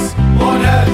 [0.00, 0.86] dogs, one head.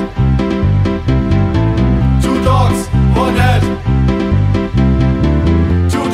[5.90, 6.06] Two.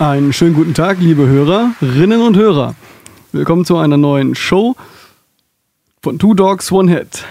[0.00, 2.74] Einen schönen guten Tag, liebe Hörerinnen und Hörer.
[3.32, 4.76] Willkommen zu einer neuen Show
[6.02, 7.24] von Two Dogs One Head.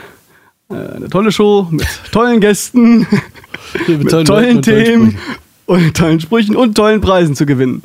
[0.70, 3.00] Äh, Eine tolle Show mit tollen Gästen,
[3.88, 5.20] mit tollen, Leuten und Themen Sprüchen.
[5.66, 7.84] und tollen Sprüchen und tollen Preisen zu gewinnen.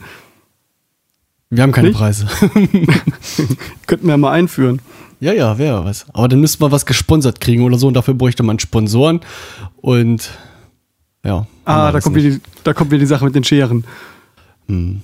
[1.51, 1.99] Wir haben keine Nicht?
[1.99, 2.27] Preise.
[3.87, 4.81] Könnten wir mal einführen.
[5.21, 6.07] ja, ja, wäre was.
[6.13, 9.21] Aber dann müssten wir was gesponsert kriegen oder so und dafür bräuchte man Sponsoren
[9.81, 10.31] und
[11.25, 11.47] ja.
[11.65, 13.85] Ah, da kommt, wieder die, da kommt wieder die Sache mit den Scheren.
[14.69, 15.03] Hm.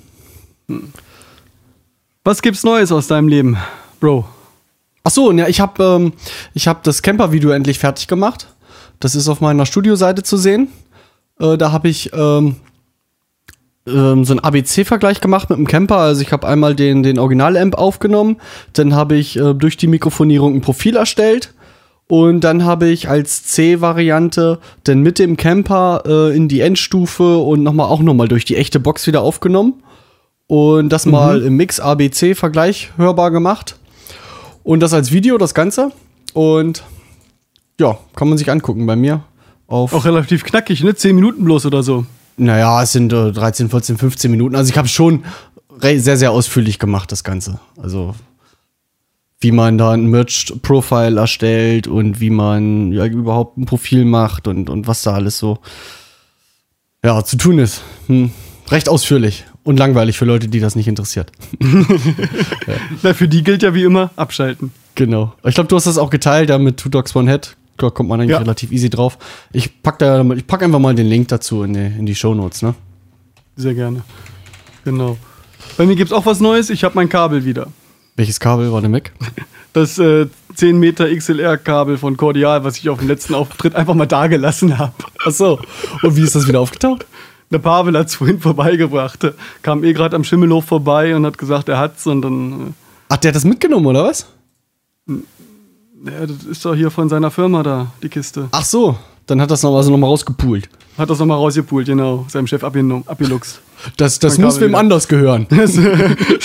[2.24, 3.56] Was gibt's Neues aus deinem Leben,
[4.00, 4.26] Bro?
[5.04, 6.12] Ach so, ja, ich habe ähm,
[6.54, 8.48] ich das Camper-Video endlich fertig gemacht.
[9.00, 10.68] Das ist auf meiner Studioseite zu sehen.
[11.38, 12.56] Äh, da habe ich ähm,
[13.86, 15.96] ähm, so einen ABC-Vergleich gemacht mit dem Camper.
[15.96, 18.36] Also ich habe einmal den, den Original-Amp aufgenommen,
[18.72, 21.52] dann habe ich äh, durch die Mikrofonierung ein Profil erstellt
[22.06, 27.62] und dann habe ich als C-Variante dann mit dem Camper äh, in die Endstufe und
[27.62, 29.82] nochmal auch nochmal durch die echte Box wieder aufgenommen
[30.46, 33.76] und das mal im Mix ABC-Vergleich hörbar gemacht.
[34.64, 35.92] Und das als Video, das Ganze.
[36.32, 36.82] Und
[37.78, 39.22] ja, kann man sich angucken bei mir.
[39.66, 40.94] Auf, Auch relativ knackig, ne?
[40.94, 42.06] Zehn Minuten bloß oder so.
[42.36, 44.56] naja, es sind äh, 13, 14, 15 Minuten.
[44.56, 45.24] Also ich habe schon
[45.80, 47.60] sehr, sehr ausführlich gemacht, das Ganze.
[47.80, 48.14] Also
[49.40, 54.70] wie man da ein Merged-Profile erstellt und wie man ja, überhaupt ein Profil macht und,
[54.70, 55.58] und was da alles so
[57.04, 57.82] ja, zu tun ist.
[58.06, 58.30] Hm.
[58.70, 61.32] Recht ausführlich und langweilig für Leute, die das nicht interessiert.
[63.02, 64.72] Na, für die gilt ja wie immer, abschalten.
[64.94, 65.32] Genau.
[65.44, 67.56] Ich glaube, du hast das auch geteilt, da mit Two Dogs One Head.
[67.76, 68.38] Da kommt man eigentlich Ja.
[68.38, 69.18] relativ easy drauf.
[69.52, 72.62] Ich pack da, ich pack einfach mal den Link dazu in die, in die Shownotes,
[72.62, 72.74] ne?
[73.56, 74.02] Sehr gerne.
[74.84, 75.16] Genau.
[75.76, 76.70] Bei mir gibt's auch was Neues.
[76.70, 77.68] Ich habe mein Kabel wieder.
[78.16, 79.12] Welches Kabel war denn weg?
[79.72, 84.06] Das äh, 10 Meter XLR-Kabel von Cordial, was ich auf dem letzten Auftritt einfach mal
[84.06, 84.92] da gelassen habe.
[85.26, 85.58] Ach so.
[86.02, 87.06] Und wie ist das wieder aufgetaucht?
[87.50, 89.32] Der Pavel hat's vorhin vorbeigebracht.
[89.62, 92.06] Kam eh gerade am Schimmelhof vorbei und hat gesagt, er hat's.
[92.06, 92.74] Und dann,
[93.08, 94.26] Ach, der hat das mitgenommen, oder was?
[95.08, 95.12] äh,
[96.06, 98.48] ja, das ist doch hier von seiner Firma da, die Kiste.
[98.52, 98.96] Ach so.
[99.26, 100.68] Dann hat das noch, also noch mal rausgepult.
[100.98, 102.26] Hat das nochmal rausgepult, genau.
[102.28, 103.60] Seinem Chef abgeluchst.
[103.96, 104.78] Das, das muss wem wieder.
[104.78, 105.46] anders gehören.
[105.50, 105.72] Das,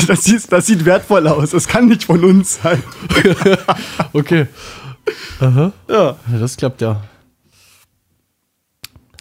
[0.08, 1.52] das, sieht, das sieht wertvoll aus.
[1.52, 2.82] Das kann nicht von uns sein.
[4.14, 4.48] Okay.
[5.42, 5.72] Aha.
[5.90, 7.02] Ja, das klappt ja.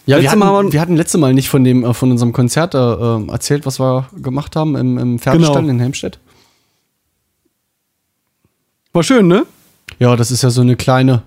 [0.08, 2.74] Ja, wir hatten, Mal wir hatten letzte Mal nicht von dem äh, von unserem Konzert
[2.74, 5.68] äh, äh, erzählt, was wir gemacht haben im, im Pferdestall Genau.
[5.70, 6.18] in Helmstedt.
[8.92, 9.44] War schön, ne?
[9.98, 11.22] Ja, das ist ja so eine kleine,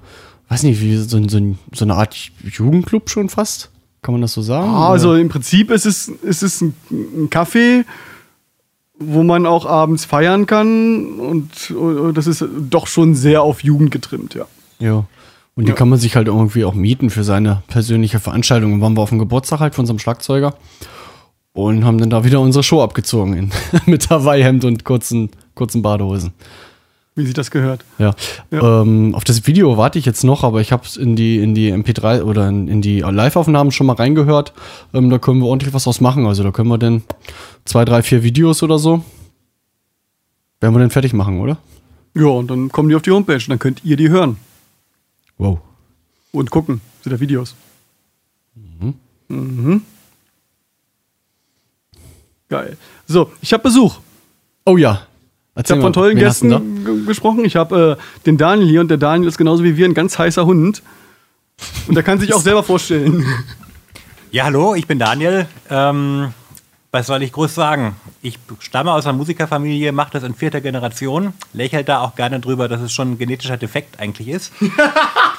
[0.49, 1.39] weiß nicht, wie so, so,
[1.73, 3.69] so eine Art Jugendclub schon fast.
[4.01, 4.67] Kann man das so sagen?
[4.69, 7.85] Ah, Also im Prinzip ist es, ist es ein, ein Café,
[8.97, 13.91] wo man auch abends feiern kann und, und das ist doch schon sehr auf Jugend
[13.91, 14.45] getrimmt, ja.
[14.79, 15.05] Ja.
[15.61, 15.75] Und die Ja.
[15.75, 18.73] kann man sich halt irgendwie auch mieten für seine persönliche Veranstaltung.
[18.73, 20.55] Und waren wir auf dem Geburtstag halt von unserem Schlagzeuger
[21.53, 23.51] und haben dann da wieder unsere Show abgezogen in,
[23.85, 26.33] mit Hawaii-Hemd und kurzen, kurzen Badehosen.
[27.13, 27.85] Wie sich das gehört.
[27.99, 28.15] Ja.
[28.49, 28.81] Ja.
[28.81, 31.53] Ähm, auf das Video warte ich jetzt noch, aber ich habe es in die, in
[31.53, 34.53] die MP3 oder in, in die Live-Aufnahmen schon mal reingehört.
[34.95, 36.25] Ähm, da können wir ordentlich was draus machen.
[36.25, 37.03] Also da können wir dann
[37.65, 39.03] zwei, drei, vier Videos oder so.
[40.59, 41.57] Werden wir dann fertig machen, oder?
[42.15, 44.37] Ja, und dann kommen die auf die Homepage und dann könnt ihr die hören
[45.41, 45.59] Wow.
[46.31, 46.81] und gucken.
[47.01, 47.55] Sind da Videos.
[49.27, 49.81] Mhm.
[52.47, 52.77] Geil.
[53.07, 53.99] So, ich habe Besuch.
[54.65, 55.07] Oh ja.
[55.53, 57.43] Ich Erzähl habe mal, von tollen Gästen gesprochen.
[57.43, 60.19] Ich habe äh, den Daniel hier und der Daniel ist genauso wie wir ein ganz
[60.19, 60.83] heißer Hund.
[61.87, 63.25] Und der kann sich auch selber vorstellen.
[64.33, 65.45] Ja, hallo, ich bin Daniel.
[65.69, 66.33] Ähm,
[66.91, 67.95] was soll ich groß sagen?
[68.21, 72.69] Ich stamme aus einer Musikerfamilie, mache das in vierter Generation, lächelt da auch gerne drüber,
[72.69, 74.53] dass es schon ein genetischer Defekt eigentlich ist.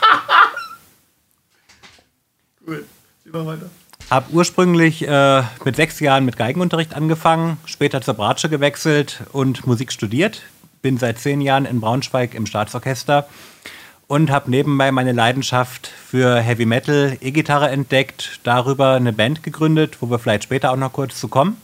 [3.33, 3.71] Mal weiter.
[4.11, 9.91] Hab ursprünglich äh, mit sechs Jahren mit Geigenunterricht angefangen, später zur Bratsche gewechselt und Musik
[9.91, 10.43] studiert.
[10.83, 13.27] Bin seit zehn Jahren in Braunschweig im Staatsorchester
[14.07, 20.11] und habe nebenbei meine Leidenschaft für Heavy Metal, E-Gitarre entdeckt, darüber eine Band gegründet, wo
[20.11, 21.57] wir vielleicht später auch noch kurz zu kommen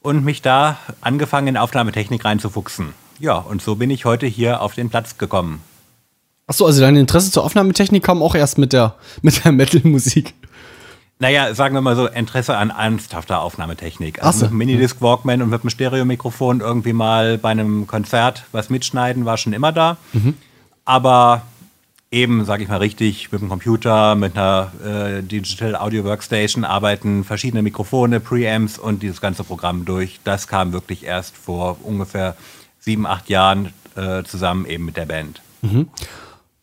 [0.00, 2.94] und mich da angefangen in Aufnahmetechnik reinzufuchsen.
[3.18, 5.60] Ja, und so bin ich heute hier auf den Platz gekommen.
[6.46, 10.34] Achso, also dein Interesse zur Aufnahmetechnik kam auch erst mit der, mit der Metal-Musik.
[11.20, 14.22] Naja, sagen wir mal so, Interesse an ernsthafter Aufnahmetechnik.
[14.22, 14.44] Also so.
[14.46, 19.36] mit Minidisc Walkman und mit dem Stereomikrofon irgendwie mal bei einem Konzert was mitschneiden, war
[19.36, 19.98] schon immer da.
[20.86, 21.42] Aber
[22.10, 27.22] eben, sage ich mal richtig, mit dem Computer, mit einer äh, Digital Audio Workstation arbeiten,
[27.24, 30.20] verschiedene Mikrofone, Preamps und dieses ganze Programm durch.
[30.24, 32.34] Das kam wirklich erst vor ungefähr
[32.78, 35.42] sieben, acht Jahren äh, zusammen eben mit der Band.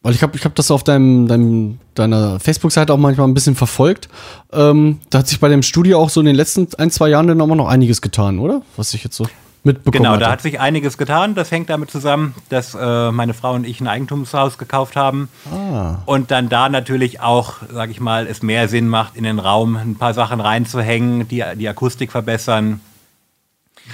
[0.07, 3.57] Weil ich habe ich hab das auf deinem, deinem, deiner Facebook-Seite auch manchmal ein bisschen
[3.57, 4.07] verfolgt.
[4.53, 7.27] Ähm, da hat sich bei dem Studio auch so in den letzten ein, zwei Jahren
[7.27, 8.61] dann auch noch einiges getan, oder?
[8.77, 9.27] Was ich jetzt so
[9.65, 10.23] mitbekommen Genau, hatte.
[10.23, 11.35] da hat sich einiges getan.
[11.35, 15.27] Das hängt damit zusammen, dass äh, meine Frau und ich ein Eigentumshaus gekauft haben.
[15.51, 15.95] Ah.
[16.05, 19.75] Und dann da natürlich auch, sag ich mal, es mehr Sinn macht, in den Raum
[19.75, 22.79] ein paar Sachen reinzuhängen, die die Akustik verbessern.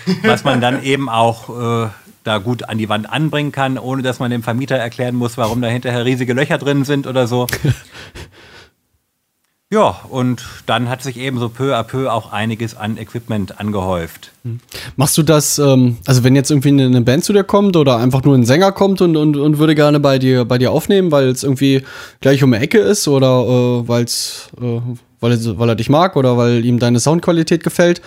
[0.23, 1.89] Was man dann eben auch äh,
[2.23, 5.61] da gut an die Wand anbringen kann, ohne dass man dem Vermieter erklären muss, warum
[5.61, 7.47] da hinterher riesige Löcher drin sind oder so.
[9.73, 14.31] Ja, und dann hat sich eben so peu à peu auch einiges an Equipment angehäuft.
[14.97, 17.97] Machst du das, ähm, also wenn jetzt irgendwie eine, eine Band zu dir kommt oder
[17.97, 21.11] einfach nur ein Sänger kommt und, und, und würde gerne bei dir, bei dir aufnehmen,
[21.11, 21.81] weil es irgendwie
[22.21, 24.79] gleich um die Ecke ist oder äh, weil's, äh,
[25.19, 28.03] weil, er, weil er dich mag oder weil ihm deine Soundqualität gefällt,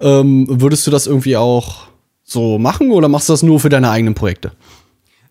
[0.00, 1.86] ähm, würdest du das irgendwie auch
[2.26, 4.52] so machen oder machst du das nur für deine eigenen Projekte?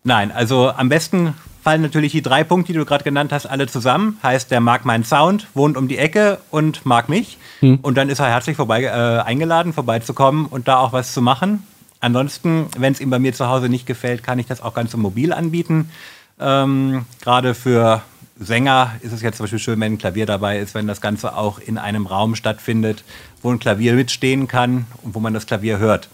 [0.02, 3.66] Nein, also am besten fallen natürlich die drei Punkte, die du gerade genannt hast, alle
[3.66, 4.18] zusammen.
[4.22, 7.38] Heißt, der mag meinen Sound, wohnt um die Ecke und mag mich.
[7.82, 11.64] Und dann ist er herzlich vorbei, äh, eingeladen, vorbeizukommen und da auch was zu machen.
[12.00, 14.92] Ansonsten, wenn es ihm bei mir zu Hause nicht gefällt, kann ich das auch ganz
[14.92, 15.90] so mobil anbieten.
[16.38, 18.02] Ähm, gerade für
[18.38, 21.36] Sänger ist es jetzt zum Beispiel schön, wenn ein Klavier dabei ist, wenn das Ganze
[21.36, 23.02] auch in einem Raum stattfindet,
[23.42, 26.08] wo ein Klavier mitstehen kann und wo man das Klavier hört.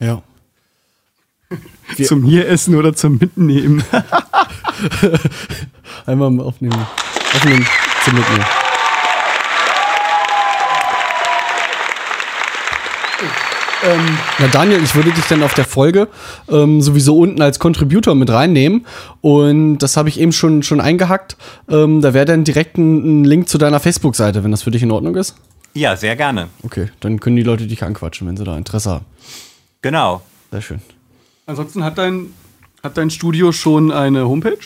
[0.00, 0.22] Ja.
[2.04, 3.82] Zum hier essen oder zum Mitnehmen.
[6.06, 6.86] Einmal mal aufnehmen.
[7.34, 7.66] Aufnehmen
[8.04, 8.44] zum Mitnehmen.
[14.40, 16.08] Na Daniel, ich würde dich dann auf der Folge
[16.48, 18.86] ähm, sowieso unten als Contributor mit reinnehmen
[19.20, 21.36] und das habe ich eben schon, schon eingehackt.
[21.68, 24.82] Ähm, da wäre dann direkt ein, ein Link zu deiner Facebook-Seite, wenn das für dich
[24.82, 25.36] in Ordnung ist.
[25.74, 26.48] Ja, sehr gerne.
[26.62, 29.04] Okay, dann können die Leute dich anquatschen, wenn sie da Interesse haben.
[29.82, 30.22] Genau.
[30.50, 30.80] Sehr schön.
[31.46, 32.34] Ansonsten hat dein,
[32.82, 34.58] hat dein Studio schon eine Homepage?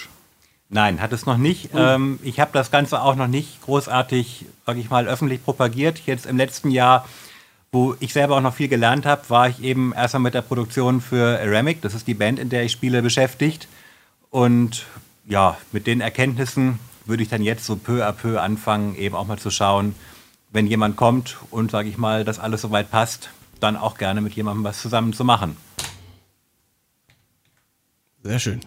[0.69, 1.71] Nein, hat es noch nicht.
[1.75, 6.01] Ähm, ich habe das Ganze auch noch nicht großartig, sag ich mal, öffentlich propagiert.
[6.07, 7.07] Jetzt im letzten Jahr,
[7.73, 11.03] wo ich selber auch noch viel gelernt habe, war ich eben erstmal mit der Produktion
[11.03, 13.69] für Aramic, das ist die Band, in der ich spiele, beschäftigt.
[14.31, 14.87] Und
[15.27, 19.27] ja, mit den Erkenntnissen würde ich dann jetzt so peu à peu anfangen, eben auch
[19.27, 19.95] mal zu schauen,
[20.53, 23.31] wenn jemand kommt und, sage ich mal, das alles soweit passt,
[23.63, 25.57] dann auch gerne mit jemandem was zusammen zu machen.
[28.23, 28.61] Sehr schön.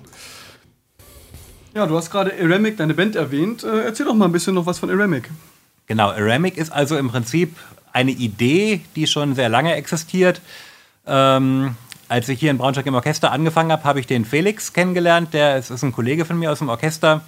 [1.74, 3.64] Ja, du hast gerade Aramic, deine Band, erwähnt.
[3.64, 5.30] Äh, erzähl doch mal ein bisschen noch was von Aramic.
[5.88, 7.56] Genau, Aramic ist also im Prinzip
[7.92, 10.42] eine Idee, die schon sehr lange existiert.
[11.06, 11.76] Ähm,
[12.08, 15.34] als ich hier in Braunschweig im Orchester angefangen habe, habe ich den Felix kennengelernt.
[15.34, 17.22] Der ist, ist ein Kollege von mir aus dem Orchester.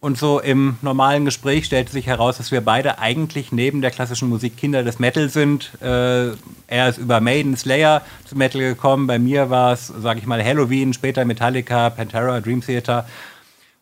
[0.00, 4.30] Und so im normalen Gespräch stellte sich heraus, dass wir beide eigentlich neben der klassischen
[4.30, 5.72] Musik Kinder des Metal sind.
[5.82, 6.30] Äh,
[6.68, 9.06] er ist über Maiden, Slayer zu Metal gekommen.
[9.06, 13.06] Bei mir war es, sage ich mal, Halloween, später Metallica, Pantera, Dream Theater.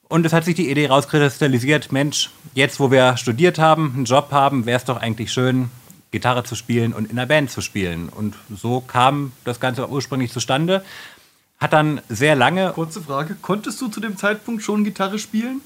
[0.09, 4.33] Und es hat sich die Idee rauskristallisiert, Mensch, jetzt wo wir studiert haben, einen Job
[4.33, 5.71] haben, wäre es doch eigentlich schön,
[6.11, 8.09] Gitarre zu spielen und in einer Band zu spielen.
[8.09, 10.83] Und so kam das Ganze ursprünglich zustande.
[11.61, 15.61] Hat dann sehr lange Kurze Frage: Konntest du zu dem Zeitpunkt schon Gitarre spielen?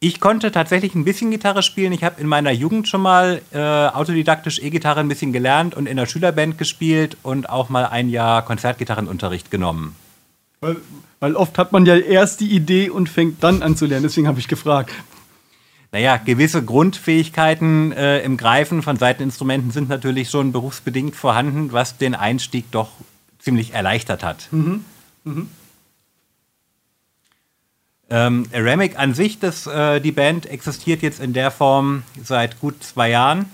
[0.00, 1.92] Ich konnte tatsächlich ein bisschen Gitarre spielen.
[1.92, 5.96] Ich habe in meiner Jugend schon mal äh, autodidaktisch E-Gitarre ein bisschen gelernt und in
[5.96, 9.96] der Schülerband gespielt und auch mal ein Jahr Konzertgitarrenunterricht genommen.
[10.60, 10.76] Weil,
[11.18, 14.04] weil oft hat man ja erst die Idee und fängt dann an zu lernen.
[14.04, 14.92] Deswegen habe ich gefragt.
[15.90, 22.14] Naja, gewisse Grundfähigkeiten äh, im Greifen von Seiteninstrumenten sind natürlich schon berufsbedingt vorhanden, was den
[22.14, 22.90] Einstieg doch
[23.40, 24.48] ziemlich erleichtert hat.
[28.10, 32.82] Ähm, Aramic an sich, das, äh, die Band existiert jetzt in der Form seit gut
[32.82, 33.46] zwei Jahren.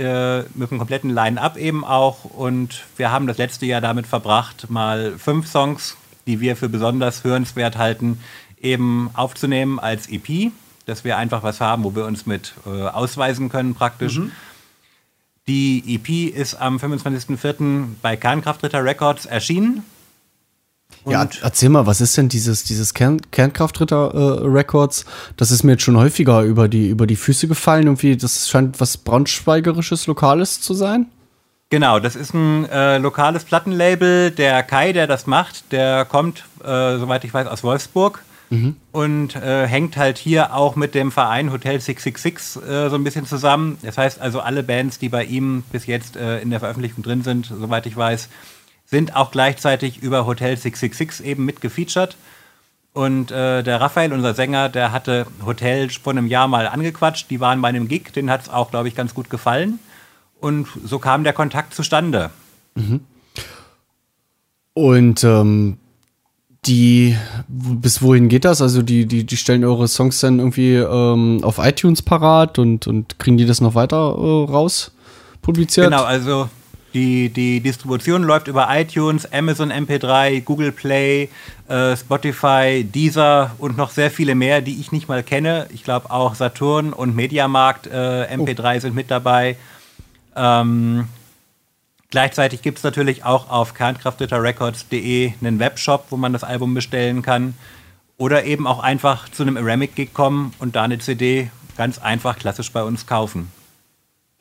[0.00, 2.24] Äh, mit einem kompletten Line-Up eben auch.
[2.24, 7.22] Und wir haben das letzte Jahr damit verbracht, mal fünf Songs, die wir für besonders
[7.22, 8.18] hörenswert halten,
[8.62, 10.52] eben aufzunehmen als EP.
[10.86, 14.18] Dass wir einfach was haben, wo wir uns mit äh, ausweisen können praktisch.
[15.46, 17.96] Die EP ist am 25.04.
[18.00, 19.84] bei Kernkraftritter Records erschienen.
[21.06, 25.04] Ja, Und- erzähl mal, was ist denn dieses, dieses Kern, Kernkraftritter äh, Records?
[25.36, 27.84] Das ist mir jetzt schon häufiger über die, über die Füße gefallen.
[27.84, 31.06] Irgendwie, das scheint was Braunschweigerisches, Lokales zu sein.
[31.70, 34.32] Genau, das ist ein äh, lokales Plattenlabel.
[34.32, 38.22] Der Kai, der das macht, der kommt, äh, soweit ich weiß, aus Wolfsburg
[38.90, 43.24] und äh, hängt halt hier auch mit dem Verein Hotel 666 äh, so ein bisschen
[43.24, 43.78] zusammen.
[43.82, 47.22] Das heißt also, alle Bands, die bei ihm bis jetzt äh, in der Veröffentlichung drin
[47.22, 48.28] sind, soweit ich weiß,
[48.90, 52.16] sind auch gleichzeitig über Hotel 666 eben mit gefeatured.
[52.92, 57.30] Und äh, der Raphael, unser Sänger, der hatte Hotel vor einem Jahr mal angequatscht.
[57.30, 59.78] Die waren bei einem Gig, denen hat es auch, glaube ich, ganz gut gefallen.
[60.40, 62.30] Und so kam der Kontakt zustande.
[64.74, 65.78] Und ähm,
[66.66, 67.16] die,
[67.46, 68.60] bis wohin geht das?
[68.60, 73.18] Also die, die, die stellen eure Songs dann irgendwie ähm, auf iTunes parat und, und
[73.20, 74.92] kriegen die das noch weiter äh, raus
[75.42, 75.86] publiziert?
[75.86, 76.48] Genau, also
[76.94, 81.28] die, die Distribution läuft über iTunes, Amazon MP3, Google Play,
[81.68, 85.66] äh, Spotify, Deezer und noch sehr viele mehr, die ich nicht mal kenne.
[85.72, 89.56] Ich glaube auch Saturn und Mediamarkt äh, MP3 sind mit dabei.
[90.34, 91.08] Ähm,
[92.10, 97.54] gleichzeitig gibt es natürlich auch auf kernkraftritterrecords.de einen Webshop, wo man das Album bestellen kann.
[98.16, 102.70] Oder eben auch einfach zu einem Ceramic-Gig kommen und da eine CD ganz einfach klassisch
[102.70, 103.50] bei uns kaufen.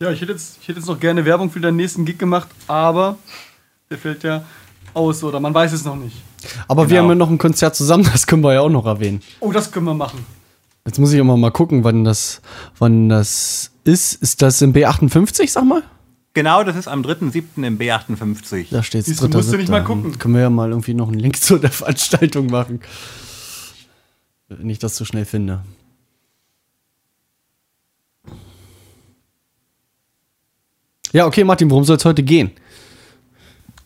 [0.01, 2.47] Ja, ich hätte, jetzt, ich hätte jetzt noch gerne Werbung für deinen nächsten Gig gemacht,
[2.67, 3.17] aber
[3.89, 4.45] der fällt ja
[4.93, 6.15] aus oder man weiß es noch nicht.
[6.69, 7.01] Aber wir Genau.
[7.01, 9.21] haben ja noch ein Konzert zusammen, das können wir ja auch noch erwähnen.
[9.41, 10.25] Oh, das können wir machen.
[10.85, 12.41] Jetzt muss ich immer mal gucken, wann das,
[12.77, 14.13] wann das ist.
[14.23, 15.83] Ist das im B58, sag mal?
[16.33, 17.43] Genau, das ist am 3.7.
[17.67, 18.67] im B58.
[18.71, 20.17] Da steht Siehst du, musst du nicht mal gucken.
[20.17, 22.79] Können wir ja mal irgendwie noch einen Link zu der Veranstaltung machen.
[24.47, 25.61] Wenn ich das so schnell finde.
[31.11, 32.51] Ja, okay, Martin, worum soll es heute gehen?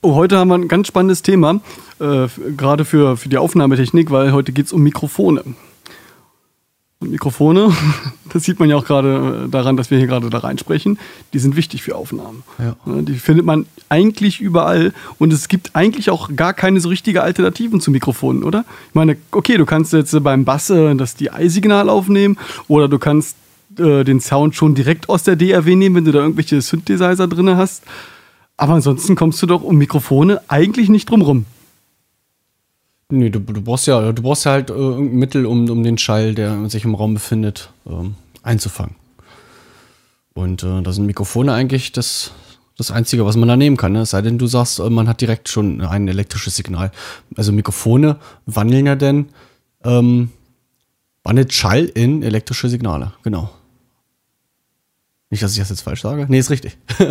[0.02, 1.62] Oh, heute haben wir ein ganz spannendes Thema,
[2.02, 2.28] äh,
[2.58, 5.42] gerade für, für die Aufnahmetechnik, weil heute geht es um Mikrofone.
[7.00, 7.74] Und Mikrofone,
[8.34, 11.00] das sieht man ja auch gerade äh, daran, dass wir hier gerade da reinsprechen,
[11.32, 12.44] die sind wichtig für Aufnahmen.
[12.60, 12.76] Ja.
[12.86, 17.80] Die findet man eigentlich überall und es gibt eigentlich auch gar keine so richtige Alternativen
[17.80, 18.66] zu Mikrofonen, oder?
[18.90, 22.38] Ich meine, okay, du kannst jetzt beim Bass das DI-Signal aufnehmen
[22.68, 23.38] oder du kannst
[23.80, 27.56] äh, den Sound schon direkt aus der DRW nehmen, wenn du da irgendwelche Synthesizer drin
[27.56, 27.84] hast.
[28.58, 31.46] Aber ansonsten kommst du doch um Mikrofone eigentlich nicht drum rum.
[33.10, 36.34] Nee, du, du brauchst ja, du brauchst halt äh, irgendein Mittel, um, um den Schall,
[36.34, 38.96] der sich im Raum befindet, ähm, einzufangen.
[40.34, 42.32] Und äh, da sind Mikrofone eigentlich das,
[42.78, 43.92] das Einzige, was man da nehmen kann.
[43.92, 44.02] Ne?
[44.02, 46.92] Es sei denn, du sagst, äh, man hat direkt schon ein elektrisches Signal.
[47.36, 49.28] Also Mikrofone wandeln ja denn,
[49.84, 50.30] ähm,
[51.24, 53.14] wandelt Schall in elektrische Signale.
[53.24, 53.50] Genau.
[55.34, 56.28] Nicht, dass ich das jetzt falsch sage.
[56.30, 56.78] Nee, ist richtig.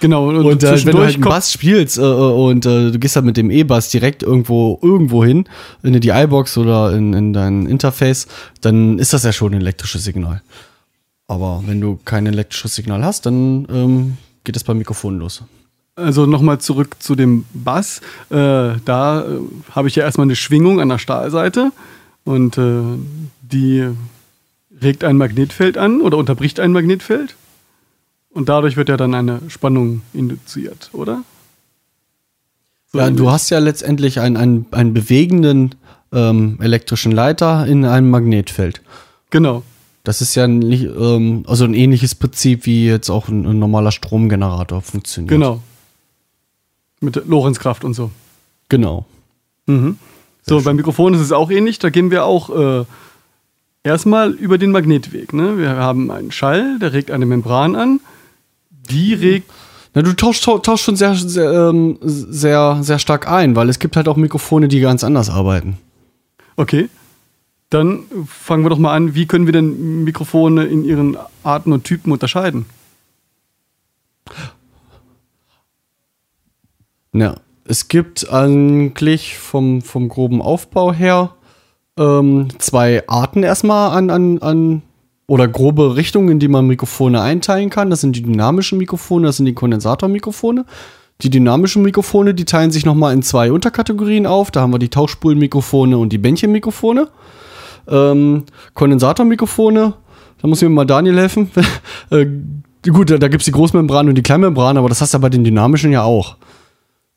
[0.00, 0.28] Genau.
[0.28, 3.24] Und, Und äh, wenn du halt einen Bass spielst äh, und äh, du gehst halt
[3.24, 5.48] mit dem E-Bass direkt irgendwo irgendwo hin,
[5.82, 8.26] in die DI-Box oder in, in dein Interface,
[8.60, 10.42] dann ist das ja schon ein elektrisches Signal.
[11.26, 15.42] Aber wenn du kein elektrisches Signal hast, dann ähm, geht es beim Mikrofon los.
[15.96, 18.02] Also nochmal zurück zu dem Bass.
[18.28, 19.38] Äh, da äh,
[19.70, 21.72] habe ich ja erstmal eine Schwingung an der Stahlseite
[22.24, 22.82] und äh,
[23.40, 23.88] die
[24.82, 27.36] regt ein Magnetfeld an oder unterbricht ein Magnetfeld.
[28.30, 31.22] Und dadurch wird ja dann eine Spannung induziert, oder?
[32.92, 35.76] So Ja, du hast ja letztendlich einen, einen, einen bewegenden
[36.12, 38.82] ähm, elektrischen Leiter in einem Magnetfeld.
[39.30, 39.62] Genau.
[40.02, 43.90] Das ist ja nicht, ähm, also ein ähnliches Prinzip, wie jetzt auch ein, ein normaler
[43.90, 45.30] Stromgenerator funktioniert.
[45.30, 45.62] Genau.
[47.00, 48.10] Mit Lorenzkraft und so.
[48.68, 49.06] Genau.
[49.66, 49.98] Mhm.
[50.46, 51.78] So, beim Mikrofon ist es auch ähnlich.
[51.78, 52.84] Da gehen wir auch äh,
[53.84, 55.32] erstmal über den Magnetweg.
[55.32, 55.58] Ne?
[55.58, 58.00] Wir haben einen Schall, der regt eine Membran an.
[58.90, 59.50] Die regt.
[59.94, 63.78] Na, du tauschst, tau- tauschst schon sehr, sehr, ähm, sehr, sehr stark ein, weil es
[63.78, 65.78] gibt halt auch Mikrofone, die ganz anders arbeiten.
[66.56, 66.88] Okay.
[67.70, 69.14] Dann fangen wir doch mal an.
[69.14, 72.66] Wie können wir denn Mikrofone in ihren Arten und Typen unterscheiden?
[77.12, 81.33] Ja, es gibt eigentlich vom, vom groben Aufbau her
[81.98, 84.82] ähm, zwei Arten erstmal an, an, an
[85.26, 87.90] oder grobe Richtungen, in die man Mikrofone einteilen kann.
[87.90, 90.66] Das sind die dynamischen Mikrofone, das sind die Kondensatormikrofone.
[91.22, 94.50] Die dynamischen Mikrofone, die teilen sich nochmal in zwei Unterkategorien auf.
[94.50, 97.08] Da haben wir die Tauchspulenmikrofone und die Bändchenmikrofone.
[97.88, 99.94] Ähm, Kondensatormikrofone,
[100.42, 101.50] da muss mir mal Daniel helfen.
[102.10, 102.26] äh,
[102.90, 105.22] gut, da, da gibt es die Großmembran und die Kleinmembran, aber das hast du ja
[105.22, 106.36] bei den dynamischen ja auch.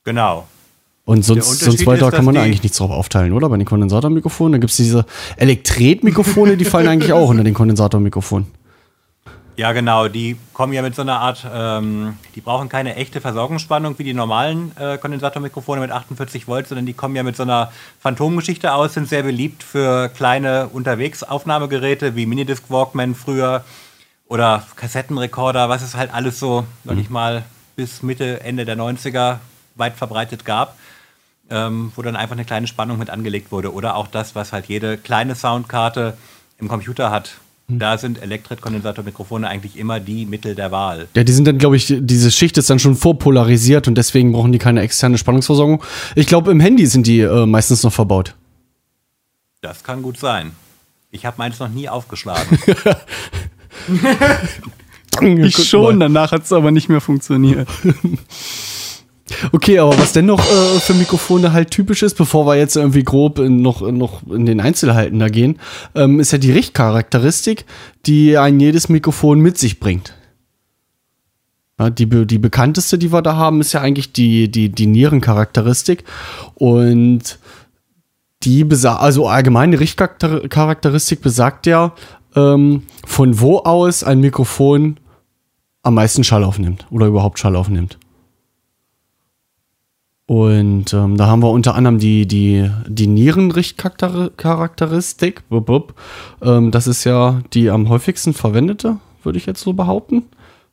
[0.03, 0.46] Genau.
[1.07, 3.47] Und sonst, sonst weiter ist, kann man da eigentlich nichts drauf aufteilen, oder?
[3.47, 4.51] Bei den Kondensatormikrofonen.
[4.51, 5.05] Da gibt es diese
[5.37, 8.45] Elektretmikrofone, die fallen eigentlich auch unter den Kondensatormikrofonen.
[9.55, 10.09] Ja, genau.
[10.09, 14.13] Die kommen ja mit so einer Art, ähm, die brauchen keine echte Versorgungsspannung wie die
[14.13, 17.71] normalen äh, Kondensatormikrofone mit 48 Volt, sondern die kommen ja mit so einer
[18.01, 23.63] Phantomgeschichte aus, sind sehr beliebt für kleine Unterwegsaufnahmegeräte wie Minidisc Walkman früher
[24.27, 27.45] oder Kassettenrekorder, was es halt alles so, sag ich mal,
[27.77, 29.37] bis Mitte, Ende der 90er
[29.75, 30.75] weit verbreitet gab,
[31.49, 33.73] ähm, wo dann einfach eine kleine Spannung mit angelegt wurde.
[33.73, 36.17] Oder auch das, was halt jede kleine Soundkarte
[36.57, 37.37] im Computer hat.
[37.69, 41.09] Da sind Elektret-Kondensatormikrofone eigentlich immer die Mittel der Wahl.
[41.15, 44.53] Ja, die sind dann, glaube ich, diese Schicht ist dann schon vorpolarisiert und deswegen brauchen
[44.53, 45.83] die keine externe Spannungsversorgung.
[46.15, 48.35] Ich glaube, im Handy sind die äh, meistens noch verbaut.
[49.59, 50.51] Das kann gut sein.
[51.11, 52.57] Ich habe meins noch nie aufgeschlagen.
[55.21, 57.67] Ich schon, danach hat es aber nicht mehr funktioniert.
[59.51, 63.03] Okay, aber was denn noch äh, für Mikrofone halt typisch ist, bevor wir jetzt irgendwie
[63.03, 65.60] grob in, noch, noch in den Einzelheiten da gehen,
[65.96, 67.65] ähm, ist ja die Richtcharakteristik,
[68.05, 70.13] die ein jedes Mikrofon mit sich bringt.
[71.79, 76.03] Ja, die, die bekannteste, die wir da haben, ist ja eigentlich die, die, die Nierencharakteristik.
[76.55, 77.38] Und
[78.43, 81.93] die besagt, also allgemeine Richtcharakteristik besagt ja,
[82.36, 84.98] ähm, von wo aus ein Mikrofon
[85.84, 87.98] am meisten Schall aufnimmt oder überhaupt Schall aufnimmt.
[90.27, 95.43] Und ähm, da haben wir unter anderem die, die, die Nierenrichtcharakteristik.
[96.41, 100.24] Ähm, das ist ja die am häufigsten verwendete, würde ich jetzt so behaupten.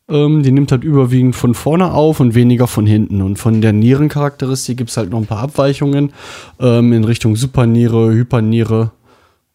[0.08, 3.22] Ähm, die nimmt halt überwiegend von vorne auf und weniger von hinten.
[3.22, 6.12] Und von der Nierencharakteristik gibt es halt noch ein paar Abweichungen
[6.58, 8.90] ähm, in Richtung Superniere, Hyperniere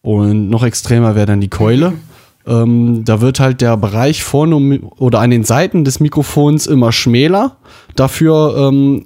[0.02, 1.92] und noch extremer wäre dann die Keule.
[2.48, 7.58] Ähm, da wird halt der Bereich vorne oder an den Seiten des Mikrofons immer schmäler.
[7.96, 9.06] Dafür ähm,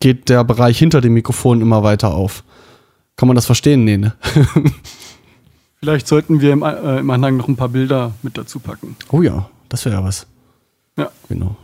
[0.00, 2.44] geht der Bereich hinter dem Mikrofon immer weiter auf.
[3.16, 3.84] Kann man das verstehen?
[3.84, 4.14] Nee, ne?
[5.80, 8.96] Vielleicht sollten wir im, äh, im Anhang noch ein paar Bilder mit dazu packen.
[9.10, 10.26] Oh ja, das wäre ja was.
[10.96, 11.10] Ja.
[11.28, 11.56] Genau.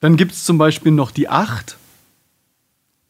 [0.00, 1.76] Dann gibt es zum Beispiel noch die 8.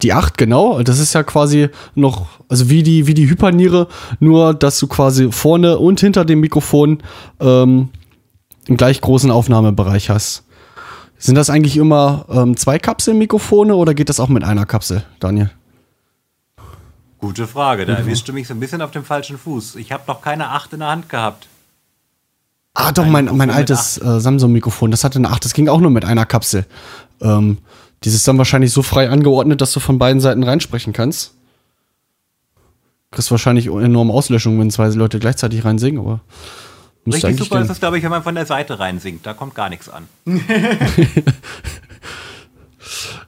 [0.01, 0.81] Die 8, genau.
[0.81, 3.87] Das ist ja quasi noch, also wie die, wie die Hyperniere,
[4.19, 7.03] nur dass du quasi vorne und hinter dem Mikrofon
[7.39, 7.89] ähm,
[8.67, 10.45] einen gleich großen Aufnahmebereich hast.
[11.19, 15.51] Sind das eigentlich immer ähm, zwei Kapselmikrofone oder geht das auch mit einer Kapsel, Daniel?
[17.19, 17.85] Gute Frage.
[17.85, 19.75] Da erwischt du mich so ein bisschen auf dem falschen Fuß.
[19.75, 21.47] Ich habe noch keine 8 in der Hand gehabt.
[22.73, 25.81] Ah, doch, Ein mein, mein altes äh, Samsung-Mikrofon, das hatte eine 8, das ging auch
[25.81, 26.65] nur mit einer Kapsel.
[27.19, 27.57] Ähm,
[28.05, 31.33] dieses ist dann wahrscheinlich so frei angeordnet, dass du von beiden Seiten reinsprechen kannst.
[33.11, 36.21] Kriegst wahrscheinlich enorme Auslöschung, wenn zwei Leute gleichzeitig reinsingen, aber
[37.07, 39.25] Richtig super ist es, glaube ich, wenn man von der Seite reinsingt.
[39.25, 40.07] Da kommt gar nichts an.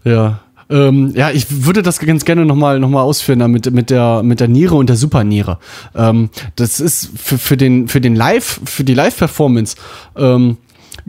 [0.03, 0.39] Ja.
[0.69, 4.39] Ähm, ja, ich würde das ganz gerne nochmal noch mal ausführen mit, mit, der, mit
[4.39, 5.59] der Niere und der Superniere.
[5.93, 9.75] Ähm, das ist für, für, den, für den Live, für die Live-Performance
[10.15, 10.57] ähm,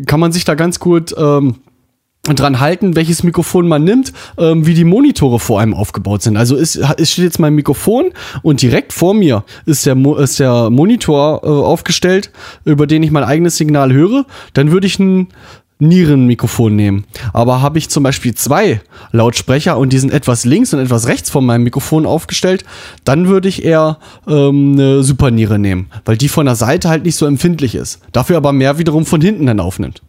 [0.07, 1.57] kann man sich da ganz gut ähm,
[2.23, 6.37] dran halten, welches Mikrofon man nimmt, ähm, wie die Monitore vor einem aufgebaut sind.
[6.37, 10.39] Also ist, ist steht jetzt mein Mikrofon und direkt vor mir ist der, Mo ist
[10.39, 12.31] der Monitor äh, aufgestellt,
[12.65, 14.25] über den ich mein eigenes Signal höre.
[14.55, 15.29] Dann würde ich ein
[15.81, 17.07] Nierenmikrofon nehmen.
[17.33, 18.81] Aber habe ich zum Beispiel zwei
[19.11, 22.65] Lautsprecher und die sind etwas links und etwas rechts von meinem Mikrofon aufgestellt,
[23.03, 27.17] dann würde ich eher ähm, eine Superniere nehmen, weil die von der Seite halt nicht
[27.17, 28.01] so empfindlich ist.
[28.13, 30.03] Dafür aber mehr wiederum von hinten dann aufnimmt.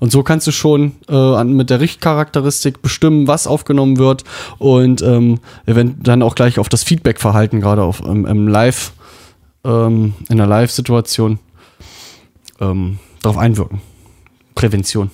[0.00, 4.24] Und so kannst du schon äh, an, mit der Richtcharakteristik bestimmen, was aufgenommen wird
[4.58, 8.92] und ähm, dann auch gleich auf das Feedback-Verhalten, gerade auf im, im Live,
[9.64, 11.40] ähm, in der Live-Situation,
[12.60, 13.80] ähm, darauf einwirken.
[14.54, 15.10] Prävention.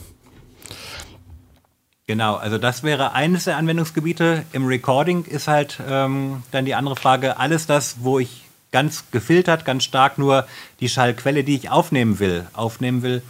[2.07, 4.45] Genau, also das wäre eines der Anwendungsgebiete.
[4.53, 9.65] Im Recording ist halt ähm, dann die andere Frage, alles das, wo ich ganz gefiltert,
[9.65, 10.47] ganz stark nur
[10.81, 13.23] die Schallquelle, die ich aufnehmen will, aufnehmen will,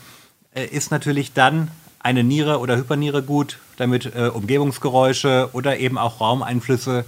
[0.54, 6.20] äh, ist natürlich dann eine Niere oder Hyperniere gut, damit äh, Umgebungsgeräusche oder eben auch
[6.20, 7.04] Raumeinflüsse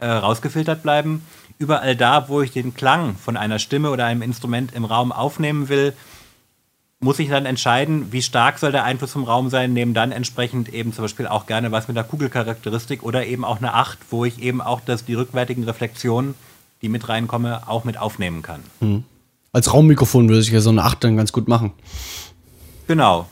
[0.00, 1.24] äh, rausgefiltert bleiben.
[1.58, 5.68] Überall da, wo ich den Klang von einer Stimme oder einem Instrument im Raum aufnehmen
[5.68, 5.94] will,
[6.98, 10.72] muss ich dann entscheiden, wie stark soll der Einfluss vom Raum sein, nehmen dann entsprechend
[10.72, 14.24] eben zum Beispiel auch gerne was mit der Kugelcharakteristik oder eben auch eine 8, wo
[14.24, 16.34] ich eben auch das, die rückwärtigen Reflexionen,
[16.80, 18.60] die mit reinkommen, auch mit aufnehmen kann.
[19.52, 21.72] Als Raummikrofon würde sich ja so eine 8 dann ganz gut machen.
[22.86, 23.28] Genau.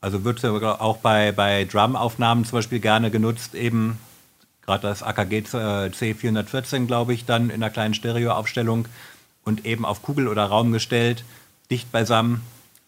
[0.00, 3.98] Also wird sogar auch bei, bei Drum-Aufnahmen zum Beispiel gerne genutzt, eben
[4.66, 5.42] gerade das AKG äh,
[5.88, 8.86] C414, glaube ich, dann in einer kleinen Stereoaufstellung
[9.44, 11.24] und eben auf Kugel oder Raum gestellt,
[11.70, 12.42] dicht beisammen.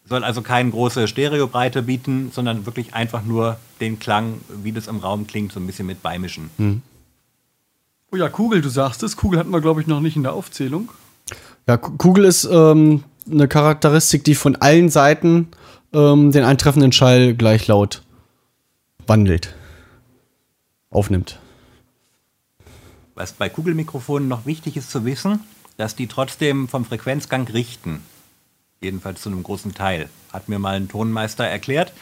[0.07, 4.99] Soll also keine große Stereobreite bieten, sondern wirklich einfach nur den Klang, wie das im
[4.99, 6.49] Raum klingt, so ein bisschen mit beimischen.
[8.11, 9.17] Oh ja, Kugel, du sagst es.
[9.17, 10.89] Kugel hatten wir, glaube ich, noch nicht in der Aufzählung.
[11.67, 15.49] Ja, Ku- Kugel ist ähm, eine Charakteristik, die von allen Seiten
[15.93, 18.03] ähm, den eintreffenden Schall gleich laut
[19.07, 19.55] wandelt.
[20.89, 21.39] Aufnimmt.
[23.15, 25.39] Was bei Kugelmikrofonen noch wichtig ist zu wissen,
[25.77, 28.01] dass die trotzdem vom Frequenzgang richten.
[28.81, 30.09] Jedenfalls zu einem großen Teil.
[30.31, 31.93] Hat mir mal ein Tonmeister erklärt.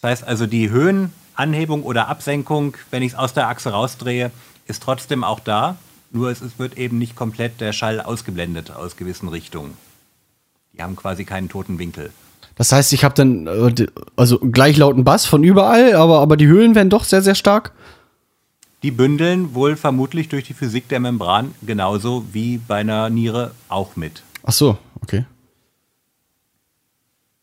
[0.00, 4.30] Das heißt also, die Höhenanhebung oder Absenkung, wenn ich es aus der Achse rausdrehe,
[4.66, 5.76] ist trotzdem auch da.
[6.10, 9.76] Nur es, es wird eben nicht komplett der Schall ausgeblendet aus gewissen Richtungen.
[10.72, 12.12] Die haben quasi keinen toten Winkel.
[12.58, 16.48] Das heißt, ich habe dann äh, also gleich lauten Bass von überall, aber, aber die
[16.48, 17.72] Höhen werden doch sehr, sehr stark.
[18.82, 23.96] Die bündeln wohl vermutlich durch die Physik der Membran genauso wie bei einer Niere auch
[23.96, 24.22] mit.
[24.44, 25.24] Ach so, okay.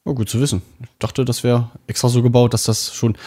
[0.04, 0.62] Oh, gut zu wissen.
[0.82, 3.18] Ich dachte, das wäre extra so gebaut, dass das schon.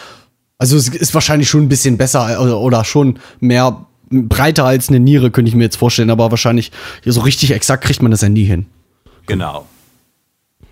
[0.57, 4.89] Also es ist wahrscheinlich schon ein bisschen besser äh, oder, oder schon mehr breiter als
[4.89, 6.71] eine Niere, könnte ich mir jetzt vorstellen, aber wahrscheinlich
[7.05, 8.65] so richtig exakt kriegt man das ja nie hin.
[9.27, 9.67] Genau.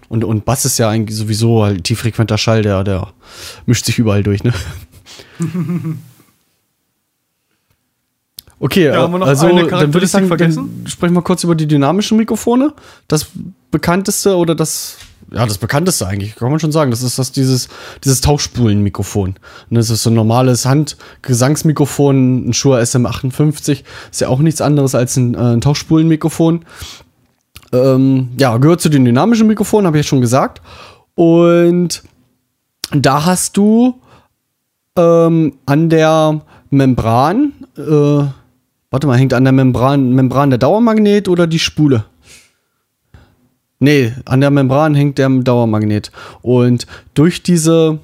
[0.10, 3.14] Und, und Bass ist ja eigentlich sowieso halt tieffrequenter Schall, der, der
[3.66, 4.54] mischt sich überall durch, ne?
[8.60, 12.18] Okay, Ja, also dann würde ich sagen, Charakteristik dann sprechen wir kurz über die dynamischen
[12.18, 12.74] Mikrofone.
[13.08, 13.28] Das
[13.70, 14.98] bekannteste oder das,
[15.32, 16.90] ja, das bekannteste eigentlich, kann man schon sagen.
[16.90, 17.68] Das ist das dieses,
[18.04, 19.36] dieses Tauchspulenmikrofon.
[19.70, 23.84] Und das ist so ein normales Handgesangsmikrofon, ein Shure SM58.
[24.12, 26.66] Ist ja auch nichts anderes als ein, äh, ein Tauchspulenmikrofon.
[27.74, 30.62] Ähm, ja, gehört zu den dynamischen Mikrofonen, habe ich ja schon gesagt.
[31.16, 32.04] Und
[32.92, 34.02] da hast du
[34.96, 37.82] ähm, an der Membran, äh,
[38.90, 42.06] warte mal, hängt an der Membran, Membran der Dauermagnet oder die Spule?
[43.80, 46.12] Nee, an der Membran hängt der Dauermagnet.
[46.42, 48.00] Und durch diese.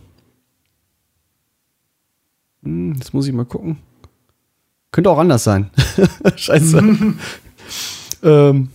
[2.63, 3.77] Hm, jetzt muss ich mal gucken.
[4.91, 5.71] Könnte auch anders sein.
[6.35, 6.83] Scheiße.
[8.23, 8.69] ähm,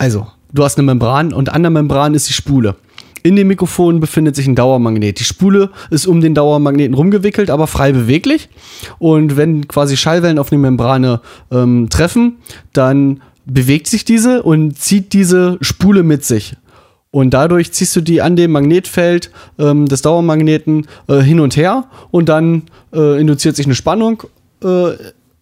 [0.00, 2.76] also, du hast eine Membran und an der Membran ist die Spule.
[3.22, 5.20] In dem Mikrofon befindet sich ein Dauermagnet.
[5.20, 8.48] Die Spule ist um den Dauermagneten rumgewickelt, aber frei beweglich.
[8.98, 12.38] Und wenn quasi Schallwellen auf die Membrane ähm, treffen,
[12.72, 16.56] dann bewegt sich diese und zieht diese Spule mit sich.
[17.10, 21.90] Und dadurch ziehst du die an dem Magnetfeld ähm, des Dauermagneten äh, hin und her
[22.10, 22.62] und dann
[22.94, 24.22] äh, induziert sich eine Spannung
[24.64, 24.92] äh,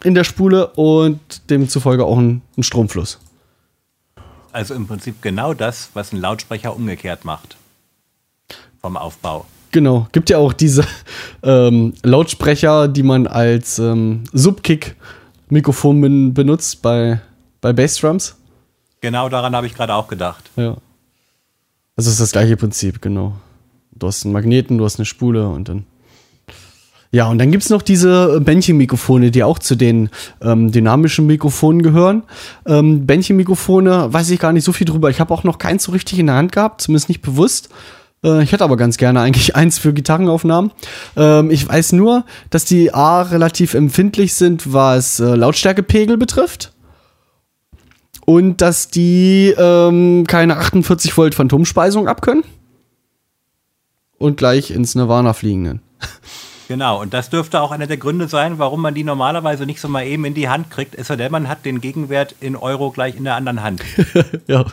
[0.03, 3.19] in der Spule und demzufolge auch ein, ein Stromfluss.
[4.51, 7.57] Also im Prinzip genau das, was ein Lautsprecher umgekehrt macht.
[8.81, 9.45] Vom Aufbau.
[9.71, 10.83] Genau, gibt ja auch diese
[11.43, 17.21] ähm, Lautsprecher, die man als ähm, Subkick-Mikrofon ben benutzt bei,
[17.61, 18.35] bei Bassdrums.
[19.01, 20.49] Genau daran habe ich gerade auch gedacht.
[20.55, 20.77] Ja.
[21.95, 23.35] Also es ist das gleiche Prinzip, genau.
[23.91, 25.85] Du hast einen Magneten, du hast eine Spule und dann.
[27.11, 30.09] Ja, und dann gibt es noch diese Bändchenmikrofone, die auch zu den
[30.41, 32.23] ähm, dynamischen Mikrofonen gehören.
[32.67, 35.09] Ähm, Bändchenmikrofone, weiß ich gar nicht so viel drüber.
[35.09, 37.69] Ich habe auch noch keins so richtig in der Hand gehabt, zumindest nicht bewusst.
[38.23, 40.71] Äh, ich hätte aber ganz gerne eigentlich eins für Gitarrenaufnahmen.
[41.15, 46.73] Ähm, ich weiß nur, dass die A relativ empfindlich sind, was äh, Lautstärkepegel betrifft.
[48.25, 52.43] Und dass die ähm, keine 48 Volt Phantomspeisung abkönnen.
[54.19, 55.81] Und gleich ins Nirvana fliegen.
[56.69, 59.87] Genau, und das dürfte auch einer der Gründe sein, warum man die normalerweise nicht so
[59.87, 62.91] mal eben in die Hand kriegt, es sei denn, man hat den Gegenwert in Euro
[62.91, 63.81] gleich in der anderen Hand.
[64.47, 64.63] ja.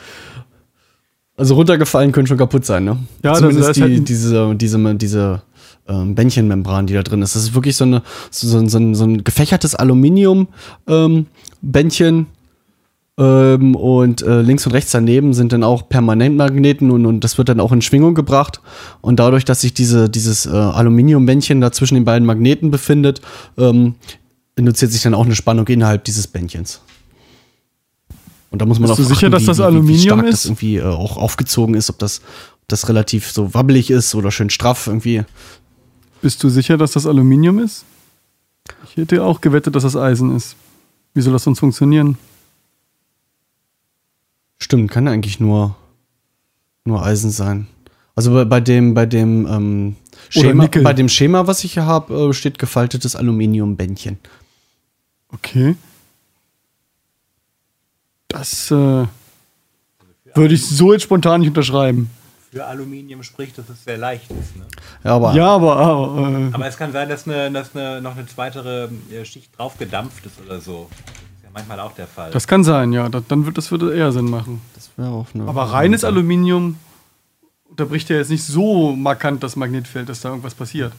[1.39, 2.99] Also runtergefallen können schon kaputt sein, ne?
[3.25, 5.41] Ja, das Zumindest ist die, halt- diese, diese, diese
[5.89, 7.35] ähm, Bändchenmembran, die da drin ist.
[7.35, 12.19] Das ist wirklich so, eine, so, so, so, ein, so ein gefächertes Aluminium-Bändchen.
[12.19, 12.27] Ähm,
[13.19, 17.61] und äh, links und rechts daneben sind dann auch Permanentmagneten und, und das wird dann
[17.61, 18.61] auch in Schwingung gebracht.
[19.01, 23.23] Und dadurch, dass sich diese, dieses äh, Aluminiumbändchen da zwischen den beiden Magneten befindet,
[23.57, 23.95] ähm,
[24.55, 26.81] induziert sich dann auch eine Spannung innerhalb dieses Bändchens.
[28.51, 30.33] Und da muss man Bist auch du sicher, dass das Aluminium wie stark ist?
[30.33, 32.21] das irgendwie äh, auch aufgezogen ist, ob das,
[32.61, 35.25] ob das relativ so wabbelig ist oder schön straff irgendwie.
[36.21, 37.85] Bist du sicher, dass das Aluminium ist?
[38.85, 40.55] Ich hätte auch gewettet, dass das Eisen ist.
[41.15, 42.19] Wie soll das sonst funktionieren?
[44.59, 45.77] Stimmt, kann eigentlich nur,
[46.85, 47.67] nur Eisen sein.
[48.15, 49.97] Also bei, bei dem, bei dem ähm,
[50.31, 54.19] Schema, bei dem Schema, was ich hier habe, äh, steht gefaltetes Aluminiumbändchen.
[55.33, 55.77] Okay.
[58.29, 59.07] Das äh,
[60.35, 62.11] würde ich so jetzt spontan nicht unterschreiben.
[62.51, 64.57] Für Aluminium spricht, dass es sehr leicht ist.
[64.57, 64.65] Ne?
[65.05, 68.17] Ja, aber Ja, aber, aber äh, Aber es kann sein, dass, eine, dass eine, noch
[68.17, 70.89] eine zweite äh, Schicht drauf gedampft ist oder so.
[71.57, 72.31] Das manchmal auch der Fall.
[72.33, 73.09] das kann sein, ja.
[73.09, 74.61] Da- Dann wird das würde eher Sinn machen.
[74.75, 75.49] das wäre auch eine.
[75.49, 76.77] Aber reines Aluminium
[77.71, 80.93] unterbricht ja jetzt nicht so markant das Magnetfeld, dass da irgendwas passiert.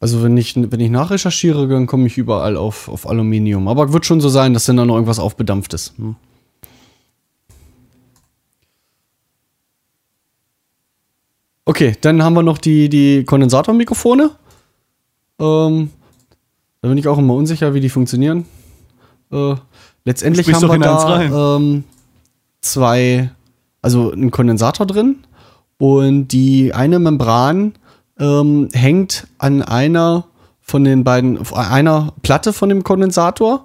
[0.00, 3.66] Also wenn ich, wenn ich nachrecherchiere, dann komme ich überall auf, auf Aluminium.
[3.66, 5.98] Aber wird schon so sein, dass dann da noch irgendwas aufbedampft ist.
[5.98, 6.14] Hm.
[11.64, 14.30] Okay, dann haben wir noch die, die Kondensatormikrofone.
[15.38, 15.90] Ähm,
[16.80, 18.46] da bin ich auch immer unsicher, wie die funktionieren.
[19.32, 19.54] Äh,
[20.04, 21.84] letztendlich haben wir da ähm,
[22.60, 23.30] zwei,
[23.82, 25.16] also einen Kondensator drin
[25.78, 27.74] und die eine Membran
[28.18, 30.24] ähm, hängt an einer
[30.60, 33.64] von den beiden, einer Platte von dem Kondensator.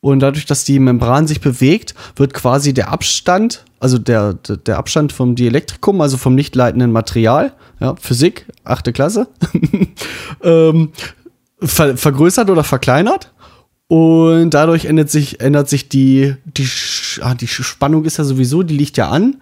[0.00, 4.76] Und dadurch, dass die Membran sich bewegt, wird quasi der Abstand, also der, der der
[4.76, 9.28] Abstand vom Dielektrikum, also vom nicht leitenden Material, ja, Physik, achte Klasse,
[10.42, 10.92] ähm,
[11.58, 13.32] ver vergrößert oder verkleinert.
[13.94, 16.68] Und dadurch ändert sich, ändert sich die, die,
[17.20, 19.36] ah, die Spannung ist ja sowieso, die liegt ja an,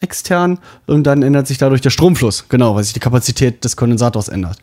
[0.00, 0.58] extern.
[0.88, 4.58] Und dann ändert sich dadurch der Stromfluss, genau, weil sich die Kapazität des Kondensators ändert.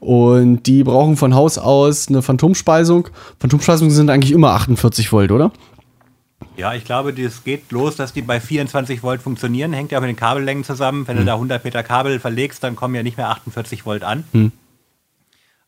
[0.00, 3.08] Und die brauchen von Haus aus eine Phantomspeisung.
[3.40, 5.50] Phantomspeisungen sind eigentlich immer 48 Volt, oder?
[6.58, 9.72] Ja, ich glaube, es geht los, dass die bei 24 Volt funktionieren.
[9.72, 11.08] Hängt ja mit den Kabellängen zusammen.
[11.08, 14.24] Wenn du da 100 Meter Kabel verlegst, dann kommen ja nicht mehr 48 Volt an.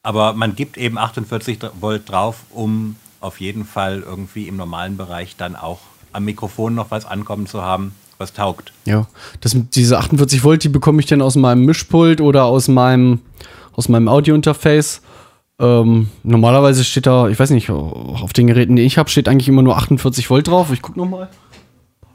[0.02, 5.36] Aber man gibt eben 48 Volt drauf, um auf jeden Fall irgendwie im normalen Bereich
[5.36, 5.80] dann auch
[6.12, 8.72] am Mikrofon noch was ankommen zu haben, was taugt.
[8.86, 9.06] Ja.
[9.40, 13.20] Das, diese 48 Volt, die bekomme ich dann aus meinem Mischpult oder aus meinem,
[13.74, 15.02] aus meinem Audio-Interface.
[15.58, 19.48] Ähm, normalerweise steht da, ich weiß nicht, auf den Geräten, die ich habe, steht eigentlich
[19.48, 20.72] immer nur 48 Volt drauf.
[20.72, 21.28] Ich guck noch mal.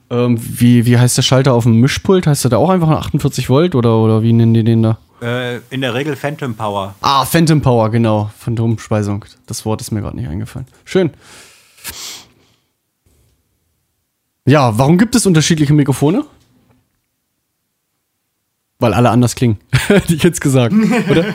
[0.09, 2.27] Ähm, wie, wie heißt der Schalter auf dem Mischpult?
[2.27, 4.97] Heißt der da auch einfach 48 Volt oder, oder wie nennen die den da?
[5.21, 6.95] Äh, in der Regel Phantom Power.
[7.01, 8.29] Ah, Phantom Power, genau.
[8.37, 9.25] Phantomspeisung.
[9.47, 10.67] Das Wort ist mir gerade nicht eingefallen.
[10.83, 11.11] Schön.
[14.45, 16.25] Ja, warum gibt es unterschiedliche Mikrofone?
[18.77, 19.57] Weil alle anders klingen.
[19.87, 20.75] Hätte ich jetzt gesagt,
[21.09, 21.33] oder?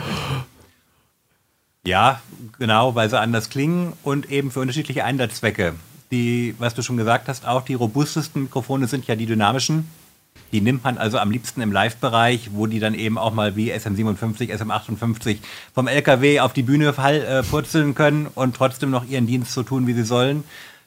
[1.85, 2.21] Ja,
[2.59, 5.73] genau, weil sie anders klingen und eben für unterschiedliche Einsatzzwecke.
[6.11, 9.87] Die, was du schon gesagt hast, auch die robustesten Mikrofone sind ja die dynamischen.
[10.51, 13.71] Die nimmt man also am liebsten im Live-Bereich, wo die dann eben auch mal wie
[13.71, 15.37] SM57, SM58
[15.73, 19.63] vom LKW auf die Bühne fall, äh, purzeln können und trotzdem noch ihren Dienst so
[19.63, 20.43] tun, wie sie sollen.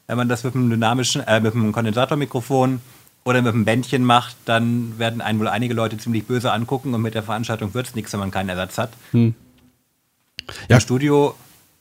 [0.07, 2.79] Wenn man das mit einem dynamischen, äh, mit einem Kondensatormikrofon
[3.23, 7.01] oder mit einem Bändchen macht, dann werden einen wohl einige Leute ziemlich böse angucken und
[7.01, 8.91] mit der Veranstaltung wird es nichts, wenn man keinen Ersatz hat.
[10.69, 10.75] Ja.
[10.75, 11.35] Im Studio,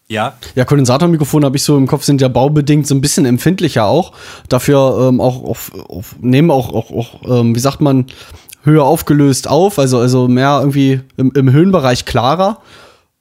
[0.08, 3.86] ja, Ja, Kondensatormikrofone habe ich so im Kopf, sind ja baubedingt so ein bisschen empfindlicher
[3.86, 4.12] auch.
[4.48, 8.06] Dafür ähm, auch, auf, auf, nehmen auch, auch, auch ähm, wie sagt man,
[8.64, 12.58] höher aufgelöst auf, also, also mehr irgendwie im, im Höhenbereich klarer.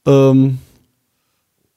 [0.06, 0.58] Ähm,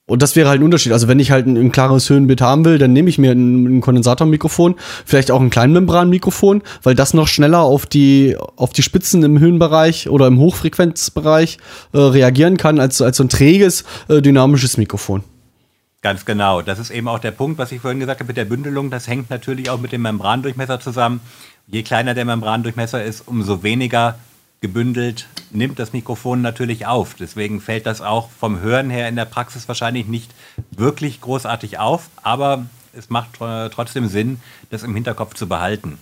[0.07, 0.93] und das wäre halt ein Unterschied.
[0.93, 3.77] Also wenn ich halt ein, ein klares Höhenbild haben will, dann nehme ich mir ein,
[3.77, 9.21] ein Kondensatormikrofon, vielleicht auch ein Kleinmembranmikrofon, weil das noch schneller auf die, auf die Spitzen
[9.23, 11.57] im Höhenbereich oder im Hochfrequenzbereich
[11.91, 15.23] äh, reagieren kann als, als so ein träges, äh, dynamisches Mikrofon.
[16.01, 16.61] Ganz genau.
[16.61, 18.89] Das ist eben auch der Punkt, was ich vorhin gesagt habe mit der Bündelung.
[18.89, 21.19] Das hängt natürlich auch mit dem Membrandurchmesser zusammen.
[21.67, 24.17] Je kleiner der Membrandurchmesser ist, umso weniger
[24.61, 27.13] gebündelt nimmt das Mikrofon natürlich auf.
[27.13, 30.33] Deswegen fällt das auch vom Hören her in der Praxis wahrscheinlich nicht
[30.71, 34.39] wirklich großartig auf, aber es macht äh, trotzdem Sinn,
[34.69, 35.99] das im Hinterkopf zu behalten.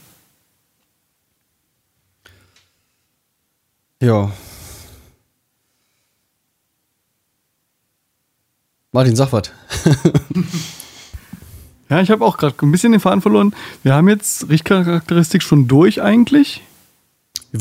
[4.02, 4.32] Ja.
[8.92, 9.52] Martin, sag was.
[11.90, 13.54] Ja, ich habe auch gerade ein bisschen den Faden verloren.
[13.84, 16.64] Wir haben jetzt Richtcharakteristik schon durch eigentlich.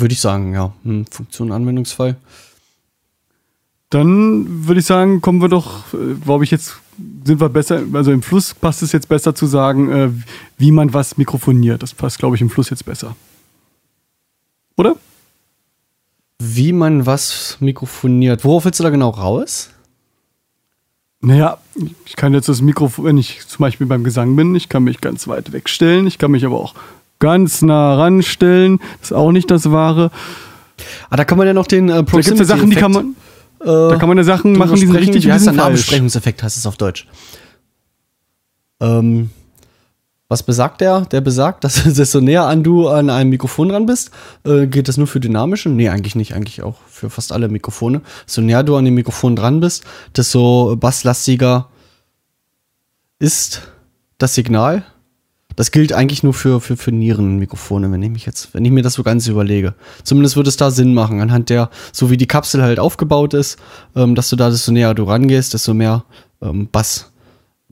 [0.00, 0.72] Würde ich sagen, ja.
[0.84, 2.16] Hm, Funktion, Anwendungsfall.
[3.90, 6.80] Dann würde ich sagen, kommen wir doch, äh, glaube ich, jetzt
[7.24, 10.10] sind wir besser, also im Fluss passt es jetzt besser zu sagen, äh,
[10.58, 11.82] wie man was mikrofoniert.
[11.82, 13.14] Das passt, glaube ich, im Fluss jetzt besser.
[14.76, 14.96] Oder?
[16.40, 18.44] Wie man was mikrofoniert.
[18.44, 19.70] Worauf willst du da genau raus?
[21.20, 21.58] Naja,
[22.04, 25.00] ich kann jetzt das Mikrofon, wenn ich zum Beispiel beim Gesang bin, ich kann mich
[25.00, 26.74] ganz weit wegstellen, ich kann mich aber auch
[27.24, 28.80] ganz nah ranstellen.
[29.00, 30.10] Ist auch nicht das Wahre.
[31.08, 32.92] Ah, da kann man ja noch den äh, Da gibt es ja Sachen, die kann
[32.92, 33.16] man,
[33.58, 35.70] da kann man ja Sachen machen, die sind richtig Wie und die heißt sind falsch.
[35.70, 37.06] Nahbesprechungseffekt, heißt es auf Deutsch.
[38.80, 39.30] Ähm,
[40.28, 41.02] was besagt der?
[41.06, 44.10] Der besagt, dass desto näher an du an einem Mikrofon dran bist,
[44.44, 45.70] äh, geht das nur für dynamische?
[45.70, 48.02] Nee, eigentlich nicht, eigentlich auch für fast alle Mikrofone.
[48.26, 49.84] Desto näher du an dem Mikrofon dran bist,
[50.14, 51.68] desto basslastiger
[53.18, 53.62] ist
[54.18, 54.84] das Signal.
[55.56, 58.82] Das gilt eigentlich nur für, für, für Nierenmikrofone, wenn ich mich jetzt, wenn ich mir
[58.82, 59.74] das so ganz überlege.
[60.02, 63.58] Zumindest würde es da Sinn machen, anhand der, so wie die Kapsel halt aufgebaut ist,
[63.94, 66.04] ähm, dass du da, desto näher du rangehst, desto mehr
[66.42, 67.10] ähm, Bass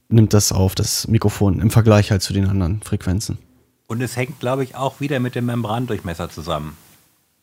[0.08, 3.38] nimmt das auf, das Mikrofon, im Vergleich halt zu den anderen Frequenzen.
[3.86, 6.76] Und es hängt, glaube ich, auch wieder mit dem Membrandurchmesser zusammen.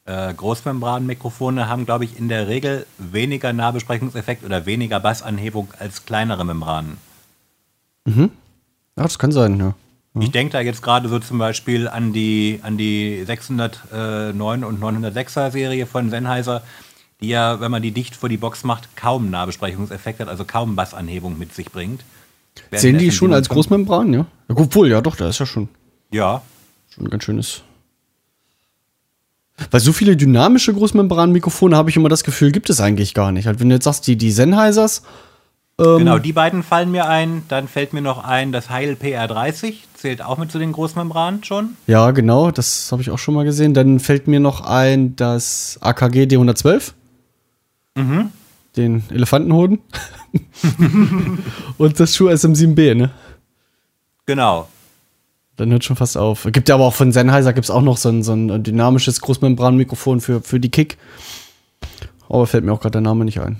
[0.06, 6.46] Äh, Großmembranmikrofone haben, glaube ich, in der Regel weniger Nahbesprechungseffekt oder weniger Bassanhebung als kleinere
[6.46, 6.98] Membranen.
[8.98, 9.76] Ja, das kann sein, ja.
[10.20, 15.52] Ich denke da jetzt gerade so zum Beispiel an die, an die 609 und 906er
[15.52, 16.64] Serie von Sennheiser,
[17.22, 20.76] die ja, wenn man die dicht vor die Box macht, kaum Nahbesprechungseffekt hat, also kaum
[20.76, 22.04] Bassanhebung mit sich bringt.
[22.74, 24.26] Zählen die schon als SM57 Großmembran, ja?
[24.48, 25.70] ja gut, wohl, ja, doch, da ist ja schon,
[26.12, 26.42] Ja,
[26.90, 27.62] schon ein ganz schönes.
[29.70, 33.46] Weil so viele dynamische Großmembranmikrofone habe ich immer das Gefühl, gibt es eigentlich gar nicht.
[33.46, 35.04] Halt, wenn du jetzt sagst, die, die Sennheisers,
[35.78, 37.44] ähm, genau, die beiden fallen mir ein.
[37.48, 41.76] Dann fällt mir noch ein, das Heil PR30 zählt auch mit zu den Großmembranen schon.
[41.86, 43.74] Ja, genau, das habe ich auch schon mal gesehen.
[43.74, 46.94] Dann fällt mir noch ein, das AKG D112.
[48.78, 49.80] Den Elefantenhoden.
[51.78, 53.12] Und das Schuh SM7B, ne?
[54.26, 54.70] Genau.
[55.58, 56.48] Dann hört schon fast auf.
[56.50, 60.22] Gibt ja aber auch von Sennheiser gibt's auch noch so ein, so ein dynamisches Großmembranmikrofon
[60.22, 60.98] für, für die Kick.
[62.30, 63.60] Aber fällt mir auch gerade der Name nicht ein.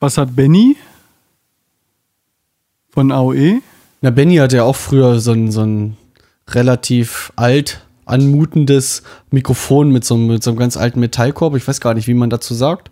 [0.00, 0.76] Was hat Benny?
[2.96, 3.12] Von?
[3.12, 3.60] AOE?
[4.00, 5.98] Na, Benny hatte ja auch früher so ein, so ein
[6.48, 11.54] relativ alt anmutendes Mikrofon mit so, einem- mit so einem ganz alten Metallkorb.
[11.56, 12.90] Ich weiß gar nicht, wie man dazu sagt.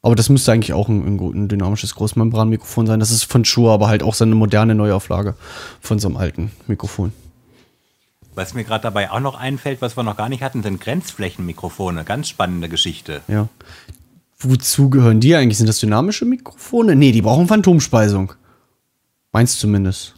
[0.00, 3.00] Aber das müsste eigentlich auch ein, ein, gut- ein dynamisches Großmembranmikrofon sein.
[3.00, 5.34] Das ist von Shure, aber halt auch so eine moderne Neuauflage
[5.80, 7.12] von so einem alten Mikrofon.
[8.36, 12.04] Was mir gerade dabei auch noch einfällt, was wir noch gar nicht hatten, sind Grenzflächenmikrofone.
[12.04, 13.22] Ganz spannende Geschichte.
[13.26, 13.48] Ja.
[14.40, 15.58] Wozu gehören die eigentlich?
[15.58, 16.94] Sind das dynamische Mikrofone?
[16.94, 18.34] Nee, die brauchen Phantomspeisung.
[19.32, 20.14] Meins zumindest.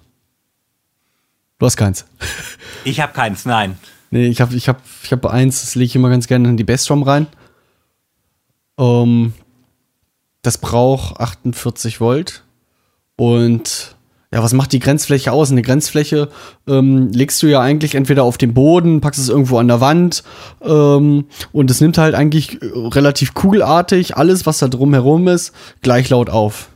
[1.58, 2.06] Du hast keins.
[2.82, 3.78] Ich habe keins, nein.
[4.10, 6.56] Nee, ich habe ich hab, ich hab eins, das lege ich immer ganz gerne in
[6.56, 7.26] die Bassdrum rein.
[8.78, 9.34] Ähm,
[10.40, 12.42] das braucht 48 Volt.
[13.16, 13.96] Und
[14.32, 15.50] ja, was macht die Grenzfläche aus?
[15.50, 16.28] Eine Grenzfläche
[16.68, 20.22] ähm, legst du ja eigentlich entweder auf den Boden, packst es irgendwo an der Wand
[20.62, 26.08] ähm, und es nimmt halt eigentlich äh, relativ kugelartig alles, was da drumherum ist, gleich
[26.10, 26.68] laut auf.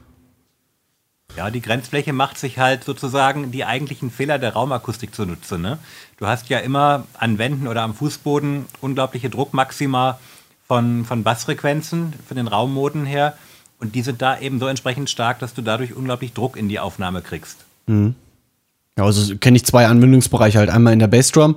[1.36, 5.58] Ja, die Grenzfläche macht sich halt sozusagen die eigentlichen Fehler der Raumakustik zunutze.
[5.58, 5.78] Ne?
[6.18, 10.18] Du hast ja immer an Wänden oder am Fußboden unglaubliche Druckmaxima
[10.66, 13.36] von, von Bassfrequenzen, von den Raummoden her.
[13.78, 16.78] Und die sind da eben so entsprechend stark, dass du dadurch unglaublich Druck in die
[16.78, 17.64] Aufnahme kriegst.
[17.86, 20.70] Ja, also kenne ich zwei Anwendungsbereiche halt.
[20.70, 21.56] Einmal in der Bassdrum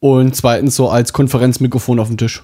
[0.00, 2.42] und zweitens so als Konferenzmikrofon auf dem Tisch.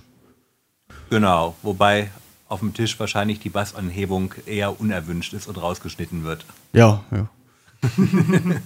[1.11, 2.11] Genau, wobei
[2.49, 6.45] auf dem Tisch wahrscheinlich die Bassanhebung eher unerwünscht ist und rausgeschnitten wird.
[6.73, 7.29] Ja, ja.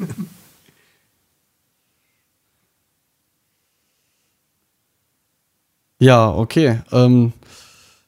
[5.98, 6.80] ja, okay.
[6.92, 7.32] Ähm,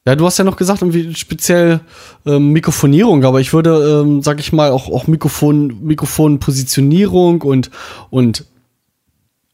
[0.06, 1.80] ja, du hast ja noch gesagt, irgendwie speziell
[2.24, 7.70] ähm, Mikrofonierung, aber ich würde, ähm, sag ich mal, auch, auch Mikrofon, Mikrofonpositionierung und,
[8.08, 8.46] und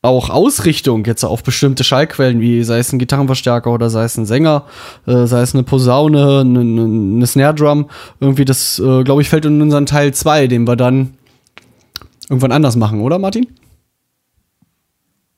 [0.02, 4.24] auch Ausrichtung jetzt auf bestimmte Schallquellen, wie sei es ein Gitarrenverstärker oder sei es ein
[4.24, 4.64] Sänger,
[5.06, 9.28] äh, sei es eine Posaune, eine, eine, eine Snare Drum, irgendwie das, äh, glaube ich,
[9.28, 11.14] fällt in unseren Teil 2, den wir dann
[12.28, 13.48] irgendwann anders machen, oder Martin?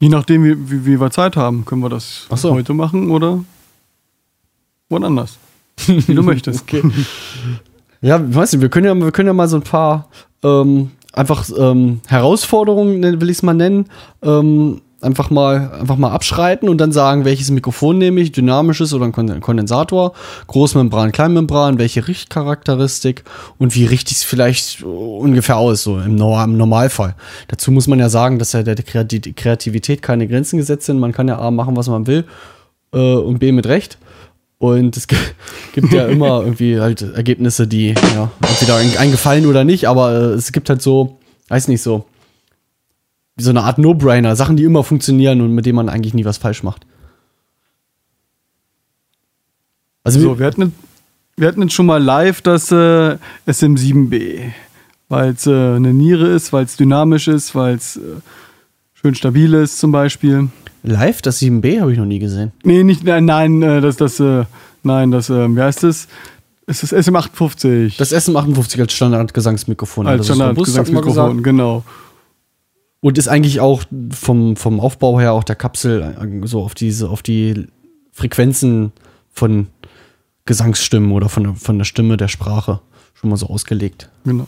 [0.00, 2.52] Je nachdem, wie, wie, wie wir Zeit haben, können wir das so.
[2.52, 3.42] heute machen oder
[4.88, 5.36] wann anders.
[5.86, 6.62] Wie du möchtest.
[6.68, 6.82] Okay.
[8.00, 10.08] Ja, weiß nicht, wir können ja, wir können ja mal so ein paar
[10.44, 13.86] ähm, einfach ähm, Herausforderungen, ne, will ich es mal nennen,
[14.22, 19.04] ähm, einfach mal einfach mal abschreiten und dann sagen, welches Mikrofon nehme ich, dynamisches oder
[19.04, 20.12] ein Kon- Kondensator,
[20.46, 23.24] Großmembran, Kleinmembran, welche Richtcharakteristik
[23.58, 27.16] und wie richte ich es vielleicht ungefähr aus, so im, Nor- im Normalfall.
[27.48, 31.00] Dazu muss man ja sagen, dass ja der, Kreativität keine Grenzen gesetzt sind.
[31.00, 32.24] Man kann ja A machen, was man will
[32.92, 33.98] äh, und B mit Recht.
[34.58, 35.16] Und es gi-
[35.72, 40.12] gibt ja immer irgendwie halt Ergebnisse, die ja entweder ein- einen gefallen oder nicht, aber
[40.12, 41.18] äh, es gibt halt so,
[41.48, 42.06] weiß nicht so,
[43.36, 46.24] wie so eine Art No-Brainer, Sachen, die immer funktionieren und mit denen man eigentlich nie
[46.24, 46.86] was falsch macht.
[50.04, 50.72] Also So, wir hatten, jetzt-
[51.36, 53.16] wir hatten jetzt schon mal live das äh,
[53.46, 54.50] SM7B,
[55.08, 58.00] weil es äh, eine Niere ist, weil es dynamisch ist, weil es äh,
[58.94, 60.48] schön stabil ist zum Beispiel.
[60.82, 62.52] Live, das 7B habe ich noch nie gesehen.
[62.64, 64.44] Nee, nicht, nein, nein, äh, das, das, äh,
[64.82, 66.08] nein, das, äh, wie heißt das?
[66.66, 67.96] Es ist SM58.
[67.98, 70.06] Das SM58 als Standard-Gesangsmikrofon.
[70.06, 71.82] als Standard-Gesangsmikrofon, genau.
[73.00, 77.08] Und ist eigentlich auch vom, vom Aufbau her auch der Kapsel äh, so auf diese,
[77.08, 77.66] auf die
[78.12, 78.92] Frequenzen
[79.30, 79.68] von
[80.46, 82.80] Gesangsstimmen oder von, der- von der Stimme der Sprache
[83.14, 84.10] schon mal so ausgelegt.
[84.24, 84.46] genau.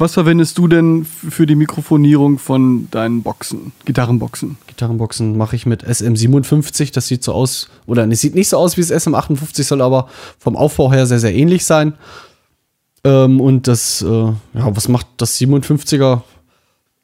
[0.00, 4.56] Was verwendest du denn für die Mikrofonierung von deinen Boxen, Gitarrenboxen?
[4.66, 6.94] Gitarrenboxen mache ich mit SM57.
[6.94, 10.08] Das sieht so aus, oder es sieht nicht so aus wie das SM58, soll aber
[10.38, 11.92] vom Aufbau her sehr, sehr ähnlich sein.
[13.04, 16.22] Ähm, und das, äh, ja, was macht das 57er?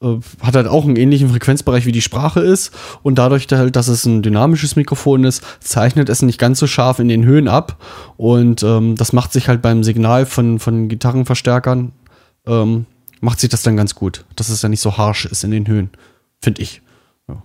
[0.03, 0.07] Äh,
[0.41, 2.73] hat halt auch einen ähnlichen Frequenzbereich wie die Sprache ist.
[3.03, 6.99] Und dadurch, halt, dass es ein dynamisches Mikrofon ist, zeichnet es nicht ganz so scharf
[6.99, 7.77] in den Höhen ab.
[8.17, 11.93] Und ähm, das macht sich halt beim Signal von, von Gitarrenverstärkern,
[12.47, 12.87] ähm,
[13.21, 15.67] macht sich das dann ganz gut, dass es dann nicht so harsh ist in den
[15.67, 15.91] Höhen,
[16.41, 16.83] finde ich.
[17.29, 17.43] Ja.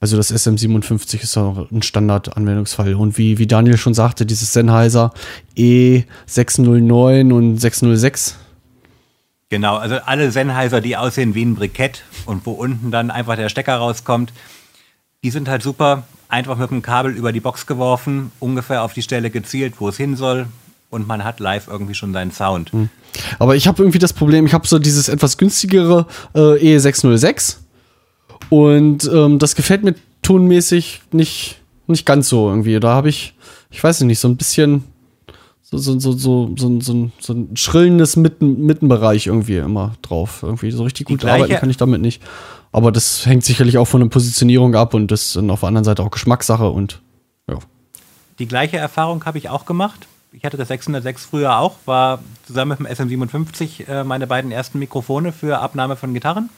[0.00, 2.94] Also das SM57 ist auch ein Standardanwendungsfall.
[2.94, 5.12] Und wie, wie Daniel schon sagte, dieses Sennheiser
[5.56, 8.36] E609 und 606.
[9.50, 13.48] Genau, also alle Sennheiser, die aussehen wie ein Brikett und wo unten dann einfach der
[13.48, 14.32] Stecker rauskommt,
[15.24, 16.04] die sind halt super.
[16.28, 19.96] Einfach mit dem Kabel über die Box geworfen, ungefähr auf die Stelle gezielt, wo es
[19.96, 20.46] hin soll.
[20.90, 22.72] Und man hat live irgendwie schon seinen Sound.
[23.38, 27.56] Aber ich habe irgendwie das Problem, ich habe so dieses etwas günstigere äh, E606
[28.48, 32.80] und ähm, das gefällt mir tonmäßig nicht, nicht ganz so irgendwie.
[32.80, 33.34] Da habe ich,
[33.70, 34.84] ich weiß nicht, so ein bisschen
[35.70, 40.42] so, so, so, so, so, so, so ein schrillendes Mitten, Mittenbereich irgendwie immer drauf.
[40.42, 42.22] Irgendwie so richtig gut arbeiten kann ich damit nicht.
[42.72, 45.68] Aber das hängt sicherlich auch von der Positionierung ab und das ist dann auf der
[45.68, 47.02] anderen Seite auch Geschmackssache und
[47.48, 47.58] ja.
[48.38, 50.06] Die gleiche Erfahrung habe ich auch gemacht.
[50.32, 54.78] Ich hatte das 606 früher auch, war zusammen mit dem SM57 äh, meine beiden ersten
[54.78, 56.50] Mikrofone für Abnahme von Gitarren.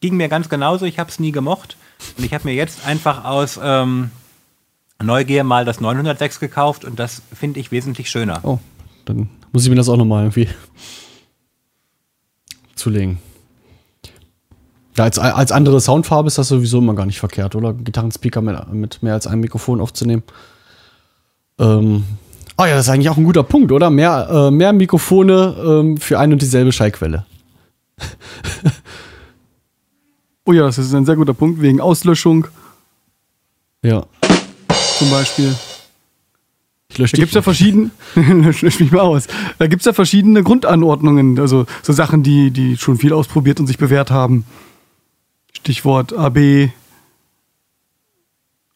[0.00, 1.76] Ging mir ganz genauso, ich habe es nie gemocht.
[2.16, 4.10] Und ich habe mir jetzt einfach aus ähm,
[5.02, 8.40] Neugier mal das 906 gekauft und das finde ich wesentlich schöner.
[8.42, 8.58] Oh,
[9.04, 10.48] dann muss ich mir das auch nochmal irgendwie
[12.74, 13.18] zulegen.
[14.96, 17.72] Ja, als, als andere Soundfarbe ist das sowieso immer gar nicht verkehrt, oder?
[17.72, 20.22] Gitarrenspeaker mit, mit mehr als einem Mikrofon aufzunehmen.
[21.58, 22.04] Ähm,
[22.58, 23.90] oh ja, das ist eigentlich auch ein guter Punkt, oder?
[23.90, 27.26] Mehr, äh, mehr Mikrofone ähm, für ein und dieselbe Schallquelle.
[30.44, 32.48] Oh ja, das ist ein sehr guter Punkt, wegen Auslöschung
[33.84, 34.04] Ja.
[34.98, 35.54] zum Beispiel.
[36.88, 39.28] Ich lösche Da gibt es ja verschiedene, lösch mich mal aus.
[39.58, 43.68] Da gibt es ja verschiedene Grundanordnungen, also so Sachen, die, die schon viel ausprobiert und
[43.68, 44.44] sich bewährt haben.
[45.52, 46.70] Stichwort AB,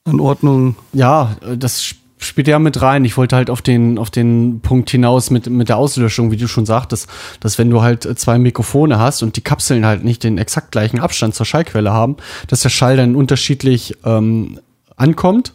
[0.04, 0.76] Anordnung.
[0.92, 3.04] Ja, äh, das spielt ja mit rein.
[3.04, 6.48] Ich wollte halt auf den, auf den Punkt hinaus mit, mit der Auslöschung, wie du
[6.48, 7.08] schon sagtest,
[7.40, 10.98] dass wenn du halt zwei Mikrofone hast und die Kapseln halt nicht den exakt gleichen
[10.98, 12.16] Abstand zur Schallquelle haben,
[12.48, 14.58] dass der Schall dann unterschiedlich ähm,
[14.96, 15.52] ankommt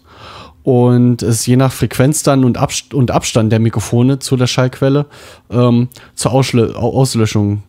[0.64, 5.08] und es je nach Frequenz dann und, Abst und Abstand der Mikrofone zu der Schallquelle
[5.50, 7.64] ähm, zur Auslö Au- Auslöschung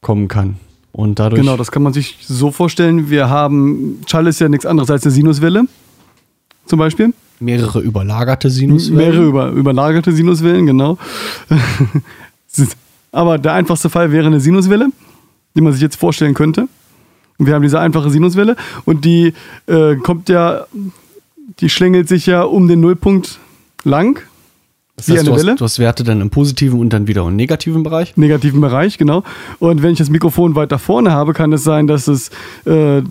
[0.00, 0.56] kommen kann.
[0.92, 1.40] Und dadurch.
[1.40, 3.10] Genau, das kann man sich so vorstellen.
[3.10, 5.64] Wir haben, Schall ist ja nichts anderes als eine Sinuswelle,
[6.66, 7.14] zum Beispiel.
[7.42, 8.96] Mehrere überlagerte Sinuswellen.
[8.96, 10.98] Mehrere über, überlagerte Sinuswellen, genau.
[13.12, 14.88] Aber der einfachste Fall wäre eine Sinuswelle,
[15.54, 16.68] die man sich jetzt vorstellen könnte.
[17.38, 19.34] Wir haben diese einfache Sinuswelle und die
[19.66, 20.66] äh, kommt ja,
[21.60, 23.38] die schlängelt sich ja um den Nullpunkt
[23.84, 24.20] lang,
[24.96, 25.52] Das wie heißt, eine du, Welle.
[25.52, 28.16] hast, du hast Werte dann im positiven und dann wieder im negativen Bereich.
[28.16, 29.24] negativen Bereich, genau.
[29.58, 32.30] Und wenn ich das Mikrofon weiter vorne habe, kann es sein, dass es
[32.66, 33.02] äh,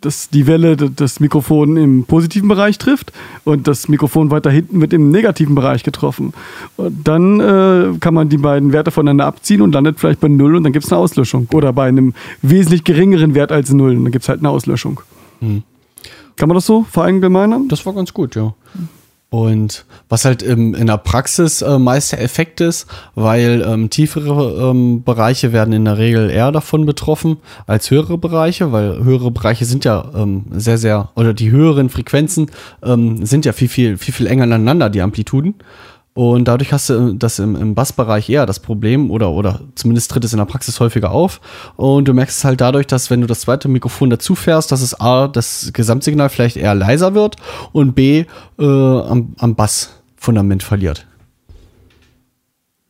[0.00, 3.12] dass die Welle das Mikrofon im positiven Bereich trifft
[3.44, 6.32] und das Mikrofon weiter hinten wird im negativen Bereich getroffen.
[6.76, 10.56] Und dann äh, kann man die beiden Werte voneinander abziehen und landet vielleicht bei Null
[10.56, 11.48] und dann gibt es eine Auslöschung.
[11.52, 15.00] Oder bei einem wesentlich geringeren Wert als Null, und dann gibt es halt eine Auslöschung.
[15.40, 17.68] Kann man das so verallgemeinern?
[17.68, 18.54] Das war ganz gut, ja.
[19.30, 24.70] Und was halt im, in der Praxis äh, meist der Effekt ist, weil ähm, tiefere
[24.70, 29.66] ähm, Bereiche werden in der Regel eher davon betroffen als höhere Bereiche, weil höhere Bereiche
[29.66, 32.50] sind ja ähm, sehr, sehr, oder die höheren Frequenzen
[32.82, 35.56] ähm, sind ja viel, viel, viel, viel enger aneinander, die Amplituden.
[36.14, 40.24] Und dadurch hast du das im, im Bassbereich eher das Problem oder, oder zumindest tritt
[40.24, 41.40] es in der Praxis häufiger auf.
[41.76, 44.82] Und du merkst es halt dadurch, dass wenn du das zweite Mikrofon dazu fährst, dass
[44.82, 47.36] es A, das Gesamtsignal vielleicht eher leiser wird
[47.70, 48.24] und B,
[48.58, 51.06] äh, am, am Bassfundament verliert.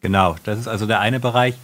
[0.01, 1.55] Genau, das ist also der eine Bereich,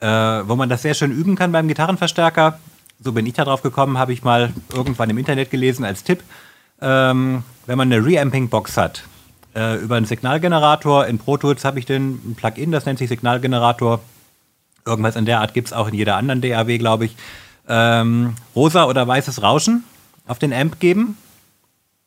[0.00, 2.58] äh, wo man das sehr schön üben kann beim Gitarrenverstärker.
[2.98, 6.22] So bin ich da drauf gekommen, habe ich mal irgendwann im Internet gelesen als Tipp.
[6.80, 9.04] Ähm, wenn man eine Reamping-Box hat,
[9.54, 13.08] äh, über einen Signalgenerator, in Pro Tools habe ich den ein Plugin, das nennt sich
[13.08, 14.00] Signalgenerator.
[14.86, 17.16] Irgendwas in der Art gibt es auch in jeder anderen DAW, glaube ich.
[17.68, 19.84] Ähm, rosa oder weißes Rauschen
[20.26, 21.16] auf den Amp geben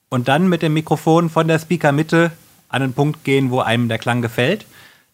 [0.10, 2.32] und dann mit dem Mikrofon von der Speaker-Mitte
[2.70, 4.66] an einen Punkt gehen, wo einem der Klang gefällt.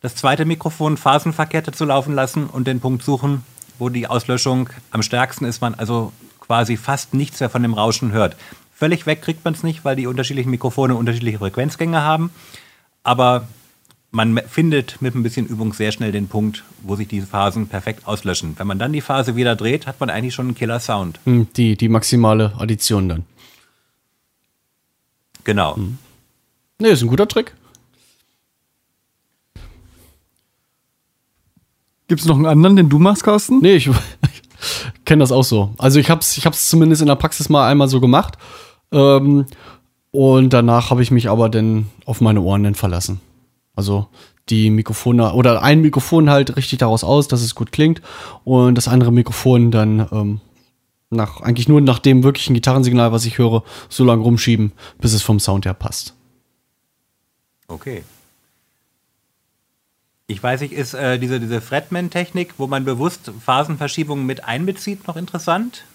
[0.01, 3.43] Das zweite Mikrofon phasenverkehrte zu laufen lassen und den Punkt suchen,
[3.79, 8.11] wo die Auslöschung am stärksten ist, man also quasi fast nichts mehr von dem Rauschen
[8.11, 8.36] hört.
[8.84, 12.31] Völlig weg kriegt man es nicht, weil die unterschiedlichen Mikrofone unterschiedliche Frequenzgänge haben.
[13.03, 13.47] Aber
[14.11, 18.05] man findet mit ein bisschen Übung sehr schnell den Punkt, wo sich diese Phasen perfekt
[18.05, 18.55] auslöschen.
[18.59, 21.21] Wenn man dann die Phase wieder dreht, hat man eigentlich schon einen Killer-Sound.
[21.23, 23.23] Hm, Die, die maximale Addition dann.
[25.45, 25.77] Genau.
[26.77, 27.53] Ne, ist ein guter Trick.
[32.09, 33.59] Gibt es noch einen anderen, den du machst, Carsten?
[33.61, 33.89] Nee, ich
[35.05, 35.73] kenne das auch so.
[35.77, 38.38] Also ich habe es ich hab's zumindest in der Praxis mal einmal so gemacht.
[38.93, 39.45] Ähm,
[40.11, 43.19] und danach habe ich mich aber dann auf meine Ohren dann verlassen.
[43.75, 44.07] Also
[44.49, 48.01] die Mikrofone oder ein Mikrofon halt richtig daraus aus, dass es gut klingt
[48.43, 50.41] und das andere Mikrofon dann ähm,
[51.09, 55.23] nach eigentlich nur nach dem wirklichen Gitarrensignal, was ich höre, so lange rumschieben, bis es
[55.23, 56.13] vom Sound her passt.
[57.67, 58.03] Okay.
[60.27, 65.15] Ich weiß nicht, ist äh, diese, diese Fretman-Technik, wo man bewusst Phasenverschiebungen mit einbezieht, noch
[65.15, 65.85] interessant?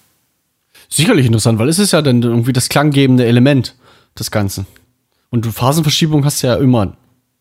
[0.88, 3.76] Sicherlich interessant, weil es ist ja dann irgendwie das klanggebende Element
[4.18, 4.66] des Ganzen.
[5.30, 6.96] Und du Phasenverschiebung hast du ja immer.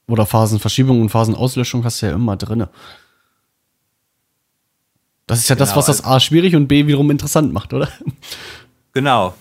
[0.07, 2.69] Oder Phasenverschiebung und Phasenauslöschung hast du ja immer drinne.
[5.25, 7.89] Das ist ja das, Genau, was das A schwierig und B wiederum interessant macht, oder?
[8.93, 9.35] Genau.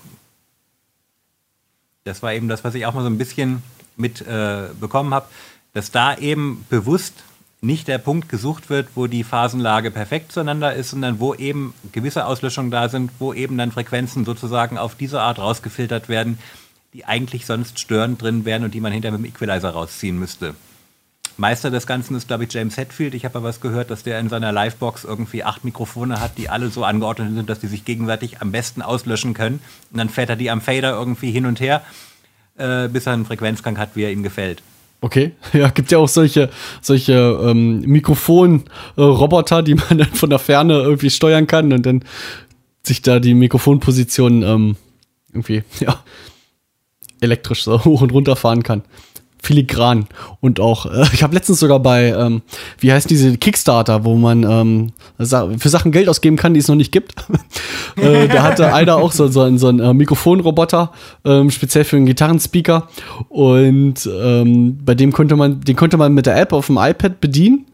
[2.04, 3.62] Das war eben das, was ich auch mal so ein bisschen
[3.96, 5.26] mit äh, habe,
[5.72, 7.14] dass da eben bewusst
[7.66, 12.26] nicht der Punkt gesucht wird, wo die Phasenlage perfekt zueinander ist, sondern wo eben gewisse
[12.26, 16.38] Auslöschungen da sind, wo eben dann Frequenzen sozusagen auf diese Art rausgefiltert werden,
[16.94, 20.54] die eigentlich sonst störend drin wären und die man hinterher mit dem Equalizer rausziehen müsste.
[21.38, 23.12] Meister des Ganzen ist, glaube ich, James Hetfield.
[23.12, 26.48] Ich habe aber was gehört, dass der in seiner Livebox irgendwie acht Mikrofone hat, die
[26.48, 29.60] alle so angeordnet sind, dass die sich gegenseitig am besten auslöschen können.
[29.90, 31.82] Und dann fährt er die am Fader irgendwie hin und her,
[32.56, 34.62] äh, bis er einen Frequenzgang hat, wie er ihm gefällt.
[35.06, 36.50] Okay, ja, gibt ja auch solche,
[36.82, 42.04] solche ähm, Mikrofonroboter, die man dann von der Ferne irgendwie steuern kann und dann
[42.82, 44.76] sich da die Mikrofonposition ähm,
[45.32, 46.02] irgendwie, ja,
[47.20, 48.82] elektrisch so hoch und runter fahren kann.
[49.42, 50.06] Filigran.
[50.40, 52.42] Und auch, äh, ich habe letztens sogar bei, ähm,
[52.78, 54.92] wie heißt diese Kickstarter, wo man ähm,
[55.58, 57.14] für Sachen Geld ausgeben kann, die es noch nicht gibt.
[57.96, 60.92] äh, da hatte einer auch so, so, einen- so einen äh, Mikrofonroboter,
[61.24, 62.88] ähm, speziell für einen Gitarrenspeaker.
[63.28, 67.20] Und ähm, bei dem konnte man, den konnte man mit der App auf dem iPad
[67.20, 67.66] bedienen.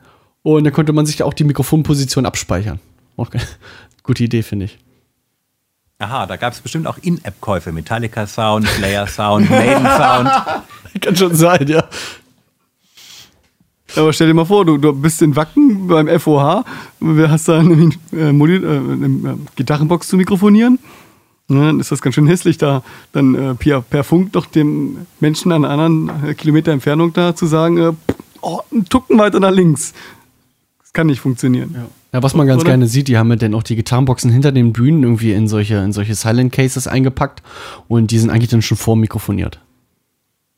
[0.43, 2.81] Und dann konnte man sich auch die Mikrofonposition abspeichern.
[3.17, 3.29] Eine
[4.03, 4.79] gute Idee, finde ich.
[6.03, 7.71] Aha, da gab es bestimmt auch In-App-Käufe.
[7.71, 10.31] Metallica Sound, Slayer Sound, Maiden Sound.
[11.01, 11.85] Kann schon sein, ja.
[13.95, 16.65] Aber stell dir mal vor, du, du bist in Wacken beim FOH,
[17.29, 20.81] hast da eine, äh, äh, eine äh, Gitarrenbox zu mikrofonieren.
[21.49, 22.83] Ja, dann ist das ganz schön hässlich, da
[23.13, 27.47] dann äh, per, per Funk doch dem Menschen an einer anderen Kilometer Entfernung da zu
[27.47, 27.93] sagen, äh,
[28.41, 29.93] oh, einen Tucken weiter nach links.
[30.93, 31.89] Das kann nicht funktionieren.
[32.13, 32.73] Ja, was man ganz Oder?
[32.73, 35.77] gerne sieht, die haben ja dann auch die Gitarrenboxen hinter den Bühnen irgendwie in solche,
[35.77, 37.43] in solche Silent Cases eingepackt
[37.89, 39.59] und die sind eigentlich dann schon vormikrofoniert.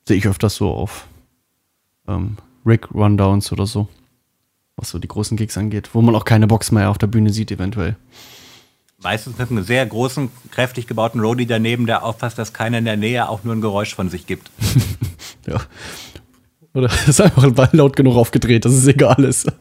[0.08, 1.06] Sehe ich öfters so auf
[2.08, 3.86] ähm, Rig-Rundowns oder so.
[4.74, 7.30] Was so die großen Gigs angeht, wo man auch keine Box mehr auf der Bühne
[7.30, 7.94] sieht, eventuell.
[9.00, 12.96] Meistens mit einem sehr großen, kräftig gebauten Roadie daneben, der aufpasst, dass keiner in der
[12.96, 14.50] Nähe auch nur ein Geräusch von sich gibt.
[15.46, 15.60] Ja.
[16.72, 19.52] Oder ist einfach laut genug aufgedreht, dass es egal ist.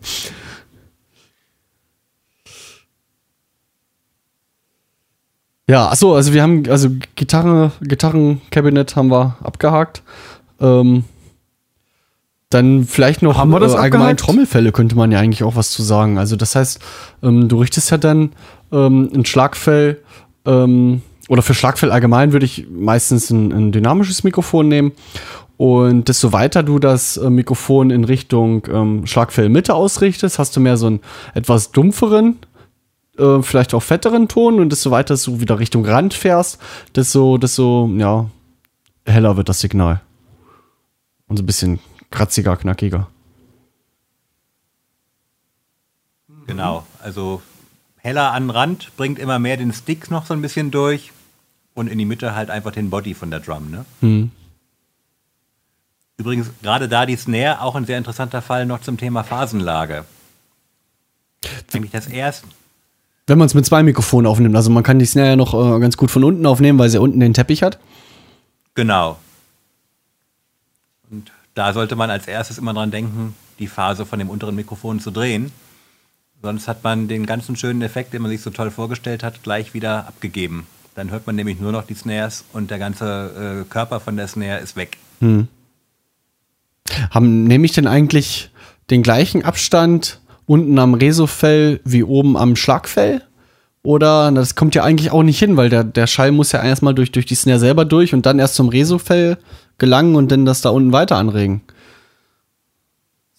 [5.69, 10.03] Ja, achso, also wir haben, also Gitarre, Gitarrenkabinett haben wir abgehakt.
[10.59, 11.05] Ähm,
[12.49, 14.19] dann vielleicht noch Haben wir das äh, allgemein abgehakt?
[14.21, 16.17] Trommelfälle könnte man ja eigentlich auch was zu sagen.
[16.17, 16.79] Also das heißt,
[17.23, 18.33] ähm, du richtest ja dann
[18.71, 20.01] ähm, ein Schlagfell
[20.45, 24.91] ähm, oder für Schlagfell allgemein würde ich meistens ein, ein dynamisches Mikrofon nehmen.
[25.55, 30.77] Und desto weiter du das äh, Mikrofon in Richtung ähm, Schlagfellmitte ausrichtest, hast du mehr
[30.77, 30.99] so einen
[31.35, 32.37] etwas dumpferen,
[33.17, 34.59] äh, vielleicht auch fetteren Ton.
[34.59, 36.59] Und desto weiter du wieder Richtung Rand fährst,
[36.95, 38.29] desto, desto ja,
[39.05, 40.01] heller wird das Signal.
[41.27, 41.79] Und so ein bisschen
[42.11, 43.07] kratziger, knackiger.
[46.45, 47.41] Genau, also
[47.97, 51.11] heller an den Rand, bringt immer mehr den Stick noch so ein bisschen durch
[51.73, 53.71] und in die Mitte halt einfach den Body von der Drum.
[53.71, 53.85] Ne?
[54.01, 54.31] Hm.
[56.17, 60.05] Übrigens, gerade da die Snare, auch ein sehr interessanter Fall noch zum Thema Phasenlage.
[61.73, 62.47] Eigentlich das erste.
[63.25, 65.79] Wenn man es mit zwei Mikrofonen aufnimmt, also man kann die Snare ja noch äh,
[65.79, 67.79] ganz gut von unten aufnehmen, weil sie unten den Teppich hat.
[68.75, 69.17] Genau.
[71.09, 74.99] Und da sollte man als erstes immer dran denken, die Phase von dem unteren Mikrofon
[74.99, 75.51] zu drehen.
[76.41, 79.73] Sonst hat man den ganzen schönen Effekt, den man sich so toll vorgestellt hat, gleich
[79.73, 80.67] wieder abgegeben.
[80.95, 84.27] Dann hört man nämlich nur noch die Snares und der ganze äh, Körper von der
[84.27, 84.97] Snare ist weg.
[87.11, 88.51] Haben, nehme ich denn eigentlich
[88.89, 93.21] den gleichen Abstand unten am Resofell wie oben am Schlagfell?
[93.83, 96.95] Oder das kommt ja eigentlich auch nicht hin, weil der, der Schall muss ja erstmal
[96.95, 99.37] durch, durch die Snare selber durch und dann erst zum Resofell
[99.77, 101.61] gelangen und dann das da unten weiter anregen.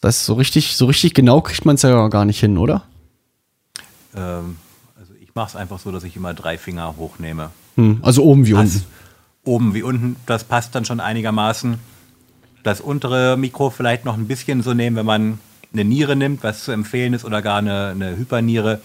[0.03, 2.85] Das ist so richtig, so richtig genau kriegt man es ja gar nicht hin, oder?
[4.15, 4.59] Ähm,
[4.99, 7.51] also ich mache es einfach so, dass ich immer drei Finger hochnehme.
[7.77, 8.75] Hm, also oben wie Passt.
[8.75, 8.87] unten.
[9.45, 11.79] Oben wie unten, das passt dann schon einigermaßen.
[12.63, 15.39] Das untere Mikro vielleicht noch ein bisschen so nehmen, wenn man
[15.75, 18.81] eine Niere nimmt, was zu empfehlen ist, oder gar eine, eine Hyperniere,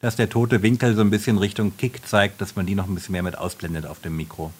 [0.00, 2.94] dass der tote Winkel so ein bisschen Richtung Kick zeigt, dass man die noch ein
[2.94, 4.50] bisschen mehr mit ausblendet auf dem Mikro.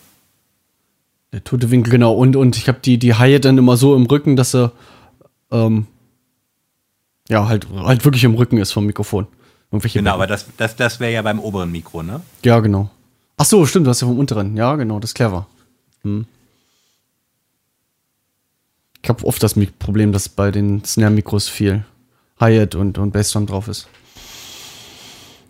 [1.32, 2.12] Der tote Winkel, genau.
[2.14, 4.70] Und, und ich habe die, die Haie dann immer so im Rücken, dass sie
[5.50, 5.86] ähm,
[7.28, 9.26] ja halt, halt wirklich im Rücken ist vom Mikrofon.
[9.70, 10.22] Irgendwelche Genau, Becken.
[10.22, 12.20] aber das, das, das wäre ja beim oberen Mikro, ne?
[12.44, 12.90] Ja, genau.
[13.36, 14.56] Ach so, stimmt, du hast ja vom unteren.
[14.56, 15.46] Ja, genau, das ist clever.
[16.02, 16.26] Hm.
[19.02, 21.84] Ich habe oft das Problem, dass bei den Snare-Mikros viel
[22.38, 23.88] Hi-Hat und, und Bassdrum drauf ist.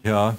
[0.04, 0.36] Ja,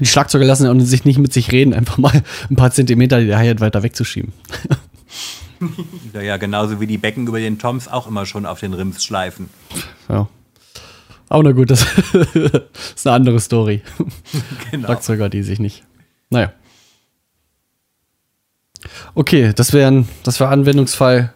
[0.00, 3.60] Die Schlagzeuger lassen sich nicht mit sich reden, einfach mal ein paar Zentimeter die Hi-Hat
[3.60, 4.32] weiter wegzuschieben.
[6.14, 9.04] ja, ja, genauso wie die Becken über den Toms auch immer schon auf den Rims
[9.04, 9.48] schleifen.
[10.08, 10.28] Ja.
[11.28, 11.84] Aber na gut, das
[12.94, 13.82] ist eine andere Story.
[14.70, 14.86] Genau.
[14.86, 15.82] Schlagzeuger, die sich nicht.
[16.30, 16.52] Naja.
[19.14, 21.32] Okay, das wäre das wär Anwendungsfall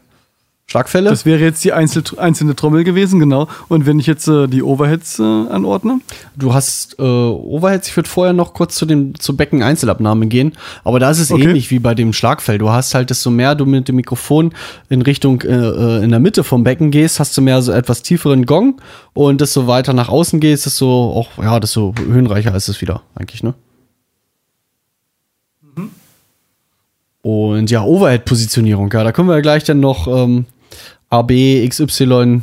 [0.72, 1.10] Schlagfälle.
[1.10, 3.46] Das wäre jetzt die einzel einzelne Trommel gewesen, genau.
[3.68, 6.00] Und wenn ich jetzt äh, die Overheads äh, anordne,
[6.34, 10.52] du hast äh, Overheads, ich würde vorher noch kurz zu dem zur Becken-Einzelabnahme gehen,
[10.82, 11.42] aber da ist es Okay.
[11.44, 12.56] ähnlich wie bei dem Schlagfell.
[12.56, 14.54] Du hast halt, desto mehr du mit dem Mikrofon
[14.88, 18.02] in Richtung äh, äh, in der Mitte vom Becken gehst, hast du mehr so etwas
[18.02, 18.80] tieferen Gong
[19.12, 23.42] und desto weiter nach außen gehst, desto auch, ja, desto höhenreicher ist es wieder, eigentlich,
[23.42, 23.52] ne?
[27.22, 30.46] Und ja, Overhead-Positionierung, ja, da können wir ja gleich dann noch ähm,
[31.08, 31.30] AB,
[31.68, 32.42] XY,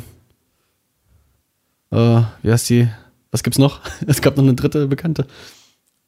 [1.90, 2.88] äh, wie heißt die?
[3.30, 3.80] Was gibt's noch?
[4.06, 5.26] Es gab noch eine dritte bekannte.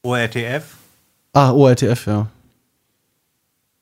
[0.01, 0.63] ORTF.
[1.33, 2.27] Ah, ORTF, ja.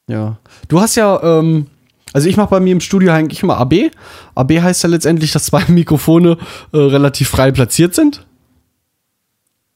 [0.07, 0.37] Ja.
[0.67, 1.67] Du hast ja, ähm,
[2.13, 3.91] also ich mache bei mir im Studio eigentlich immer AB.
[4.35, 6.37] AB heißt ja letztendlich, dass zwei Mikrofone
[6.73, 8.25] äh, relativ frei platziert sind.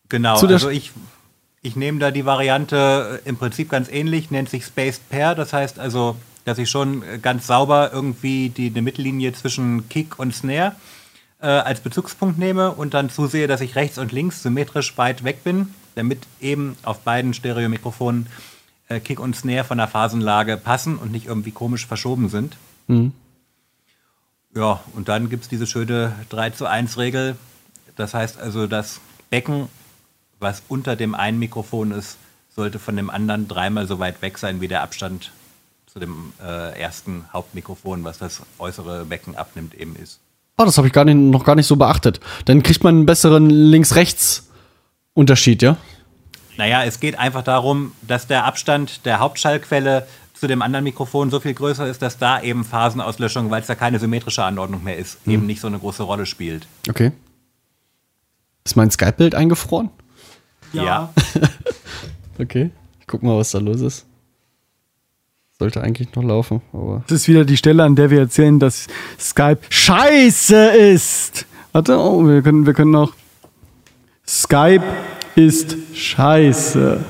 [0.10, 0.92] Genau, Zu der also ich,
[1.66, 5.34] ich nehme da die Variante äh, im Prinzip ganz ähnlich, nennt sich Spaced Pair.
[5.34, 10.20] Das heißt also, dass ich schon äh, ganz sauber irgendwie die, eine Mittellinie zwischen Kick
[10.20, 10.76] und Snare
[11.42, 15.44] äh, als Bezugspunkt nehme und dann zusehe, dass ich rechts und links symmetrisch weit weg
[15.44, 18.28] bin, damit eben auf beiden Stereomikrofonen
[18.88, 22.58] äh, Kick und Snare von der Phasenlage passen und nicht irgendwie komisch verschoben sind.
[24.56, 27.36] Ja, und dann gibt es diese schöne 3 zu 1 Regel.
[27.96, 29.02] Das heißt also, das
[29.32, 29.68] Becken,
[30.46, 32.18] was unter dem einen Mikrofon ist,
[32.56, 35.32] sollte von dem anderen dreimal so weit weg sein, wie der Abstand
[35.88, 40.20] zu dem äh, ersten Hauptmikrofon, was das äußere Becken abnimmt, eben ist.
[40.58, 42.20] Ah, das habe ich gar nicht, noch gar nicht so beachtet.
[42.46, 45.78] Dann kriegt man einen besseren Links-Rechts-Unterschied, ja?
[46.58, 51.40] Naja, es geht einfach darum, dass der Abstand der Hauptschallquelle zu dem anderen Mikrofon so
[51.40, 55.18] viel größer ist, dass da eben Phasenauslöschung, weil es da keine symmetrische Anordnung mehr ist,
[55.26, 56.68] eben nicht so eine große Rolle spielt.
[56.88, 57.12] Okay.
[58.64, 59.90] Ist mein Skype-Bild eingefroren?
[60.84, 61.14] Ja.
[62.38, 62.72] Okay.
[63.00, 64.06] Ich guck mal, was da los ist.
[65.58, 67.02] Sollte eigentlich noch laufen, aber.
[67.08, 71.46] das ist wieder die Stelle, an der wir erzählen, dass Skype scheiße ist.
[71.72, 73.14] Warte, oh, wir können, wir können noch.
[74.28, 74.84] Skype
[75.36, 77.06] ist scheiße.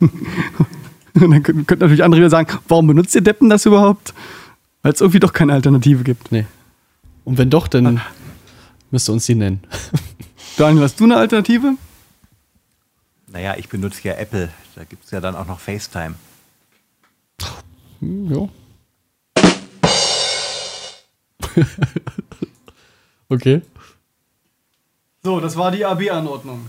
[0.00, 4.14] Und dann könnten könnten natürlich andere wieder sagen, warum benutzt ihr Deppen das überhaupt?
[4.80, 6.32] Weil es irgendwie doch keine Alternative gibt.
[6.32, 6.46] Nee.
[7.24, 8.00] Und wenn doch, dann
[8.90, 9.60] müsst ihr uns die nennen.
[10.56, 11.74] Daniel, hast du eine Alternative?
[13.32, 14.50] Naja, ich benutze ja Apple.
[14.74, 16.14] Da gibt es ja dann auch noch FaceTime.
[18.00, 18.48] Hm, ja.
[23.30, 23.62] okay.
[25.22, 26.66] So, das war die AB-Anordnung.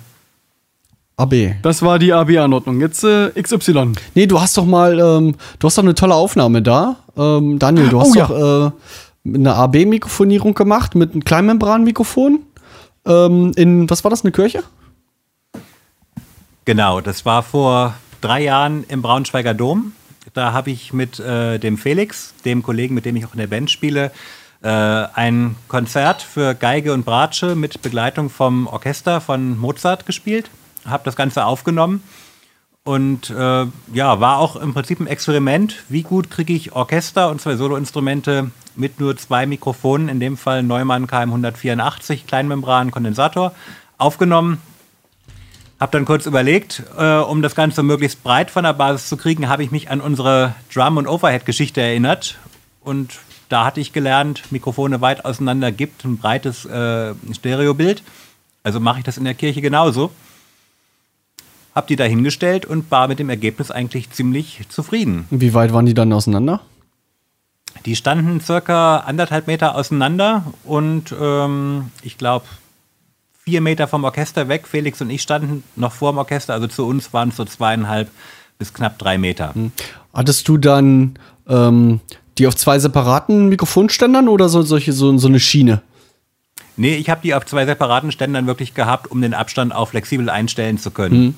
[1.18, 1.56] AB.
[1.62, 2.80] Das war die AB-Anordnung.
[2.80, 3.92] Jetzt äh, XY.
[4.16, 6.96] Nee, du hast doch mal, ähm, du hast doch eine tolle Aufnahme da.
[7.18, 8.28] Ähm, Daniel, du hast Oh, ja.
[8.28, 8.72] doch
[9.26, 12.40] äh, eine AB-Mikrofonierung gemacht mit einem Kleinmembran-Mikrofon.
[13.06, 14.64] Ähm, in, was war das, eine Kirche?
[16.66, 19.92] Genau, das war vor drei Jahren im Braunschweiger Dom.
[20.34, 23.48] Da habe ich mit äh, dem Felix, dem Kollegen, mit dem ich auch in der
[23.48, 24.12] Band spiele,
[24.62, 30.50] äh, ein Konzert für Geige und Bratsche mit Begleitung vom Orchester von Mozart gespielt.
[30.86, 32.02] Habe das Ganze aufgenommen
[32.86, 35.84] und äh, ja, war auch im Prinzip ein Experiment.
[35.90, 40.64] Wie gut kriege ich Orchester und zwei Soloinstrumente mit nur zwei Mikrofonen, in dem Fall
[40.64, 43.54] Neumann KM 184, Kleinmembran, Kondensator,
[43.98, 44.62] aufgenommen.
[45.84, 49.50] Hab dann kurz überlegt, äh, um das Ganze möglichst breit von der Basis zu kriegen,
[49.50, 52.38] habe ich mich an unsere Drum- und Overhead-Geschichte erinnert.
[52.80, 53.20] Und
[53.50, 58.02] da hatte ich gelernt, Mikrofone weit auseinander gibt ein breites äh, Stereobild.
[58.64, 60.12] Also mache ich das in der Kirche genauso.
[61.76, 65.28] Hab die da hingestellt und war mit dem Ergebnis eigentlich ziemlich zufrieden.
[65.32, 66.62] Wie weit waren die dann auseinander?
[67.86, 72.46] Die standen circa anderthalb Meter auseinander und ähm, ich glaube
[73.44, 74.68] vier Meter vom Orchester weg.
[74.68, 78.10] Felix und ich standen noch vor dem Orchester, also zu uns waren es so zweieinhalb
[78.58, 79.54] bis knapp drei Meter.
[80.14, 82.00] Hattest du dann ähm,
[82.38, 85.82] die auf zwei separaten Mikrofonständern oder so, solche, so, so eine Schiene?
[86.76, 90.30] Nee, ich habe die auf zwei separaten Ständern wirklich gehabt, um den Abstand auch flexibel
[90.30, 91.38] einstellen zu können.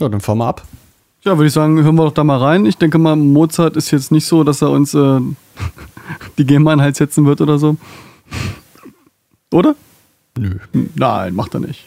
[0.00, 0.66] Ja, dann fahren wir ab.
[1.22, 2.66] Ja, würde ich sagen, hören wir doch da mal rein.
[2.66, 5.20] Ich denke mal, Mozart ist jetzt nicht so, dass er uns äh,
[6.38, 7.76] die GEMA in den Hals setzen wird oder so.
[9.52, 9.74] Oder?
[10.36, 10.58] Nö.
[10.94, 11.86] Nein, macht er nicht.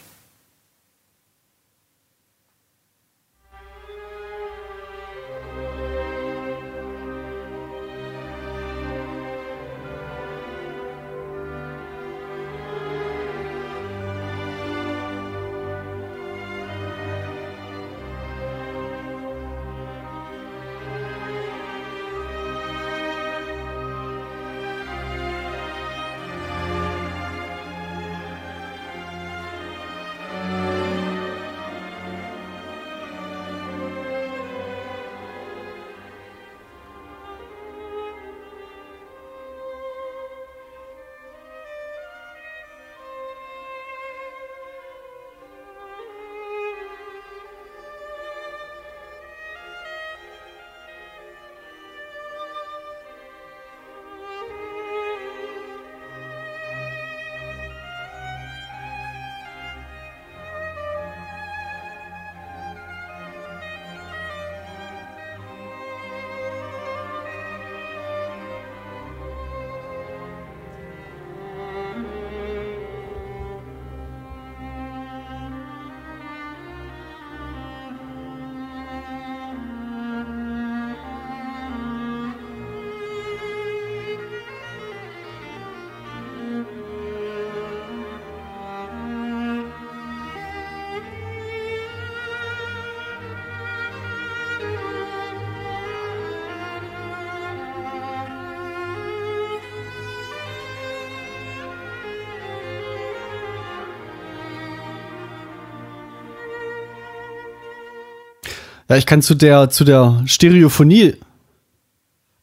[108.90, 111.14] Ja, ich kann zu der, zu der Stereophonie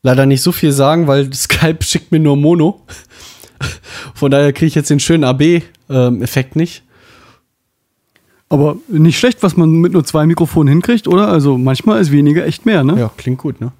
[0.01, 2.85] leider nicht so viel sagen, weil Skype schickt mir nur Mono.
[4.15, 6.83] Von daher kriege ich jetzt den schönen AB-Effekt nicht.
[8.47, 11.27] Aber nicht schlecht, was man mit nur zwei Mikrofonen hinkriegt, oder?
[11.27, 12.97] Also manchmal ist weniger echt mehr, ne?
[12.97, 13.73] Ja, klingt gut, ne?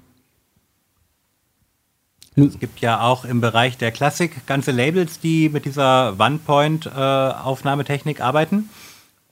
[2.36, 8.68] Es gibt ja auch im Bereich der Klassik ganze Labels, die mit dieser One-Point-Aufnahmetechnik arbeiten.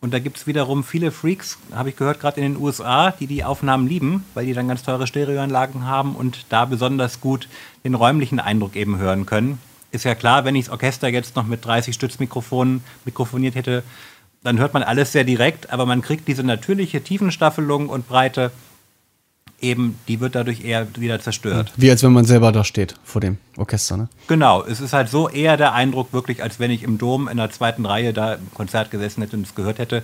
[0.01, 3.27] Und da gibt es wiederum viele Freaks, habe ich gehört, gerade in den USA, die
[3.27, 7.49] die Aufnahmen lieben, weil die dann ganz teure Stereoanlagen haben und da besonders gut
[7.83, 9.59] den räumlichen Eindruck eben hören können.
[9.93, 13.83] Ist ja klar, wenn ich das Orchester jetzt noch mit 30 Stützmikrofonen mikrofoniert hätte,
[14.43, 18.53] dann hört man alles sehr direkt, aber man kriegt diese natürliche Tiefenstaffelung und Breite
[19.61, 21.73] eben, die wird dadurch eher wieder zerstört.
[21.77, 24.09] Wie als wenn man selber da steht vor dem Orchester, ne?
[24.29, 27.37] Genau, es ist halt so eher der Eindruck wirklich, als wenn ich im Dom in
[27.39, 30.03] der zweiten Reihe da im Konzert gesessen hätte und es gehört hätte.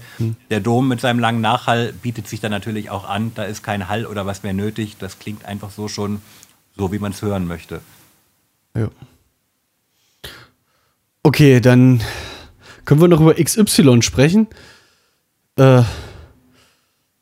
[0.50, 3.88] Der Dom mit seinem langen Nachhall bietet sich dann natürlich auch an, da ist kein
[3.88, 6.22] Hall oder was mehr nötig, das klingt einfach so schon
[6.76, 7.80] so, wie man es hören möchte.
[8.74, 8.88] Ja.
[11.22, 12.02] Okay, dann
[12.84, 14.48] können wir noch über XY sprechen.
[15.56, 15.82] Äh,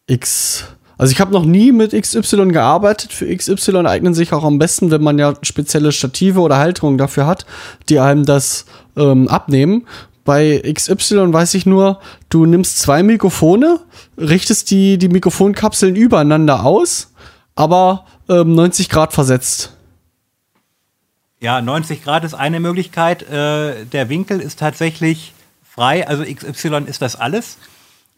[0.06, 0.64] X.
[1.00, 3.14] Also ich habe noch nie mit XY gearbeitet.
[3.14, 7.26] Für XY eignen sich auch am besten, wenn man ja spezielle Stative oder Halterungen dafür
[7.26, 7.46] hat,
[7.88, 8.66] die einem das
[8.98, 9.86] ähm, abnehmen.
[10.26, 13.80] Bei XY weiß ich nur, du nimmst zwei Mikrofone,
[14.18, 17.14] richtest die, die Mikrofonkapseln übereinander aus,
[17.54, 19.74] aber ähm, 90 Grad versetzt.
[21.40, 23.22] Ja, 90 Grad ist eine Möglichkeit.
[23.22, 25.32] Äh, der Winkel ist tatsächlich
[25.62, 27.56] frei, also XY ist das alles.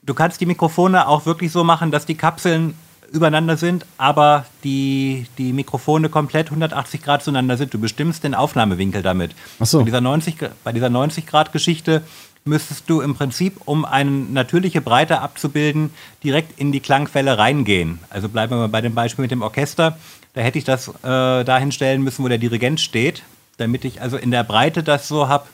[0.05, 2.75] Du kannst die Mikrofone auch wirklich so machen, dass die Kapseln
[3.13, 7.73] übereinander sind, aber die, die Mikrofone komplett 180 Grad zueinander sind.
[7.75, 9.33] Du bestimmst den Aufnahmewinkel damit.
[9.61, 9.79] Ach so.
[9.81, 12.03] Bei dieser 90, Gra- bei dieser 90 Grad Geschichte
[12.45, 15.91] müsstest du im Prinzip, um eine natürliche Breite abzubilden,
[16.25, 18.01] direkt in die Klangquelle reingehen.
[18.11, 19.97] Also bleiben wir mal bei dem Beispiel mit dem Orchester.
[20.35, 23.23] Da hätte ich das äh, dahin stellen müssen, wo der Dirigent steht,
[23.59, 25.47] damit ich also in der Breite das so habe,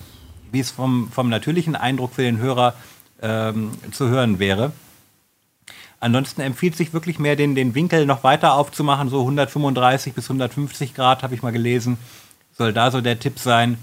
[0.53, 2.73] wie es vom, vom natürlichen Eindruck für den Hörer
[3.23, 4.73] ähm, zu hören wäre.
[6.01, 10.95] Ansonsten empfiehlt sich wirklich mehr, den, den Winkel noch weiter aufzumachen, so 135 bis 150
[10.95, 11.99] Grad, habe ich mal gelesen.
[12.57, 13.79] Soll da so der Tipp sein,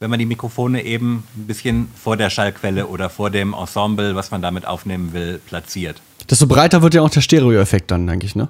[0.00, 4.30] wenn man die Mikrofone eben ein bisschen vor der Schallquelle oder vor dem Ensemble, was
[4.30, 6.00] man damit aufnehmen will, platziert.
[6.28, 8.48] Desto breiter wird ja auch der Stereoeffekt dann, denke ich, ne?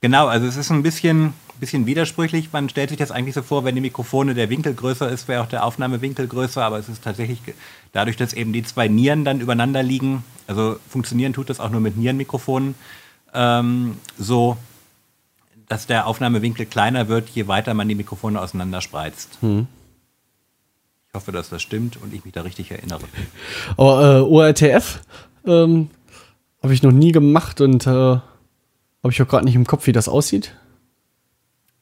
[0.00, 2.52] Genau, also es ist ein bisschen, bisschen widersprüchlich.
[2.52, 5.42] Man stellt sich das eigentlich so vor, wenn die Mikrofone der Winkel größer ist, wäre
[5.42, 7.40] auch der Aufnahmewinkel größer, aber es ist tatsächlich
[7.92, 11.80] dadurch, dass eben die zwei Nieren dann übereinander liegen, also funktionieren tut das auch nur
[11.80, 12.74] mit Nierenmikrofonen,
[13.34, 14.56] ähm, so,
[15.68, 19.38] dass der Aufnahmewinkel kleiner wird, je weiter man die Mikrofone auseinanderspreizt.
[21.08, 23.02] Ich hoffe, dass das stimmt und ich mich da richtig erinnere.
[23.76, 25.00] Aber äh, ORTF
[25.46, 25.90] ähm,
[26.62, 28.18] habe ich noch nie gemacht und äh,
[29.02, 30.54] habe ich auch gerade nicht im Kopf, wie das aussieht.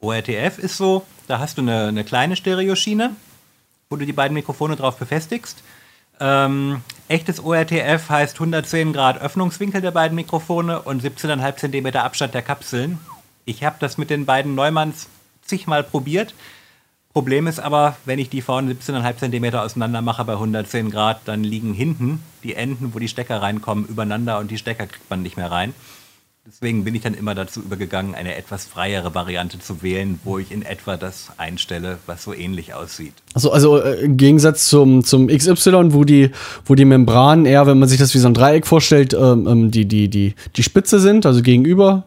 [0.01, 3.15] ORTF ist so, da hast du eine, eine kleine Stereoschiene,
[3.89, 5.61] wo du die beiden Mikrofone drauf befestigst.
[6.21, 12.41] Ähm, echtes ORTF heißt 110 Grad Öffnungswinkel der beiden Mikrofone und 17,5 Zentimeter Abstand der
[12.41, 12.99] Kapseln.
[13.45, 15.07] Ich habe das mit den beiden Neumanns
[15.41, 16.33] zigmal probiert.
[17.11, 21.43] Problem ist aber, wenn ich die vorne 17,5 Zentimeter auseinander mache bei 110 Grad, dann
[21.43, 25.35] liegen hinten die Enden, wo die Stecker reinkommen, übereinander und die Stecker kriegt man nicht
[25.35, 25.73] mehr rein.
[26.51, 30.51] Deswegen bin ich dann immer dazu übergegangen, eine etwas freiere Variante zu wählen, wo ich
[30.51, 33.13] in etwa das einstelle, was so ähnlich aussieht.
[33.35, 36.31] Also, also äh, im Gegensatz zum, zum XY, wo die,
[36.65, 39.69] wo die Membranen eher, wenn man sich das wie so ein Dreieck vorstellt, ähm, ähm,
[39.69, 42.05] die, die, die, die Spitze sind, also gegenüber.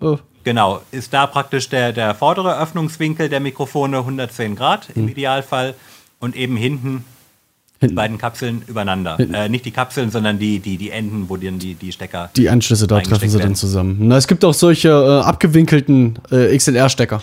[0.00, 5.76] Äh, Genau, ist da praktisch der, der vordere Öffnungswinkel der Mikrofone 110 Grad im Idealfall
[6.18, 7.04] und eben hinten
[7.82, 7.96] die Hinten.
[7.96, 9.18] beiden Kapseln übereinander.
[9.18, 12.30] Äh, nicht die Kapseln, sondern die, die, die Enden, wo dann die, die Stecker.
[12.36, 13.54] die Anschlüsse, da treffen sie dann werden.
[13.56, 13.96] zusammen.
[14.00, 17.22] Na, es gibt auch solche äh, abgewinkelten äh, XLR-Stecker.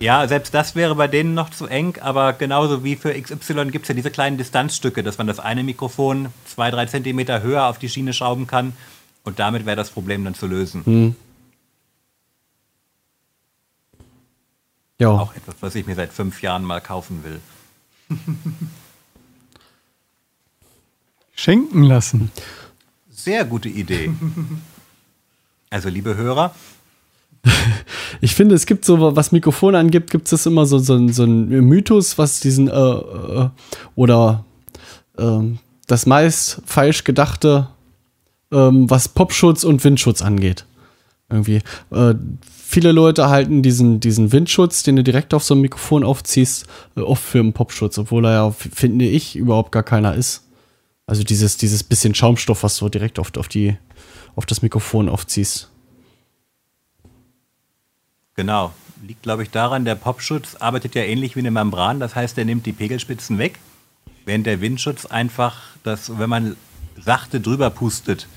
[0.00, 3.84] Ja, selbst das wäre bei denen noch zu eng, aber genauso wie für XY gibt
[3.84, 7.78] es ja diese kleinen Distanzstücke, dass man das eine Mikrofon zwei, drei Zentimeter höher auf
[7.78, 8.74] die Schiene schrauben kann
[9.24, 11.16] und damit wäre das Problem dann zu lösen.
[15.00, 15.10] Ja.
[15.10, 17.40] Auch etwas, was ich mir seit fünf Jahren mal kaufen will.
[21.38, 22.32] Schenken lassen.
[23.10, 24.10] Sehr gute Idee.
[25.70, 26.54] Also, liebe Hörer,
[28.20, 31.48] Ich finde, es gibt so, was Mikrofone angibt, gibt es immer so, so, so ein
[31.48, 33.50] Mythos, was diesen, äh, äh,
[33.94, 34.46] oder
[35.18, 37.68] ähm, das meist falsch gedachte,
[38.50, 40.64] ähm, was Popschutz und Windschutz angeht.
[41.30, 41.60] Irgendwie.
[41.90, 42.14] Äh,
[42.64, 46.66] viele Leute halten diesen, diesen Windschutz, den du direkt auf so ein Mikrofon aufziehst,
[46.96, 50.47] äh, oft für einen Popschutz, obwohl er ja, finde ich, überhaupt gar keiner ist.
[51.08, 53.78] Also dieses, dieses bisschen Schaumstoff, was du direkt auf, auf, die,
[54.36, 55.70] auf das Mikrofon aufziehst.
[58.36, 58.72] Genau.
[59.06, 61.98] Liegt, glaube ich, daran, der Popschutz arbeitet ja ähnlich wie eine Membran.
[61.98, 63.58] Das heißt, er nimmt die Pegelspitzen weg,
[64.26, 66.56] während der Windschutz einfach, das, wenn man
[67.02, 68.28] sachte drüber pustet,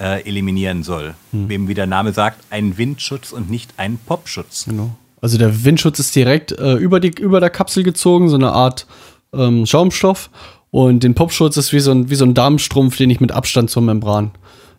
[0.00, 1.14] äh, eliminieren soll.
[1.32, 4.64] Wem, wie der Name sagt, ein Windschutz und nicht ein Popschutz.
[4.64, 4.96] Genau.
[5.20, 8.86] Also der Windschutz ist direkt äh, über, die, über der Kapsel gezogen, so eine Art
[9.34, 10.30] ähm, Schaumstoff.
[10.72, 13.68] Und den Popschutz ist wie so ein, wie so ein Darmstrumpf, den ich mit Abstand
[13.68, 14.30] zur Membran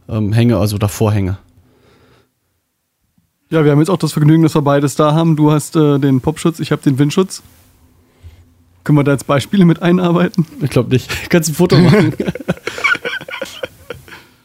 [0.10, 1.38] ähm, hänge, also davor hänge.
[3.52, 5.36] Ja, wir haben jetzt auch das Vergnügen, dass wir beides da haben.
[5.36, 7.44] Du hast äh, den Popschutz, ich habe den Windschutz.
[8.84, 10.48] Können wir da jetzt Beispiele mit einarbeiten?
[10.62, 11.08] Ich glaube nicht.
[11.30, 12.14] Kannst ein Foto machen.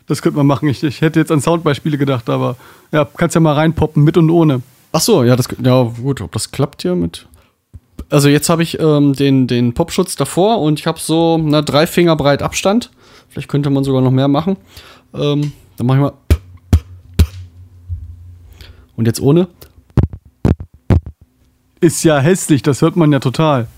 [0.06, 0.66] Das könnte man machen.
[0.70, 2.56] Ich, ich hätte jetzt an Soundbeispiele gedacht, aber
[2.92, 4.62] ja, kannst ja mal reinpoppen, mit und ohne.
[4.90, 7.26] Ach so, ja, das, ja, gut, ob das klappt hier mit.
[8.10, 11.86] Also jetzt habe ich ähm, den, den Popschutz davor und ich habe so na, drei
[11.86, 12.90] Finger breit Abstand.
[13.28, 14.56] Vielleicht könnte man sogar noch mehr machen.
[15.14, 16.12] Ähm, dann mache ich mal.
[18.96, 19.48] Und jetzt ohne.
[21.80, 23.68] Ist ja hässlich, das hört man ja total.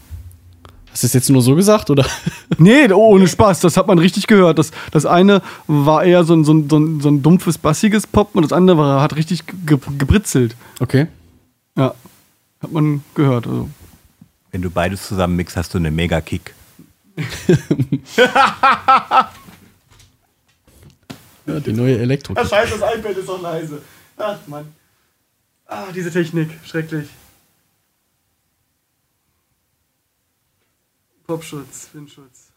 [0.91, 2.05] Hast du es jetzt nur so gesagt, oder?
[2.59, 4.59] Nee, ohne Spaß, das hat man richtig gehört.
[4.59, 8.07] Das, das eine war eher so ein, so, ein, so, ein, so ein dumpfes, bassiges
[8.07, 10.57] Pop und das andere war, hat richtig ge gebritzelt.
[10.79, 11.07] Okay.
[11.77, 11.95] Ja,
[12.61, 13.47] hat man gehört.
[13.47, 13.71] Also.
[14.51, 16.55] Wenn du beides zusammen mixst, hast du eine Mega-Kick.
[21.47, 22.37] Ja, die neue Elektro.
[22.37, 23.83] heißt, das iPad ist auch leise.
[24.17, 24.73] Ach, Mann.
[25.67, 27.09] Ah, diese Technik, schrecklich.
[31.27, 32.51] Popschutz, Windschutz.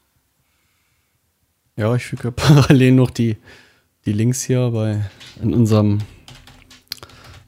[1.75, 3.37] Ja, ich füge parallel noch die,
[4.05, 5.09] die Links hier bei
[5.41, 5.99] in unserem,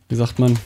[0.10, 0.58] wie sagt man,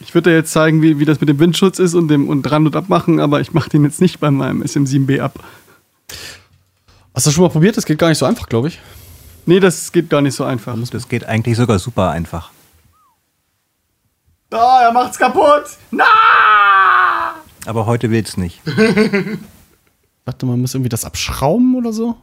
[0.00, 2.42] Ich würde dir jetzt zeigen, wie, wie das mit dem Windschutz ist und dem und
[2.42, 5.38] dran und abmachen, aber ich mache den jetzt nicht bei meinem SM7B ab.
[7.14, 7.76] Hast du schon mal probiert?
[7.76, 8.80] Das geht gar nicht so einfach, glaube ich.
[9.46, 10.76] Nee, das geht gar nicht so einfach.
[10.90, 12.50] Das geht eigentlich sogar super einfach.
[14.52, 15.64] Ah, er macht's kaputt!
[15.90, 16.04] Na!
[17.66, 18.60] Aber heute will's nicht.
[20.24, 22.16] Dachte, man muss irgendwie das abschrauben oder so.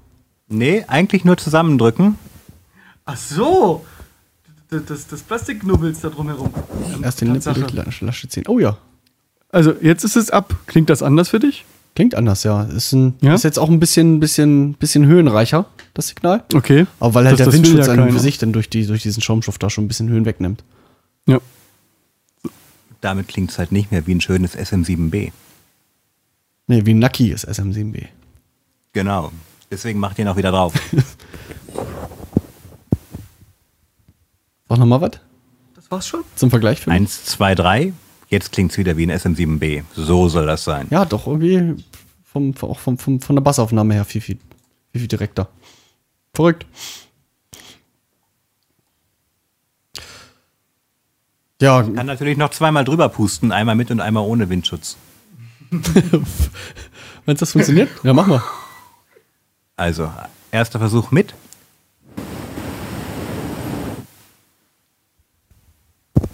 [0.48, 2.18] Nee, eigentlich nur zusammendrücken.
[3.06, 3.86] Ach so!
[4.70, 6.52] Das, das, das Plastik knubbelst da drumherum.
[7.02, 8.44] Erst den Nippel durch die Lasche- ziehen.
[8.48, 8.78] Oh ja.
[9.50, 10.56] Also, jetzt ist es ab.
[10.68, 11.64] Klingt das anders für dich?
[11.96, 12.64] Klingt anders, ja.
[12.64, 13.34] Ist, ein, Ja?
[13.34, 16.44] ist jetzt auch ein bisschen, bisschen, bisschen höhenreicher, das Signal.
[16.54, 16.86] Okay.
[17.00, 18.20] Aber weil halt Das- der Windschutz ja keiner.
[18.20, 20.64] sich dann durch, die, durch diesen Schaumstoff da schon ein bisschen Höhen wegnimmt.
[21.28, 21.40] Ja.
[23.02, 25.32] Damit klingt's halt nicht mehr wie ein schönes SM7B.
[26.68, 28.06] Nee, wie ein nackiges SM7B.
[28.94, 29.32] Genau.
[29.72, 30.74] Deswegen macht ihn auch wieder drauf.
[34.70, 35.12] Sag nochmal was
[35.76, 36.24] Das war's schon?
[36.36, 37.00] zum Vergleich für mich?
[37.00, 37.94] Eins, zwei, drei.
[38.30, 39.84] Jetzt klingt's wieder wie ein SM7B.
[39.96, 40.88] So soll das sein.
[40.90, 41.84] Ja, doch, irgendwie
[42.26, 44.38] vom, auch vom, vom, von der Bassaufnahme her viel, viel,
[44.92, 45.48] viel, viel direkter.
[46.34, 46.66] Verrückt.
[51.62, 54.98] Ja, Kann natürlich noch zweimal drüber pusten, einmal mit und einmal ohne Windschutz.
[55.72, 58.44] wenn das funktioniert, ja, mach mal.
[59.76, 60.12] Also,
[60.52, 61.34] erster Versuch mit.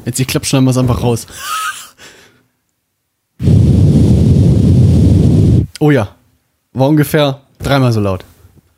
[0.05, 1.27] Jetzt ich klapp schneiden wir es einfach raus.
[5.79, 6.15] Oh ja,
[6.73, 8.25] war ungefähr dreimal so laut.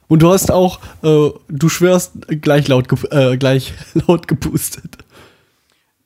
[0.07, 3.73] Und du hast auch, äh, du schwörst, gleich laut, äh, gleich
[4.07, 4.97] laut gepustet.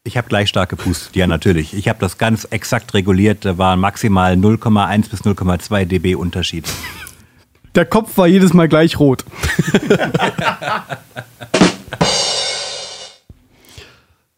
[0.04, 1.74] Ich habe gleich stark gepustet, ja natürlich.
[1.74, 3.46] Ich habe das ganz exakt reguliert.
[3.46, 6.66] Da waren maximal 0,1 bis 0,2 dB Unterschied.
[7.76, 9.26] Der Kopf war jedes Mal gleich rot.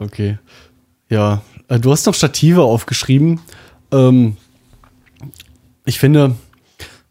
[0.01, 0.39] Okay.
[1.11, 3.41] Ja, äh, du hast noch Stative aufgeschrieben.
[3.91, 4.37] Ähm,
[5.85, 6.35] ich finde,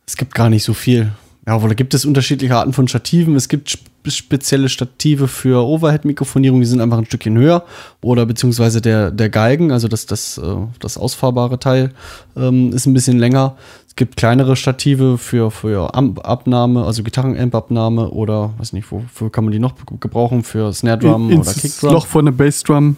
[0.07, 1.13] es gibt gar nicht so viel.
[1.47, 3.37] Ja, wohl gibt es unterschiedliche Arten von Stativen.
[3.37, 7.65] Es gibt sp spezielle Stative für Overhead-Mikrofonierung, die sind einfach ein Stückchen höher.
[8.01, 11.93] Oder beziehungsweise der, der Geigen, also das, das, äh, das ausfahrbare Teil,
[12.35, 13.59] ähm, ist ein bisschen länger.
[13.87, 19.45] Es gibt kleinere Stative für, für Amp Abnahme, also Gitarrenamp-Abnahme oder weiß nicht, wofür kann
[19.45, 20.45] man die noch gebrauchen?
[20.45, 21.93] Für Snare Drum In- oder Kickdrum.
[21.93, 22.97] Loch von der Bassdrum.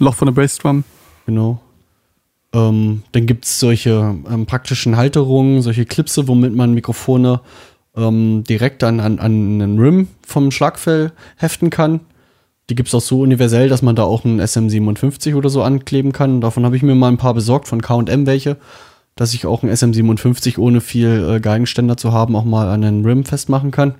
[0.00, 0.82] Loch von der Bassdrum.
[1.26, 1.60] Genau.
[2.52, 7.40] Ähm, dann gibt es solche ähm, praktischen Halterungen, solche Clipse, womit man Mikrofone
[7.96, 12.00] ähm, direkt an, an, an einen Rim vom Schlagfell heften kann.
[12.68, 16.12] Die gibt es auch so universell, dass man da auch einen SM57 oder so ankleben
[16.12, 16.40] kann.
[16.40, 18.56] Davon habe ich mir mal ein paar besorgt, von KM welche,
[19.16, 23.04] dass ich auch einen SM57 ohne viel äh, Geigenständer zu haben auch mal an den
[23.04, 23.96] Rim festmachen kann.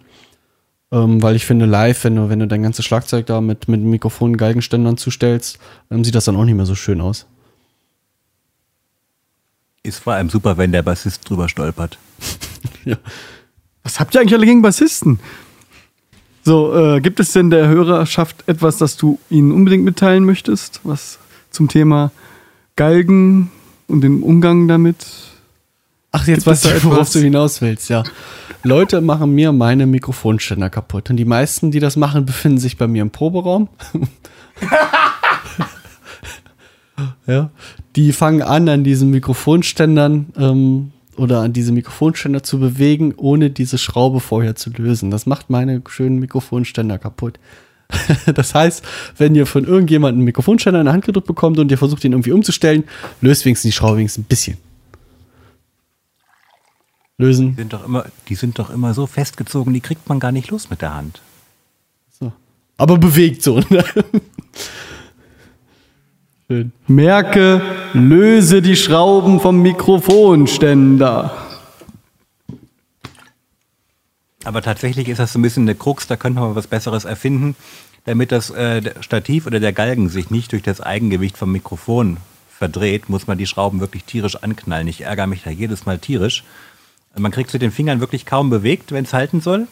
[0.93, 3.80] Ähm, weil ich finde, live, wenn du, wenn du dein ganzes Schlagzeug da mit, mit
[3.80, 5.59] Mikrofonen, Geigenständern zustellst,
[5.91, 7.26] ähm, sieht das dann auch nicht mehr so schön aus.
[9.82, 11.99] Ist vor allem super, wenn der Bassist drüber stolpert.
[12.84, 12.97] Ja.
[13.82, 15.20] Was habt ihr eigentlich alle gegen Bassisten?
[16.43, 20.80] So, äh, gibt es denn der Hörerschaft etwas, das du ihnen unbedingt mitteilen möchtest?
[20.84, 21.18] Was
[21.51, 22.11] zum Thema
[22.76, 23.51] Galgen
[23.86, 25.07] und dem Umgang damit?
[26.12, 28.02] Ach, jetzt weißt du, worauf du hinaus willst, ja.
[28.62, 31.11] Leute machen mir meine Mikrofonständer kaputt.
[31.11, 33.68] Und die meisten, die das machen, befinden sich bei mir im Proberaum.
[37.26, 37.50] ja.
[37.96, 43.78] Die fangen an, an diesen Mikrofonständern ähm, oder an diese Mikrofonständer zu bewegen, ohne diese
[43.78, 45.11] Schraube vorher zu lösen.
[45.11, 47.38] Das macht meine schönen Mikrofonständer kaputt.
[48.34, 48.84] Das heißt,
[49.16, 52.12] wenn ihr von irgendjemandem einen Mikrofonständer in der Hand gedrückt bekommt und ihr versucht, ihn
[52.12, 52.84] irgendwie umzustellen,
[53.20, 54.56] löst wenigstens die Schraube wenigstens ein bisschen.
[57.20, 57.50] Lösen.
[57.50, 60.50] Die sind, doch immer, die sind doch immer so festgezogen, die kriegt man gar nicht
[60.50, 61.20] los mit der Hand.
[62.18, 62.32] So.
[62.78, 63.60] Aber bewegt so.
[63.68, 63.84] Ne?
[66.48, 66.72] Schön.
[66.88, 67.62] Merke,
[67.92, 71.36] löse die Schrauben vom Mikrofonständer.
[74.44, 77.54] Aber tatsächlich ist das so ein bisschen eine Krux, da könnte man was Besseres erfinden,
[78.04, 82.16] damit das äh, Stativ oder der Galgen sich nicht durch das Eigengewicht vom Mikrofon
[82.48, 84.88] verdreht, muss man die Schrauben wirklich tierisch anknallen.
[84.88, 86.44] Ich ärgere mich da jedes Mal tierisch.
[87.20, 89.66] Man kriegt es mit den Fingern wirklich kaum bewegt, wenn es halten soll.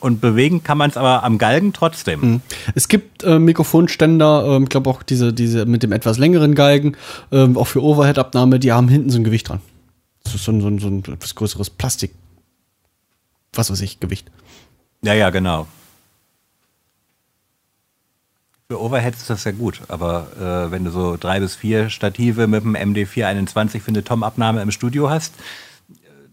[0.00, 2.40] Und bewegen kann man es aber am Galgen trotzdem.
[2.74, 6.96] Es gibt äh, Mikrofonständer, ähm, ich glaube auch diese, diese mit dem etwas längeren Galgen,
[7.32, 9.60] ähm, auch für Overhead-Abnahme, die haben hinten so ein Gewicht dran.
[10.22, 12.12] Das ist so ein, so ein, so ein etwas größeres Plastik.
[13.54, 14.30] Was weiß ich, Gewicht.
[15.02, 15.66] Ja, ja, genau.
[18.70, 22.46] Für Overheads ist das ja gut, aber äh, wenn du so drei bis vier Stative
[22.46, 25.32] mit dem MD421 für eine Tom-Abnahme im Studio hast,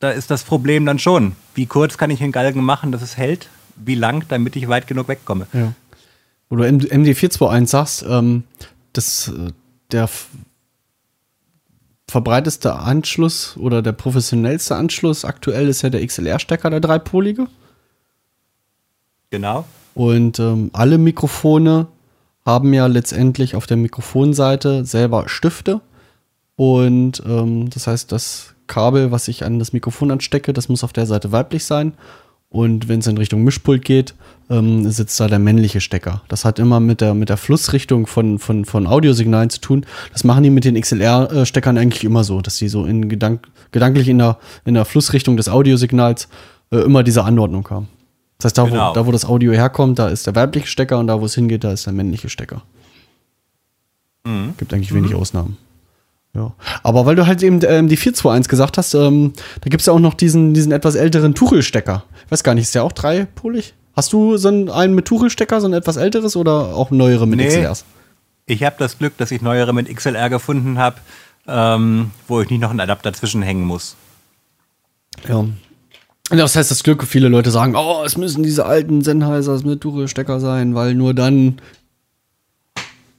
[0.05, 1.35] da ist das Problem dann schon.
[1.55, 3.49] Wie kurz kann ich den Galgen machen, dass es hält?
[3.75, 5.47] Wie lang, damit ich weit genug wegkomme?
[5.51, 5.73] Ja.
[6.49, 8.43] Wo du MD421 sagst, ähm,
[8.93, 9.51] das, äh,
[9.91, 10.07] der
[12.07, 17.47] verbreiteste Anschluss oder der professionellste Anschluss aktuell ist ja der XLR-Stecker, der dreipolige.
[19.31, 19.65] Genau.
[19.95, 21.87] Und ähm, alle Mikrofone
[22.45, 25.81] haben ja letztendlich auf der Mikrofonseite selber Stifte.
[26.55, 30.93] Und ähm, das heißt, das Kabel, was ich an das Mikrofon anstecke, das muss auf
[30.93, 31.93] der Seite weiblich sein.
[32.49, 34.13] Und wenn es in Richtung Mischpult geht,
[34.49, 36.22] ähm, sitzt da der männliche Stecker.
[36.30, 39.86] Das hat immer mit der, mit der Flussrichtung von, von, von Audiosignalen zu tun.
[40.13, 44.07] Das machen die mit den XLR-Steckern eigentlich immer so, dass die so in gedank gedanklich
[44.07, 46.30] in der, in der Flussrichtung des Audiosignals
[46.72, 47.88] äh, immer diese Anordnung haben.
[48.38, 48.91] Das heißt, da, Genau.
[48.91, 51.36] wo, da, wo das Audio herkommt, da ist der weibliche Stecker und da, wo es
[51.36, 52.61] hingeht, da ist der männliche Stecker.
[54.57, 55.57] Gibt eigentlich wenig Ausnahmen.
[56.36, 56.53] Ja.
[56.83, 59.93] Aber weil du halt eben ähm, die 421 gesagt hast, ähm, da gibt es ja
[59.93, 62.03] auch noch diesen, diesen etwas älteren Tuchel-Stecker.
[62.25, 63.73] Ich weiß gar nicht, ist der auch dreipolig?
[63.95, 67.39] Hast du so einen, einen mit Tuchel-Stecker, so ein etwas älteres oder auch neuere mit
[67.39, 67.47] Nee.
[67.47, 67.86] XLRs?
[68.45, 70.97] Ich habe das Glück, dass ich neuere mit XLR gefunden habe,
[71.47, 73.95] ähm, wo ich nicht noch einen Adapter zwischenhängen muss.
[75.27, 75.45] Ja.
[76.29, 80.39] Das heißt, das Glück, viele Leute sagen, oh, es müssen diese alten Sennheisers mit Tuchel-Stecker
[80.39, 81.59] sein, weil nur dann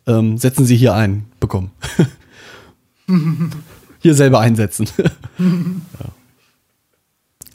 [0.07, 1.71] ähm, setzen sie hier ein, bekommen.
[4.01, 4.89] hier selber einsetzen.
[5.39, 6.07] ja.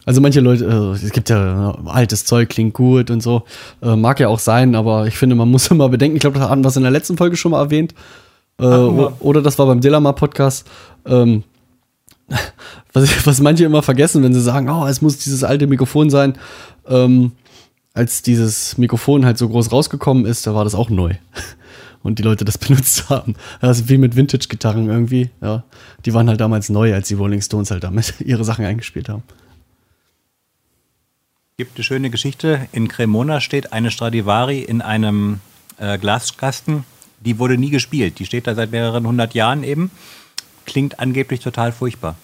[0.04, 3.44] Also manche Leute, äh, es gibt ja äh, altes Zeug, klingt gut und so,
[3.84, 6.50] äh, mag ja auch sein, aber ich finde, man muss immer bedenken, ich glaube, das
[6.50, 7.94] hatten wir es in der letzten Folge schon mal erwähnt,
[8.60, 10.68] äh, o- oder das war beim Dillamar-Podcast,
[11.06, 11.44] ähm,
[12.94, 16.34] was, was manche immer vergessen, wenn sie sagen, oh, es muss dieses alte Mikrofon sein,
[16.88, 17.34] ähm,
[17.94, 21.14] als dieses Mikrofon halt so groß rausgekommen ist, da war das auch neu.
[22.04, 23.36] Und die Leute das benutzt haben.
[23.60, 25.30] Das ist wie mit Vintage-Gitarren irgendwie.
[25.42, 25.64] Ja.
[26.06, 29.24] Die waren halt damals neu, als die Rolling Stones halt damit ihre Sachen eingespielt haben.
[31.58, 32.68] Gibt eine schöne Geschichte.
[32.72, 35.42] In Cremona steht eine Stradivari in einem
[35.78, 36.86] äh, Glaskasten.
[37.20, 38.18] Die wurde nie gespielt.
[38.18, 39.92] Die steht da seit mehreren hundert Jahren eben.
[40.66, 42.16] Klingt angeblich total furchtbar.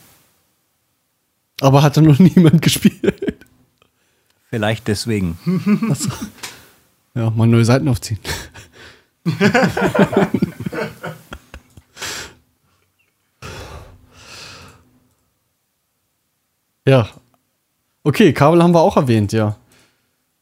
[1.61, 3.45] Aber hatte noch niemand gespielt.
[4.49, 5.37] Vielleicht deswegen.
[7.13, 8.19] Ja, mal neue Seiten aufziehen.
[16.85, 17.07] ja.
[18.03, 19.55] Okay, Kabel haben wir auch erwähnt, ja.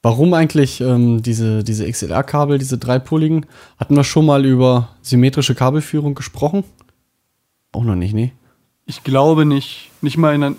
[0.05, 3.47] Warum eigentlich ähm, diese, diese XLR-Kabel, diese dreipoligen?
[3.79, 6.63] Hatten wir schon mal über symmetrische Kabelführung gesprochen?
[7.71, 8.31] Auch noch nicht, nee.
[8.85, 9.89] Ich glaube nicht.
[10.01, 10.53] Nicht mal in der,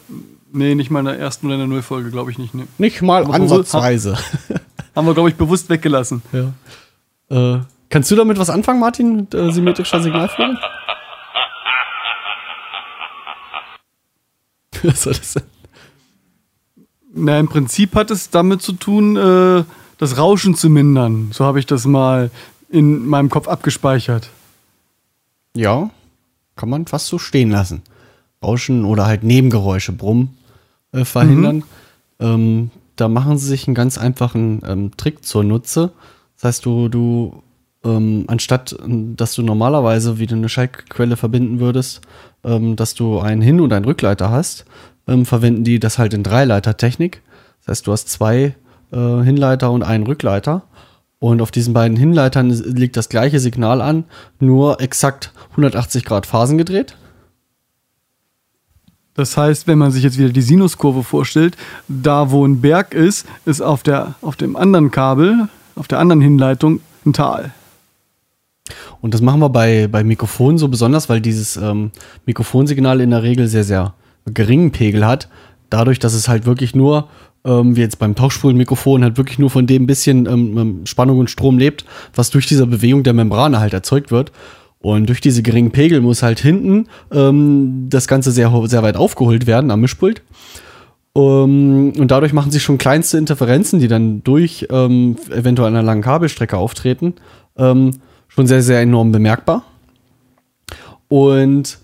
[0.52, 2.54] nee, nicht mal in der ersten oder in der Nullfolge, glaube ich nicht.
[2.54, 2.64] Nee.
[2.78, 4.18] Nicht mal Aber ansatzweise.
[4.96, 6.22] Haben wir, glaube ich, bewusst weggelassen.
[6.32, 6.52] ja.
[7.30, 7.60] äh,
[7.90, 10.58] kannst du damit was anfangen, Martin, mit äh, symmetrischer Signalführung?
[14.82, 15.42] was soll das denn?
[17.14, 19.64] Na, im Prinzip hat es damit zu tun, äh,
[19.98, 21.30] das Rauschen zu mindern.
[21.32, 22.30] So habe ich das mal
[22.68, 24.28] in meinem Kopf abgespeichert.
[25.54, 25.90] Ja,
[26.56, 27.82] kann man fast so stehen lassen.
[28.42, 30.36] Rauschen oder halt Nebengeräusche, Brummen
[30.92, 31.64] äh, verhindern.
[32.20, 35.92] Ähm, da machen sie sich einen ganz einfachen ähm, Trick zur Nutze.
[36.36, 37.42] Das heißt, du, du
[37.86, 42.00] ähm, anstatt dass du normalerweise wieder eine Schaltquelle verbinden würdest,
[42.44, 44.64] ähm, dass du einen Hin- und einen Rückleiter hast,
[45.06, 47.22] ähm, verwenden die das halt in Dreileitertechnik.
[47.60, 48.54] Das heißt, du hast zwei
[48.92, 50.62] äh, Hinleiter und einen Rückleiter.
[51.18, 54.04] Und auf diesen beiden Hinleitern liegt das gleiche Signal an,
[54.38, 56.94] nur exakt 180 Grad Phasen gedreht.
[59.14, 61.56] Das heißt, wenn man sich jetzt wieder die Sinuskurve vorstellt,
[61.88, 66.20] da wo ein Berg ist, ist auf, der, auf dem anderen Kabel, auf der anderen
[66.20, 67.52] Hinleitung ein Tal.
[69.00, 71.90] Und das machen wir bei, bei Mikrofonen so besonders, weil dieses ähm,
[72.26, 73.94] Mikrofonsignal in der Regel sehr, sehr
[74.26, 75.28] geringen Pegel hat.
[75.70, 77.08] Dadurch, dass es halt wirklich nur,
[77.44, 81.30] ähm, wie jetzt beim Tauchspulenmikrofon, halt wirklich nur von dem bisschen ähm, ähm Spannung und
[81.30, 84.32] Strom lebt, was durch diese Bewegung der Membrane halt erzeugt wird.
[84.78, 89.46] Und durch diese geringen Pegel muss halt hinten ähm, das Ganze sehr, sehr weit aufgeholt
[89.46, 90.22] werden am Mischpult.
[91.16, 96.02] Um, und dadurch machen sich schon kleinste Interferenzen, die dann durch ähm, eventuell einer langen
[96.02, 97.14] Kabelstrecke auftreten,
[97.56, 97.92] ähm,
[98.36, 99.64] schon sehr, sehr enorm bemerkbar.
[101.08, 101.78] Und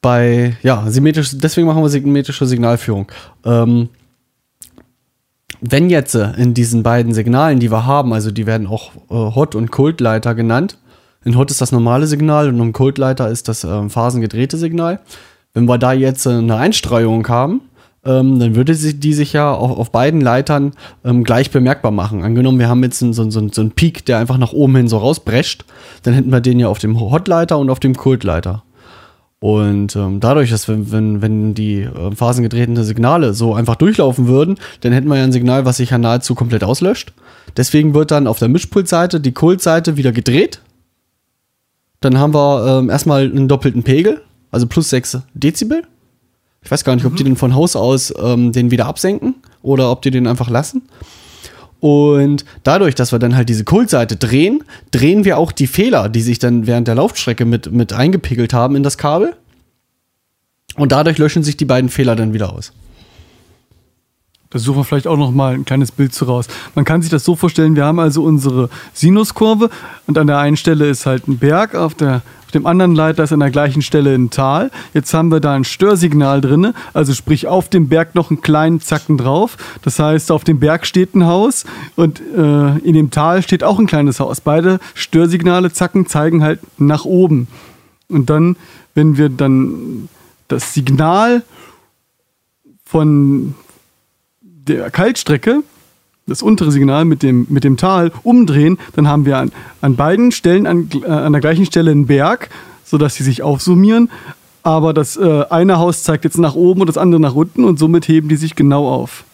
[0.00, 3.06] bei, ja, symmetrisch, deswegen machen wir symmetrische Signalführung.
[3.44, 3.90] Ähm,
[5.60, 9.54] wenn jetzt in diesen beiden Signalen, die wir haben, also die werden auch äh, Hot-
[9.54, 10.78] und Cold-Leiter genannt,
[11.22, 15.00] in Hot ist das normale Signal und im Cold-Leiter ist das äh, phasengedrehte Signal.
[15.52, 17.60] Wenn wir da jetzt äh, eine Einstreuung haben,
[18.04, 20.72] ähm, dann würde sie, die sich ja auf, auf beiden Leitern
[21.04, 22.22] ähm, gleich bemerkbar machen.
[22.22, 24.98] Angenommen, wir haben jetzt so, so, so einen Peak, der einfach nach oben hin so
[24.98, 25.64] rausbrescht,
[26.02, 28.62] dann hätten wir den ja auf dem Hot-Leiter und auf dem Cold-Leiter.
[29.38, 34.58] Und ähm, dadurch, dass wenn, wenn, wenn die äh, phasengedrehten Signale so einfach durchlaufen würden,
[34.82, 37.14] dann hätten wir ja ein Signal, was sich ja nahezu komplett auslöscht.
[37.56, 40.60] Deswegen wird dann auf der Mischpultseite die Cold-Seite wieder gedreht
[42.00, 45.82] dann haben wir ähm, erstmal einen doppelten Pegel, also plus 6 Dezibel.
[46.62, 49.90] Ich weiß gar nicht, ob die den von Haus aus ähm, den wieder absenken oder
[49.90, 50.82] ob die den einfach lassen.
[51.80, 56.20] Und dadurch, dass wir dann halt diese Kultseite drehen, drehen wir auch die Fehler, die
[56.20, 59.34] sich dann während der Laufstrecke mit, mit eingepegelt haben in das Kabel.
[60.76, 62.72] Und dadurch löschen sich die beiden Fehler dann wieder aus.
[64.52, 66.48] Da suchen wir vielleicht auch noch mal ein kleines Bild zu raus.
[66.74, 69.70] Man kann sich das so vorstellen, wir haben also unsere Sinuskurve
[70.08, 73.22] und an der einen Stelle ist halt ein Berg, auf, der, auf dem anderen Leiter
[73.22, 74.72] ist an der gleichen Stelle ein Tal.
[74.92, 78.80] Jetzt haben wir da ein Störsignal drin, also sprich auf dem Berg noch einen kleinen
[78.80, 79.56] Zacken drauf.
[79.82, 81.64] Das heißt, auf dem Berg steht ein Haus
[81.94, 84.40] und äh, in dem Tal steht auch ein kleines Haus.
[84.40, 87.46] Beide Störsignale, Zacken zeigen halt nach oben.
[88.08, 88.56] Und dann,
[88.96, 90.08] wenn wir dann
[90.48, 91.44] das Signal
[92.84, 93.54] von,
[94.68, 95.62] der Kaltstrecke,
[96.26, 100.32] das untere Signal mit dem, mit dem Tal, umdrehen, dann haben wir an, an beiden
[100.32, 102.50] Stellen, an, äh, an der gleichen Stelle einen Berg,
[102.84, 104.10] sodass sie sich aufsummieren.
[104.62, 107.78] Aber das äh, eine Haus zeigt jetzt nach oben und das andere nach unten und
[107.78, 109.24] somit heben die sich genau auf,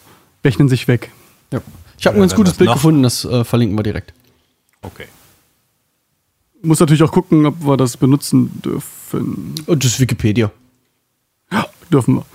[0.43, 1.11] rechnen sich weg.
[1.51, 1.61] Ja.
[1.99, 4.13] Ich habe ein ganz gutes Bild noch- gefunden, das äh, verlinken wir direkt.
[4.81, 5.05] Okay.
[6.61, 9.55] Muss natürlich auch gucken, ob wir das benutzen dürfen.
[9.65, 10.51] Und das ist Wikipedia.
[11.51, 12.25] Ja, dürfen wir.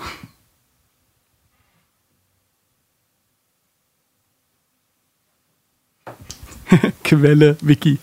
[7.05, 7.99] Quelle, Wiki.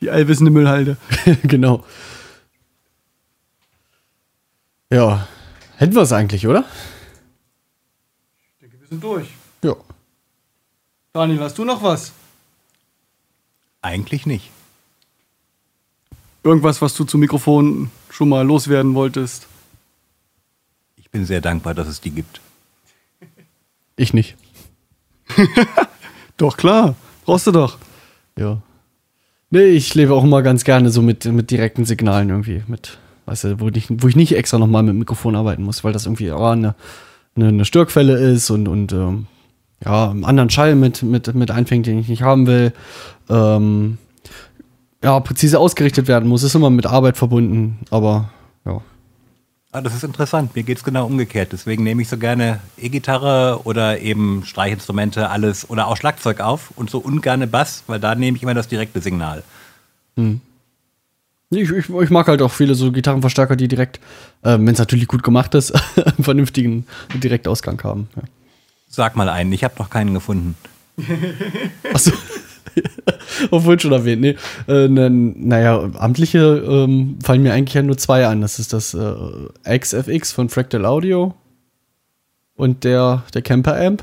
[0.00, 0.96] Die allwissende Müllhalde.
[1.44, 1.84] genau.
[4.90, 5.26] Ja.
[5.76, 6.64] Hätten wir es eigentlich, oder?
[8.40, 9.28] Ich denke, wir sind durch.
[9.62, 9.74] Ja.
[11.12, 12.12] Daniel, hast du noch was?
[13.82, 14.50] Eigentlich nicht.
[16.42, 19.46] Irgendwas, was du zum Mikrofon schon mal loswerden wolltest?
[20.96, 22.40] Ich bin sehr dankbar, dass es die gibt.
[23.96, 24.36] Ich nicht.
[26.36, 26.94] Doch, klar.
[27.24, 27.78] Brauchst du doch.
[28.38, 28.58] Ja.
[29.50, 32.62] Nee, ich lebe auch immer ganz gerne so mit, mit direkten Signalen irgendwie.
[32.66, 35.92] Mit, weißt du, wo ich, wo ich nicht extra nochmal mit Mikrofon arbeiten muss, weil
[35.92, 36.74] das irgendwie oh, eine,
[37.36, 39.26] eine, eine Störquelle ist und, und ähm,
[39.84, 42.72] ja, einen anderen Schall mit, mit, mit einfängt, den ich nicht haben will.
[43.28, 43.98] Ähm,
[45.02, 46.42] ja, präzise ausgerichtet werden muss.
[46.42, 48.30] Ist immer mit Arbeit verbunden, aber
[48.64, 48.80] ja.
[49.74, 50.54] Ah, das ist interessant.
[50.54, 51.50] Mir geht es genau umgekehrt.
[51.50, 56.90] Deswegen nehme ich so gerne E-Gitarre oder eben Streichinstrumente, alles oder auch Schlagzeug auf und
[56.90, 59.42] so ungerne Bass, weil da nehme ich immer das direkte Signal.
[61.50, 63.96] Ich, ich, ich mag halt auch viele so Gitarrenverstärker, die direkt,
[64.42, 68.08] äh, wenn es natürlich gut gemacht ist, einen vernünftigen Direktausgang haben.
[68.14, 68.22] Ja.
[68.88, 70.54] Sag mal einen, ich habe noch keinen gefunden.
[71.92, 72.12] Achso.
[73.50, 74.36] Obwohl schon erwähnt, nee.
[74.68, 78.40] Äh, ne, naja, amtliche ähm, fallen mir eigentlich ja nur zwei an.
[78.40, 81.34] Das ist das äh, XFX von Fractal Audio
[82.56, 84.02] und der, der Camper Amp.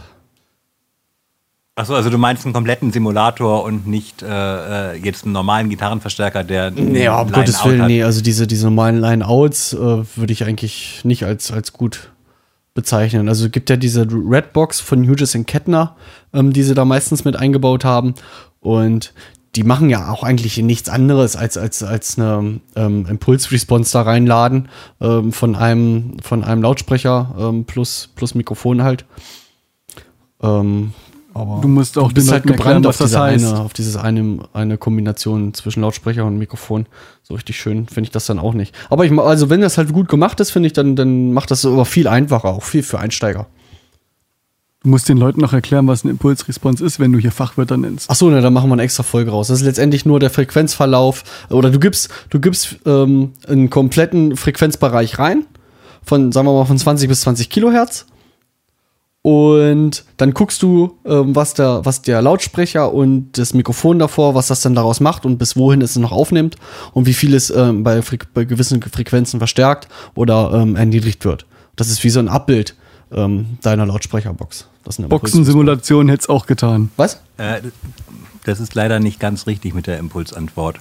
[1.75, 6.43] Achso, also du meinst einen kompletten Simulator und nicht äh, äh, jetzt einen normalen Gitarrenverstärker,
[6.43, 6.69] der.
[6.69, 8.03] Nee, um Gottes Willen, nee.
[8.03, 12.11] Also diese, diese normalen Line-Outs äh, würde ich eigentlich nicht als, als gut
[12.73, 13.29] bezeichnen.
[13.29, 15.95] Also es gibt ja diese Redbox von Hughes Kettner,
[16.33, 18.15] ähm, die sie da meistens mit eingebaut haben.
[18.61, 19.13] Und
[19.55, 24.69] die machen ja auch eigentlich nichts anderes als, als, als eine ähm, Impulsresponse da reinladen
[25.01, 29.05] ähm, von, einem, von einem Lautsprecher ähm, plus, plus Mikrofon halt.
[30.41, 30.93] Ähm,
[31.33, 33.73] aber Du musst auch du bist halt erklären, gebrannt was auf das diese eine, auf
[33.73, 36.85] dieses eine, eine Kombination zwischen Lautsprecher und Mikrofon.
[37.23, 38.75] So richtig schön finde ich das dann auch nicht.
[38.89, 41.65] Aber ich, also wenn das halt gut gemacht ist, finde ich, dann, dann macht das
[41.65, 43.47] aber viel einfacher, auch viel für Einsteiger.
[44.83, 48.09] Du musst den Leuten noch erklären, was eine Impulsresponse ist, wenn du hier Fachwörter nennst.
[48.09, 49.49] Ach so, ne, dann machen wir eine extra Folge raus.
[49.49, 51.23] Das ist letztendlich nur der Frequenzverlauf.
[51.49, 55.45] Oder du gibst, du gibst ähm, einen kompletten Frequenzbereich rein.
[56.03, 58.07] Von, sagen wir mal, von 20 bis 20 Kilohertz.
[59.21, 64.47] Und dann guckst du, ähm, was, der, was der Lautsprecher und das Mikrofon davor, was
[64.47, 66.55] das dann daraus macht und bis wohin es noch aufnimmt
[66.93, 68.01] und wie viel es ähm, bei,
[68.33, 71.45] bei gewissen Frequenzen verstärkt oder ähm, erniedrigt wird.
[71.75, 72.75] Das ist wie so ein Abbild
[73.11, 74.70] ähm, deiner Lautsprecherbox.
[74.83, 76.91] Das ist eine Boxensimulation hätte es auch getan.
[76.97, 77.21] Was?
[77.37, 77.61] Äh,
[78.43, 80.79] das ist leider nicht ganz richtig mit der Impulsantwort.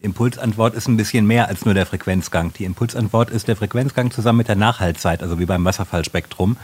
[0.00, 2.52] Impulsantwort ist ein bisschen mehr als nur der Frequenzgang.
[2.52, 6.56] Die Impulsantwort ist der Frequenzgang zusammen mit der Nachhaltzeit, also wie beim Wasserfallspektrum.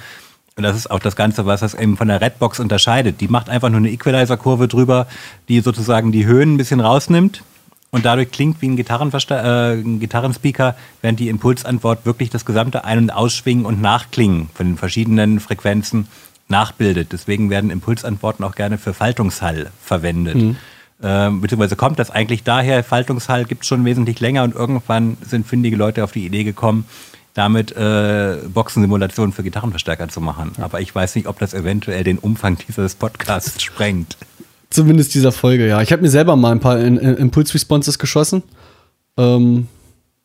[0.55, 3.20] Und das ist auch das Ganze, was das eben von der Redbox unterscheidet.
[3.20, 5.07] Die macht einfach nur eine Equalizer-Kurve drüber,
[5.49, 7.43] die sozusagen die Höhen ein bisschen rausnimmt
[7.90, 12.85] und dadurch klingt wie ein, Gitarrenversta äh, ein Gitarrenspeaker, während die Impulsantwort wirklich das gesamte
[12.85, 16.09] Ein- und Ausschwingen und Nachklingen von den verschiedenen Frequenzen
[16.53, 17.12] nachbildet.
[17.12, 20.57] Deswegen werden Impulsantworten auch gerne für Faltungshall verwendet.
[21.03, 25.47] Ähm, beziehungsweise kommt das eigentlich daher, Faltungshall gibt es schon wesentlich länger und irgendwann sind
[25.47, 26.85] findige Leute auf die Idee gekommen,
[27.35, 30.53] damit äh, Boxensimulationen für Gitarrenverstärker zu machen.
[30.59, 34.16] Aber ich weiß nicht, ob das eventuell den Umfang dieses Podcasts sprengt.
[34.70, 35.83] Zumindest dieser Folge, ja.
[35.83, 38.43] Ich habe mir selber mal ein paar Impulse-Responses geschossen.
[39.19, 39.66] Ähm,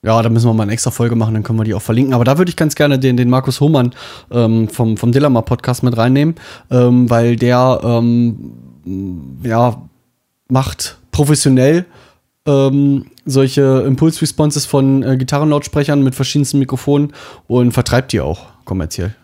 [0.03, 2.13] ja, da müssen wir mal eine extra Folge machen, dann können wir die auch verlinken.
[2.13, 3.93] Aber da würde ich ganz gerne den, den Markus Hohmann
[4.31, 6.35] ähm, vom, vom Dillamar Podcast mit reinnehmen,
[6.69, 8.53] ähm, weil der ähm,
[9.43, 9.81] ja,
[10.47, 11.85] macht professionell
[12.45, 17.13] ähm, solche Impulse-Responses von äh, Gitarrenlautsprechern mit verschiedensten Mikrofonen
[17.47, 19.15] und vertreibt die auch kommerziell.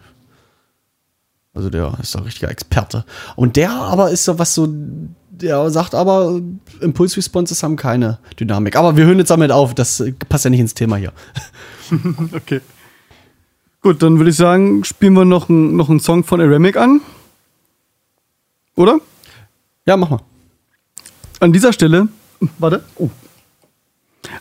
[1.53, 3.05] Also der ist ein richtiger Experte.
[3.35, 4.67] Und der aber ist so was so,
[5.43, 6.41] der sagt aber,
[6.81, 8.75] Impulse-Responses haben keine Dynamik.
[8.75, 11.11] Aber wir hören jetzt damit auf, das passt ja nicht ins Thema hier.
[12.33, 12.61] Okay.
[13.81, 17.01] Gut, dann würde ich sagen, spielen wir noch, ein, noch einen Song von Aramic an.
[18.75, 18.99] Oder?
[19.85, 20.21] Ja, mach mal.
[21.39, 22.07] An dieser Stelle,
[22.57, 22.83] warte.
[22.95, 23.09] Oh.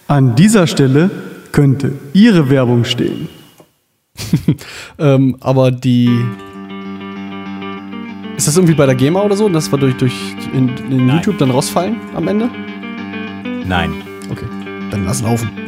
[0.06, 1.10] An dieser Stelle
[1.50, 3.28] könnte Ihre Werbung stehen.
[4.98, 6.24] Ähm, aber die.
[8.36, 10.14] Ist das irgendwie bei der GEMA oder so, dass wir durch, durch
[10.52, 11.08] in, in.
[11.08, 12.50] YouTube dann rausfallen am Ende?
[13.66, 13.92] Nein.
[14.30, 14.46] Okay,
[14.90, 15.61] dann lass laufen.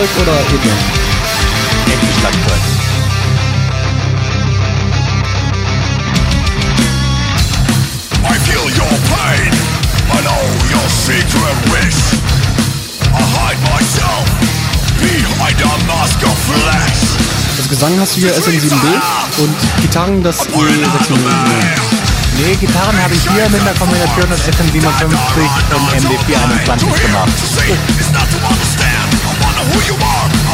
[0.00, 0.72] Schlagzeug oder E-Gitarre?
[1.92, 2.62] echtes Schlagzeug.
[8.24, 9.52] I feel your pain.
[10.10, 12.00] I know your secret wish.
[13.12, 14.24] I hide myself
[15.00, 17.18] behind a mask of flesh.
[17.58, 18.86] Das Gesang hast du hier SM7B
[19.38, 22.00] und Gitarren das E609.
[22.38, 27.28] Nee, Gitarren habe ich hier mit einer Kombination aus SM57 und MD421 gemacht.
[29.60, 30.49] Who you are.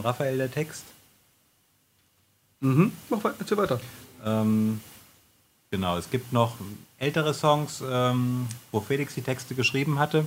[0.00, 0.84] Von, Raphael der Text.
[2.60, 2.92] Mhm.
[3.08, 3.80] Mach weiter, erzähl weiter.
[4.24, 4.80] Ähm,
[5.70, 6.56] genau, es gibt noch
[6.98, 10.26] ältere Songs, ähm, wo Felix die Texte geschrieben hatte.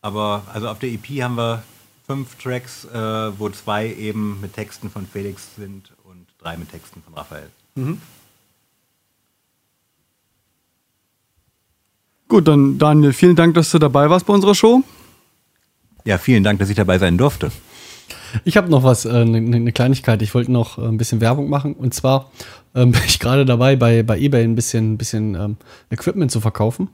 [0.00, 1.62] Aber also auf der EP haben wir
[2.06, 7.02] fünf Tracks, äh, wo zwei eben mit Texten von Felix sind und drei mit Texten
[7.02, 7.50] von Raphael.
[12.28, 14.82] Gut, dann Daniel, vielen Dank, dass du dabei warst bei unserer Show.
[16.06, 17.50] Ja, vielen Dank, dass ich dabei sein durfte.
[18.44, 20.22] Ich habe noch was, eine äh, ne ne Kleinigkeit.
[20.22, 21.74] Ich wollte noch äh, ein bisschen Werbung machen.
[21.74, 22.30] Und zwar
[22.76, 25.56] ähm, bin ich gerade dabei, bei, bei eBay ein bisschen, bisschen ähm,
[25.90, 26.88] Equipment zu verkaufen.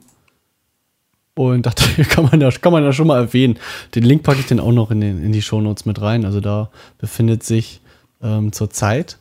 [1.35, 3.59] Und dachte, kann man, da, kann man da schon mal erwähnen.
[3.93, 6.25] Den Link packe ich dann auch noch in, den, in die Shownotes mit rein.
[6.25, 7.81] Also da befindet sich
[8.23, 9.19] ähm, zurzeit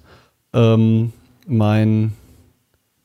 [0.55, 1.13] ähm,
[1.47, 2.15] mein,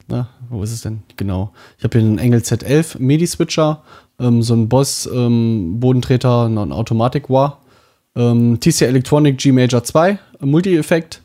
[0.08, 1.04] na, wo ist es denn?
[1.18, 1.52] Genau.
[1.78, 3.84] Ich habe hier einen Engel Z11 MIDI-Switcher,
[4.20, 7.60] ähm, so einen Boss ähm, Bodentreter, einen Automatic Wah,
[8.16, 11.22] ähm, TC Electronic G Major 2, Multi-Effekt,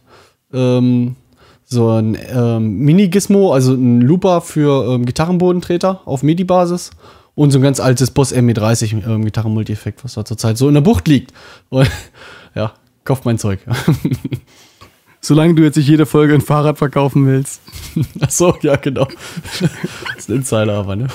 [0.52, 1.16] ähm,
[1.64, 6.90] so ein ähm, Mini-Gizmo, also ein Looper für ähm, Gitarrenbodentreter auf MIDI-Basis
[7.34, 10.82] und so ein ganz altes Boss ME30 ähm, Gitarren-Multi-Effekt, was da zurzeit so in der
[10.82, 11.32] Bucht liegt.
[11.70, 11.90] Und
[12.54, 12.72] ja,
[13.04, 13.60] kauft mein Zeug.
[15.20, 17.60] Solange du jetzt nicht jede Folge ein Fahrrad verkaufen willst.
[18.20, 19.06] Ach so, ja, genau.
[19.60, 21.06] Das ist ein Insider aber, ne?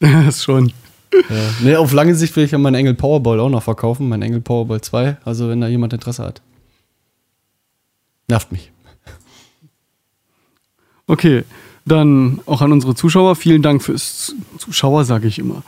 [0.00, 0.72] das schon.
[1.12, 1.36] Ja.
[1.62, 4.40] Ne, auf lange Sicht will ich ja meinen Engel Powerball auch noch verkaufen, meinen Engel
[4.40, 6.42] Powerball 2, also wenn da jemand Interesse hat.
[8.28, 8.72] Nervt mich.
[11.06, 11.44] Okay,
[11.84, 13.36] dann auch an unsere Zuschauer.
[13.36, 15.62] Vielen Dank fürs Zuschauer, sage ich immer.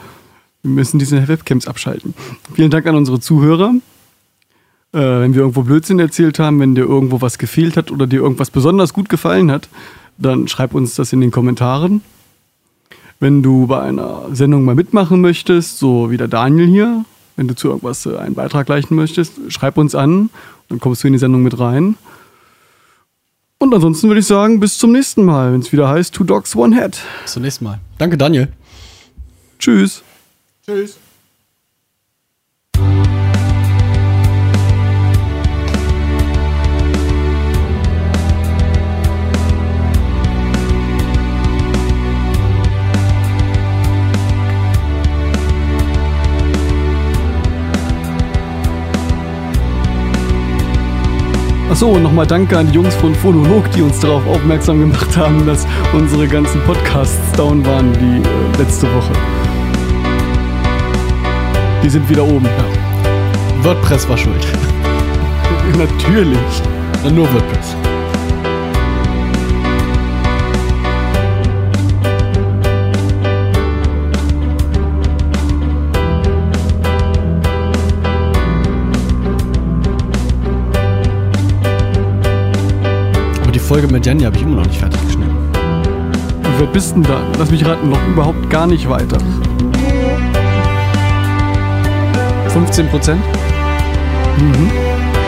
[0.62, 2.14] Wir müssen diese Webcams abschalten.
[2.54, 3.74] Vielen Dank an unsere Zuhörer.
[4.92, 8.20] Äh, wenn wir irgendwo Blödsinn erzählt haben, wenn dir irgendwo was gefehlt hat oder dir
[8.20, 9.68] irgendwas besonders gut gefallen hat,
[10.16, 12.02] dann schreib uns das in den Kommentaren.
[13.20, 17.04] Wenn du bei einer Sendung mal mitmachen möchtest, so wie der Daniel hier,
[17.36, 20.30] wenn du zu irgendwas äh, einen Beitrag leisten möchtest, schreib uns an,
[20.68, 21.96] dann kommst du in die Sendung mit rein.
[23.58, 26.54] Und ansonsten würde ich sagen, bis zum nächsten Mal, wenn es wieder heißt Two Dogs,
[26.54, 27.00] One Head.
[27.22, 27.80] Bis zum nächsten Mal.
[27.98, 28.48] Danke, Daniel.
[29.58, 30.02] Tschüss.
[30.64, 30.98] Tschüss.
[51.78, 55.46] Achso, und nochmal danke an die Jungs von Phonolog, die uns darauf aufmerksam gemacht haben,
[55.46, 59.12] dass unsere ganzen Podcasts down waren die äh, letzte Woche.
[61.80, 62.48] Die sind wieder oben.
[63.62, 64.44] WordPress war schuld.
[65.78, 66.62] Natürlich.
[67.04, 67.87] Ja, nur WordPress.
[83.68, 85.36] Folge mit Jenny habe ich immer noch nicht fertig geschnitten.
[86.58, 87.20] Weit bist denn da?
[87.38, 89.18] Lass mich raten, noch überhaupt gar nicht weiter.
[92.48, 93.20] 15 Prozent?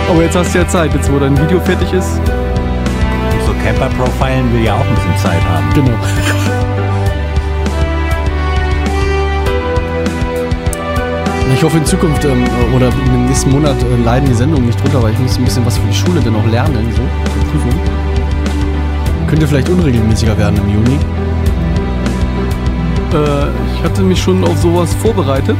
[0.09, 2.09] Aber jetzt hast du ja Zeit, jetzt wo dein Video fertig ist.
[2.09, 3.75] Ist okay.
[3.79, 5.75] Camper profilen will ja auch ein bisschen Zeit haben.
[5.75, 5.99] Genau.
[11.55, 12.45] Ich hoffe in Zukunft ähm,
[12.75, 15.67] oder im nächsten Monat äh, leiden die Sendungen nicht drunter, weil ich muss ein bisschen
[15.67, 17.99] was für die Schule dann auch lernen, so, für Prüfung.
[19.31, 20.98] Könnte vielleicht unregelmäßiger werden im Juni.
[23.15, 25.57] Äh, ich hatte mich schon auf sowas vorbereitet,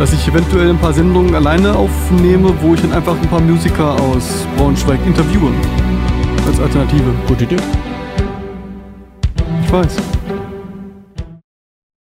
[0.00, 3.92] dass ich eventuell ein paar Sendungen alleine aufnehme, wo ich dann einfach ein paar Musiker
[4.00, 5.52] aus Braunschweig interviewe.
[6.44, 7.14] Als Alternative.
[7.28, 7.56] Gute Idee.
[9.64, 9.96] Ich weiß.